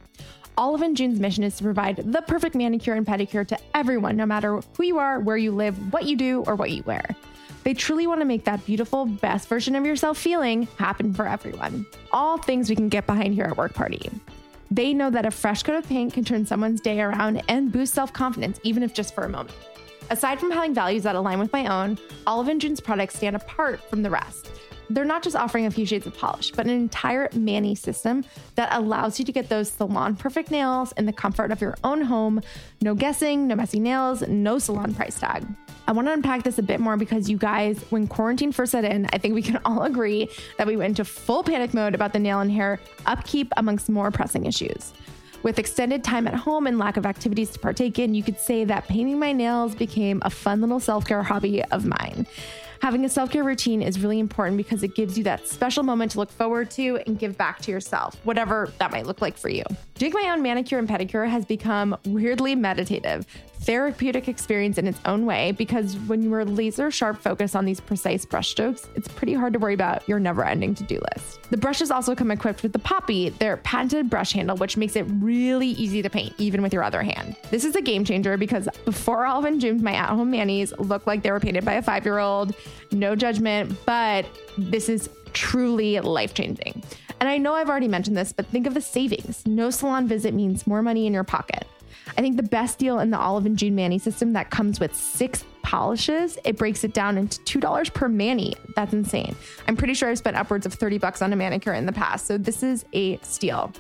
Olive 0.58 0.84
and 0.84 0.96
June's 0.96 1.20
mission 1.20 1.44
is 1.44 1.58
to 1.58 1.64
provide 1.64 1.98
the 1.98 2.22
perfect 2.22 2.56
manicure 2.56 2.94
and 2.94 3.06
pedicure 3.06 3.46
to 3.46 3.60
everyone, 3.74 4.16
no 4.16 4.26
matter 4.26 4.62
who 4.78 4.84
you 4.86 5.00
are, 5.00 5.20
where 5.20 5.36
you 5.36 5.52
live, 5.52 5.92
what 5.92 6.06
you 6.06 6.16
do, 6.16 6.42
or 6.48 6.56
what 6.56 6.72
you 6.72 6.82
wear. 6.84 7.14
They 7.66 7.74
truly 7.74 8.08
want 8.08 8.22
to 8.22 8.26
make 8.26 8.46
that 8.46 8.66
beautiful, 8.66 9.06
best 9.06 9.50
version 9.50 9.76
of 9.76 9.86
yourself 9.86 10.18
feeling 10.18 10.70
happen 10.78 11.14
for 11.14 11.28
everyone. 11.28 11.86
All 12.14 12.38
things 12.38 12.70
we 12.70 12.78
can 12.78 12.88
get 12.88 13.06
behind 13.06 13.34
here 13.34 13.46
at 13.46 13.58
Work 13.58 13.74
Party. 13.74 14.10
They 14.72 14.94
know 14.94 15.10
that 15.10 15.26
a 15.26 15.32
fresh 15.32 15.64
coat 15.64 15.76
of 15.76 15.88
paint 15.88 16.14
can 16.14 16.24
turn 16.24 16.46
someone's 16.46 16.82
day 16.82 17.00
around 17.02 17.44
and 17.48 17.72
boost 17.72 17.94
self 17.94 18.12
confidence, 18.12 18.60
even 18.64 18.84
if 18.84 18.94
just 18.94 19.14
for 19.14 19.24
a 19.24 19.30
moment. 19.30 19.56
Aside 20.10 20.40
from 20.40 20.52
having 20.52 20.74
values 20.74 21.04
that 21.04 21.16
align 21.16 21.40
with 21.40 21.52
my 21.52 21.68
own, 21.68 21.98
Olive 22.28 22.48
and 22.48 22.62
June's 22.62 22.80
products 22.80 23.16
stand 23.16 23.36
apart 23.36 23.80
from 23.90 24.04
the 24.04 24.10
rest. 24.10 24.52
They're 24.90 25.06
not 25.06 25.24
just 25.24 25.36
offering 25.36 25.66
a 25.66 25.72
few 25.72 25.86
shades 25.86 26.06
of 26.06 26.16
polish, 26.18 26.52
but 26.52 26.66
an 26.66 26.72
entire 26.72 27.30
Mani 27.34 27.76
system 27.76 28.24
that 28.56 28.70
allows 28.72 29.20
you 29.20 29.26
to 29.26 29.32
get 29.32 29.50
those 29.50 29.72
salon 29.72 30.16
perfect 30.16 30.52
nails 30.52 30.92
in 30.94 31.06
the 31.06 31.14
comfort 31.14 31.52
of 31.52 31.62
your 31.62 31.78
own 31.84 32.02
home. 32.02 32.42
No 32.82 32.96
guessing, 32.96 33.48
no 33.48 33.56
messy 33.56 33.80
nails, 33.80 34.22
no 34.28 34.60
salon 34.60 34.94
price 34.94 35.20
tag. 35.20 35.46
I 35.88 35.92
want 35.92 36.08
to 36.08 36.14
unpack 36.14 36.44
this 36.44 36.58
a 36.58 36.64
bit 36.64 36.80
more 36.80 36.98
because 36.98 37.30
you 37.30 37.38
guys, 37.38 37.80
when 37.90 38.08
quarantine 38.08 38.52
first 38.52 38.72
set 38.72 38.86
in, 38.86 39.08
I 39.14 39.18
think 39.18 39.36
we 39.36 39.42
can 39.42 39.60
all 39.66 39.84
agree 39.84 40.30
that 40.58 40.66
we 40.66 40.76
went 40.76 40.90
into 40.90 41.06
full 41.06 41.44
panic 41.44 41.74
mode 41.74 41.94
about 41.94 42.14
the 42.14 42.20
nail 42.20 42.40
and 42.40 42.52
hair 42.52 42.80
upkeep 43.06 43.52
amongst 43.58 43.90
more 43.90 44.10
pressing 44.12 44.46
issues. 44.46 44.94
With 45.44 45.60
extended 45.60 46.04
time 46.04 46.28
at 46.28 46.34
home 46.34 46.66
and 46.66 46.80
lack 46.80 46.98
of 46.98 47.06
activities 47.06 47.52
to 47.52 47.60
partake 47.60 48.00
in, 48.00 48.16
you 48.16 48.24
could 48.24 48.40
say 48.40 48.64
that 48.64 48.88
painting 48.88 49.20
my 49.20 49.32
nails 49.32 49.76
became 49.76 50.20
a 50.26 50.30
fun 50.32 50.60
little 50.60 50.80
self 50.80 51.06
care 51.06 51.22
hobby 51.22 51.64
of 51.66 51.86
mine. 51.86 52.26
Having 52.86 53.06
a 53.06 53.10
self 53.10 53.32
care 53.32 53.44
routine 53.44 53.82
is 53.82 54.00
really 54.00 54.20
important 54.20 54.58
because 54.58 54.84
it 54.84 54.94
gives 54.94 55.18
you 55.18 55.24
that 55.24 55.48
special 55.48 55.82
moment 55.82 56.12
to 56.12 56.20
look 56.20 56.30
forward 56.30 56.70
to 56.70 57.00
and 57.08 57.18
give 57.18 57.36
back 57.36 57.60
to 57.62 57.72
yourself, 57.72 58.16
whatever 58.26 58.72
that 58.78 58.92
might 58.92 59.08
look 59.08 59.22
like 59.22 59.38
for 59.38 59.50
you. 59.50 59.64
Doing 59.98 60.12
my 60.12 60.30
own 60.34 60.42
manicure 60.42 60.78
and 60.78 60.90
pedicure 60.90 61.26
has 61.30 61.46
become 61.46 61.96
weirdly 62.06 62.54
meditative, 62.54 63.26
therapeutic 63.62 64.28
experience 64.28 64.78
in 64.78 64.88
its 64.88 65.00
own 65.06 65.26
way 65.26 65.54
because 65.54 65.96
when 66.00 66.22
you 66.22 66.34
are 66.34 66.44
laser 66.44 66.92
sharp 66.92 67.22
focused 67.22 67.56
on 67.56 67.64
these 67.64 67.80
precise 67.80 68.26
brush 68.26 68.50
strokes, 68.50 68.90
it's 68.96 69.08
pretty 69.08 69.34
hard 69.34 69.54
to 69.54 69.60
worry 69.60 69.74
about 69.74 70.06
your 70.06 70.20
never 70.20 70.44
ending 70.44 70.76
to 70.76 70.84
do 70.84 71.00
list. 71.16 71.40
The 71.50 71.56
brushes 71.56 71.92
also 71.92 72.14
come 72.14 72.30
equipped 72.30 72.62
with 72.62 72.74
the 72.74 72.80
Poppy, 72.80 73.30
their 73.30 73.56
patented 73.56 74.10
brush 74.10 74.34
handle, 74.34 74.58
which 74.58 74.76
makes 74.76 74.98
it 74.98 75.04
really 75.04 75.70
easy 75.70 76.02
to 76.02 76.10
paint, 76.10 76.34
even 76.40 76.62
with 76.62 76.74
your 76.74 76.84
other 76.84 77.02
hand. 77.02 77.38
This 77.50 77.64
is 77.64 77.78
a 77.78 77.82
game 77.82 78.04
changer 78.04 78.36
because 78.36 78.68
before 78.84 79.26
and 79.26 79.62
June, 79.62 79.82
my 79.82 79.94
at 79.94 80.10
home 80.10 80.32
manis 80.32 80.74
looked 80.78 81.08
like 81.08 81.24
they 81.24 81.32
were 81.32 81.40
painted 81.40 81.64
by 81.64 81.76
a 81.76 81.82
five 81.82 82.04
year 82.04 82.20
old. 82.20 82.54
No 82.92 83.16
judgment, 83.16 83.74
but 83.86 84.26
this 84.58 84.90
is 84.90 85.10
truly 85.36 86.00
life 86.00 86.34
changing. 86.34 86.82
And 87.20 87.30
I 87.30 87.38
know 87.38 87.54
I've 87.54 87.70
already 87.70 87.88
mentioned 87.88 88.18
this, 88.18 88.34
but 88.34 88.48
think 88.48 88.66
of 88.66 88.74
the 88.74 88.82
savings. 88.82 89.46
No 89.46 89.70
salon 89.70 90.08
visit 90.08 90.34
means 90.34 90.66
more 90.66 90.82
money 90.82 91.06
in 91.06 91.14
your 91.14 91.24
pocket. 91.24 91.68
I 92.18 92.22
think 92.22 92.38
the 92.38 92.44
best 92.44 92.80
deal 92.80 93.00
in 93.00 93.10
the 93.10 93.20
Olive 93.20 93.46
and 93.46 93.58
June 93.58 93.76
Mani 93.76 94.00
system 94.00 94.34
that 94.34 94.50
comes 94.50 94.80
with 94.80 94.96
six 94.96 95.44
polishes, 95.64 96.38
it 96.44 96.58
breaks 96.58 96.84
it 96.84 96.94
down 96.94 97.18
into 97.18 97.60
$2 97.60 97.94
per 97.94 98.08
mani. 98.08 98.54
That's 98.76 98.94
insane. 98.94 99.36
I'm 99.68 99.76
pretty 99.76 99.94
sure 99.94 100.10
I've 100.10 100.18
spent 100.18 100.38
upwards 100.38 100.66
of 100.66 100.74
30 100.74 101.00
bucks 101.00 101.22
on 101.22 101.34
a 101.34 101.36
manicure 101.36 101.74
in 101.74 101.86
the 101.86 101.92
past. 101.92 102.28
So 102.28 102.38
this 102.38 102.64
is 102.64 102.86
a 102.94 103.18
steal. 103.18 103.74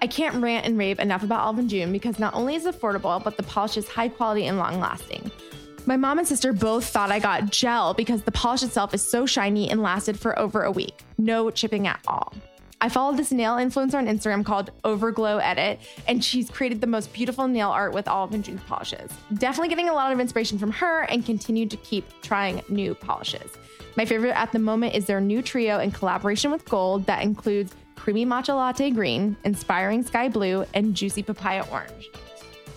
I 0.00 0.06
can't 0.06 0.42
rant 0.42 0.66
and 0.66 0.78
rave 0.78 0.98
enough 0.98 1.22
about 1.22 1.40
Olive 1.40 1.58
and 1.58 1.70
June 1.70 1.92
because 1.92 2.18
not 2.18 2.34
only 2.34 2.54
is 2.54 2.66
it 2.66 2.80
affordable, 2.80 3.22
but 3.22 3.36
the 3.36 3.42
polish 3.42 3.76
is 3.76 3.88
high 3.88 4.08
quality 4.08 4.46
and 4.46 4.58
long 4.58 4.80
lasting. 4.80 5.30
My 5.84 5.96
mom 5.96 6.18
and 6.18 6.28
sister 6.28 6.52
both 6.52 6.84
thought 6.86 7.10
I 7.10 7.18
got 7.18 7.50
gel 7.50 7.92
because 7.92 8.22
the 8.22 8.30
polish 8.30 8.62
itself 8.62 8.94
is 8.94 9.02
so 9.02 9.26
shiny 9.26 9.68
and 9.68 9.82
lasted 9.82 10.18
for 10.18 10.38
over 10.38 10.62
a 10.62 10.70
week. 10.70 11.02
No 11.18 11.50
chipping 11.50 11.88
at 11.88 11.98
all. 12.06 12.32
I 12.80 12.88
followed 12.88 13.16
this 13.16 13.32
nail 13.32 13.56
influencer 13.56 13.94
on 13.94 14.06
Instagram 14.06 14.44
called 14.44 14.70
Overglow 14.84 15.38
Edit, 15.38 15.80
and 16.06 16.24
she's 16.24 16.50
created 16.50 16.80
the 16.80 16.86
most 16.86 17.12
beautiful 17.12 17.48
nail 17.48 17.70
art 17.70 17.92
with 17.94 18.06
all 18.06 18.24
of 18.24 18.42
June's 18.42 18.62
polishes. 18.62 19.10
Definitely 19.34 19.70
getting 19.70 19.88
a 19.88 19.92
lot 19.92 20.12
of 20.12 20.20
inspiration 20.20 20.56
from 20.56 20.70
her 20.72 21.02
and 21.02 21.24
continue 21.24 21.66
to 21.66 21.76
keep 21.78 22.04
trying 22.22 22.62
new 22.68 22.94
polishes. 22.94 23.50
My 23.96 24.04
favorite 24.04 24.36
at 24.36 24.52
the 24.52 24.58
moment 24.60 24.94
is 24.94 25.04
their 25.06 25.20
new 25.20 25.42
trio 25.42 25.80
in 25.80 25.90
collaboration 25.90 26.52
with 26.52 26.64
Gold 26.64 27.06
that 27.06 27.22
includes 27.22 27.74
creamy 27.96 28.24
matcha 28.24 28.54
latte 28.54 28.90
green, 28.90 29.36
inspiring 29.44 30.02
sky 30.04 30.28
blue, 30.28 30.64
and 30.74 30.94
juicy 30.94 31.22
papaya 31.22 31.64
orange. 31.70 32.08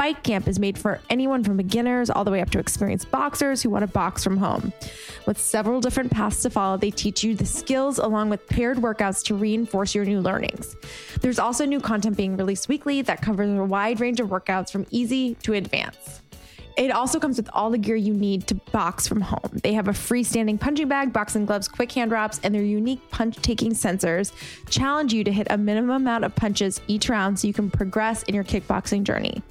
Fight 0.01 0.23
Camp 0.23 0.47
is 0.47 0.57
made 0.57 0.79
for 0.79 0.99
anyone 1.11 1.43
from 1.43 1.57
beginners 1.57 2.09
all 2.09 2.23
the 2.23 2.31
way 2.31 2.41
up 2.41 2.49
to 2.49 2.57
experienced 2.57 3.11
boxers 3.11 3.61
who 3.61 3.69
want 3.69 3.83
to 3.83 3.87
box 3.87 4.23
from 4.23 4.35
home. 4.35 4.73
With 5.27 5.39
several 5.39 5.79
different 5.79 6.09
paths 6.09 6.41
to 6.41 6.49
follow, 6.49 6.75
they 6.75 6.89
teach 6.89 7.23
you 7.23 7.35
the 7.35 7.45
skills 7.45 7.99
along 7.99 8.31
with 8.31 8.47
paired 8.47 8.77
workouts 8.77 9.23
to 9.25 9.35
reinforce 9.35 9.93
your 9.93 10.03
new 10.03 10.19
learnings. 10.19 10.75
There's 11.21 11.37
also 11.37 11.67
new 11.67 11.79
content 11.79 12.17
being 12.17 12.35
released 12.35 12.67
weekly 12.67 13.03
that 13.03 13.21
covers 13.21 13.47
a 13.55 13.63
wide 13.63 13.99
range 13.99 14.19
of 14.19 14.29
workouts 14.29 14.71
from 14.71 14.87
easy 14.89 15.35
to 15.43 15.53
advanced. 15.53 16.23
It 16.77 16.89
also 16.89 17.19
comes 17.19 17.37
with 17.37 17.51
all 17.53 17.69
the 17.69 17.77
gear 17.77 17.95
you 17.95 18.15
need 18.15 18.47
to 18.47 18.55
box 18.55 19.07
from 19.07 19.21
home. 19.21 19.59
They 19.61 19.73
have 19.73 19.87
a 19.87 19.91
freestanding 19.91 20.59
punching 20.59 20.87
bag, 20.87 21.13
boxing 21.13 21.45
gloves, 21.45 21.67
quick 21.67 21.91
hand 21.91 22.09
drops, 22.09 22.39
and 22.43 22.55
their 22.55 22.63
unique 22.63 23.07
punch 23.11 23.35
taking 23.43 23.73
sensors 23.73 24.31
challenge 24.67 25.13
you 25.13 25.23
to 25.23 25.31
hit 25.31 25.45
a 25.51 25.57
minimum 25.59 25.97
amount 25.97 26.25
of 26.25 26.33
punches 26.33 26.81
each 26.87 27.07
round 27.07 27.37
so 27.37 27.47
you 27.47 27.53
can 27.53 27.69
progress 27.69 28.23
in 28.23 28.33
your 28.33 28.43
kickboxing 28.43 29.03
journey. 29.03 29.43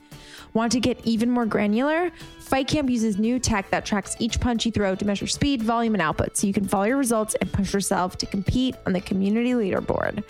Want 0.53 0.73
to 0.73 0.81
get 0.81 1.01
even 1.05 1.31
more 1.31 1.47
granular? 1.47 2.11
Fight 2.41 2.67
Camp 2.67 2.91
uses 2.91 3.19
new 3.19 3.39
tech 3.39 3.71
that 3.71 3.87
tracks 3.87 4.17
each 4.19 4.41
punch 4.41 4.67
you 4.67 4.73
throw 4.73 4.95
to 4.95 5.05
measure 5.05 5.27
speed, 5.27 5.63
volume, 5.63 5.95
and 5.95 6.03
output 6.03 6.37
so 6.37 6.47
you 6.47 6.53
can 6.53 6.67
follow 6.67 6.85
your 6.85 6.97
results 6.97 7.37
and 7.41 7.53
push 7.53 7.73
yourself 7.73 8.19
to 8.19 8.27
compete 8.27 8.75
on 8.87 8.93
the 8.93 9.01
community 9.01 9.53
leaderboard. 9.53 10.25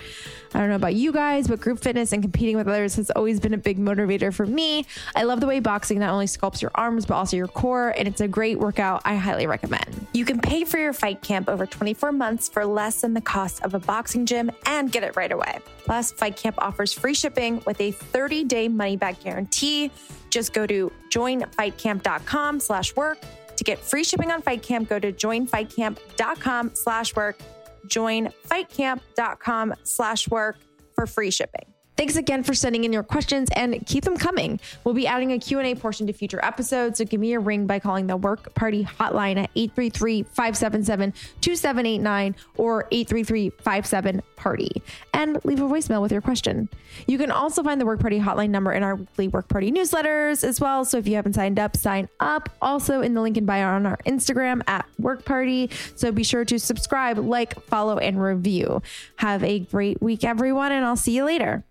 I 0.53 0.59
don't 0.59 0.69
know 0.69 0.77
about 0.77 0.95
you 0.95 1.13
guys, 1.13 1.47
but 1.47 1.61
group 1.61 1.79
fitness 1.79 2.13
and 2.13 2.23
competing 2.23 2.57
with 2.57 2.67
others 2.67 2.97
has 2.97 3.11
always 3.11 3.39
been 3.39 3.55
a 3.55 3.59
big 3.59 3.79
motivator 3.79 4.35
for 4.35 4.45
me. 4.45 4.85
I 5.15 5.23
love 5.23 5.41
the 5.41 5.47
way 5.47 5.61
boxing 5.61 6.01
not 6.01 6.11
only 6.11 6.27
sculpts 6.27 6.61
your 6.61 6.73
arms, 6.75 7.07
but 7.07 7.15
also 7.15 7.37
your 7.37 7.47
core, 7.47 7.91
and 7.91 8.09
it's 8.09 8.21
a 8.21 8.29
great 8.29 8.59
workout 8.59 9.03
I 9.05 9.15
highly 9.15 9.47
recommend. 9.47 10.07
You 10.13 10.25
can 10.25 10.41
pay 10.41 10.65
for 10.65 10.79
your 10.79 10.93
fight 10.93 11.23
camp 11.23 11.49
over 11.49 11.67
24 11.67 12.13
months 12.13 12.49
for 12.49 12.67
less 12.67 13.03
than 13.03 13.15
the 13.15 13.21
cost 13.21 13.63
of 13.63 13.75
a 13.75 13.79
boxing 13.79 14.27
gym 14.27 14.51
and 14.67 14.91
get 14.91 15.05
it 15.05 15.15
right 15.15 15.31
away. 15.31 15.61
Plus, 15.85 16.13
Fight 16.13 16.37
Camp 16.37 16.57
offers 16.59 16.93
free 16.93 17.15
shipping 17.15 17.63
with 17.67 17.81
a 17.81 17.93
30-day 17.93 18.69
money-back 18.69 19.21
guarantee. 19.21 19.91
Just 20.31 20.53
go 20.53 20.67
to 20.67 20.93
joinfightcamp.com 21.11 22.61
slash 22.61 22.95
work. 22.97 23.19
To 23.57 23.65
get 23.65 23.79
free 23.79 24.05
shipping 24.05 24.31
on 24.31 24.43
Fight 24.43 24.63
Camp, 24.63 24.89
go 24.89 24.99
to 24.99 25.13
joinfightcamp.com 25.13 26.73
slash 26.75 27.15
work 27.15 27.39
joinfightcamp.com 27.87 29.75
slash 29.85 30.29
work 30.29 30.57
for 30.95 31.07
free 31.07 31.31
shipping. 31.31 31.70
Thanks 32.01 32.17
again 32.17 32.43
for 32.43 32.55
sending 32.55 32.85
in 32.85 32.95
your 32.95 33.03
questions 33.03 33.51
and 33.55 33.85
keep 33.85 34.05
them 34.05 34.17
coming. 34.17 34.59
We'll 34.85 34.95
be 34.95 35.07
adding 35.07 35.33
a 35.33 35.39
Q&A 35.39 35.75
portion 35.75 36.07
to 36.07 36.15
future 36.15 36.43
episodes, 36.43 36.97
so 36.97 37.05
give 37.05 37.21
me 37.21 37.35
a 37.35 37.39
ring 37.39 37.67
by 37.67 37.79
calling 37.79 38.07
the 38.07 38.17
Work 38.17 38.55
Party 38.55 38.85
hotline 38.85 39.37
at 39.37 39.53
833-577-2789 39.55 42.35
or 42.57 42.89
833-57-PARTY 42.91 44.83
and 45.13 45.45
leave 45.45 45.61
a 45.61 45.65
voicemail 45.65 46.01
with 46.01 46.11
your 46.11 46.23
question. 46.23 46.71
You 47.07 47.19
can 47.19 47.31
also 47.31 47.63
find 47.63 47.79
the 47.79 47.85
Work 47.85 48.01
Party 48.01 48.19
hotline 48.19 48.49
number 48.49 48.73
in 48.73 48.83
our 48.83 48.95
weekly 48.95 49.29
Work 49.29 49.49
Party 49.49 49.71
newsletters 49.71 50.43
as 50.43 50.59
well, 50.59 50.87
so 50.87 50.97
if 50.97 51.07
you 51.07 51.17
haven't 51.17 51.35
signed 51.35 51.59
up, 51.59 51.77
sign 51.77 52.09
up. 52.19 52.49
Also 52.63 53.03
in 53.03 53.13
the 53.13 53.21
link 53.21 53.37
in 53.37 53.45
bio 53.45 53.67
on 53.67 53.85
our 53.85 53.99
Instagram 54.07 54.63
at 54.67 54.87
Work 54.99 55.27
Party, 55.27 55.69
so 55.97 56.13
be 56.13 56.25
sure 56.25 56.47
to 56.47 56.59
subscribe, 56.59 57.19
like, 57.19 57.63
follow, 57.67 57.99
and 57.99 58.23
review. 58.23 58.81
Have 59.17 59.45
a 59.45 59.59
great 59.59 60.01
week, 60.01 60.25
everyone, 60.25 60.73
and 60.73 60.87
I'll 60.87 60.97
see 60.97 61.15
you 61.15 61.27
later. 61.27 61.63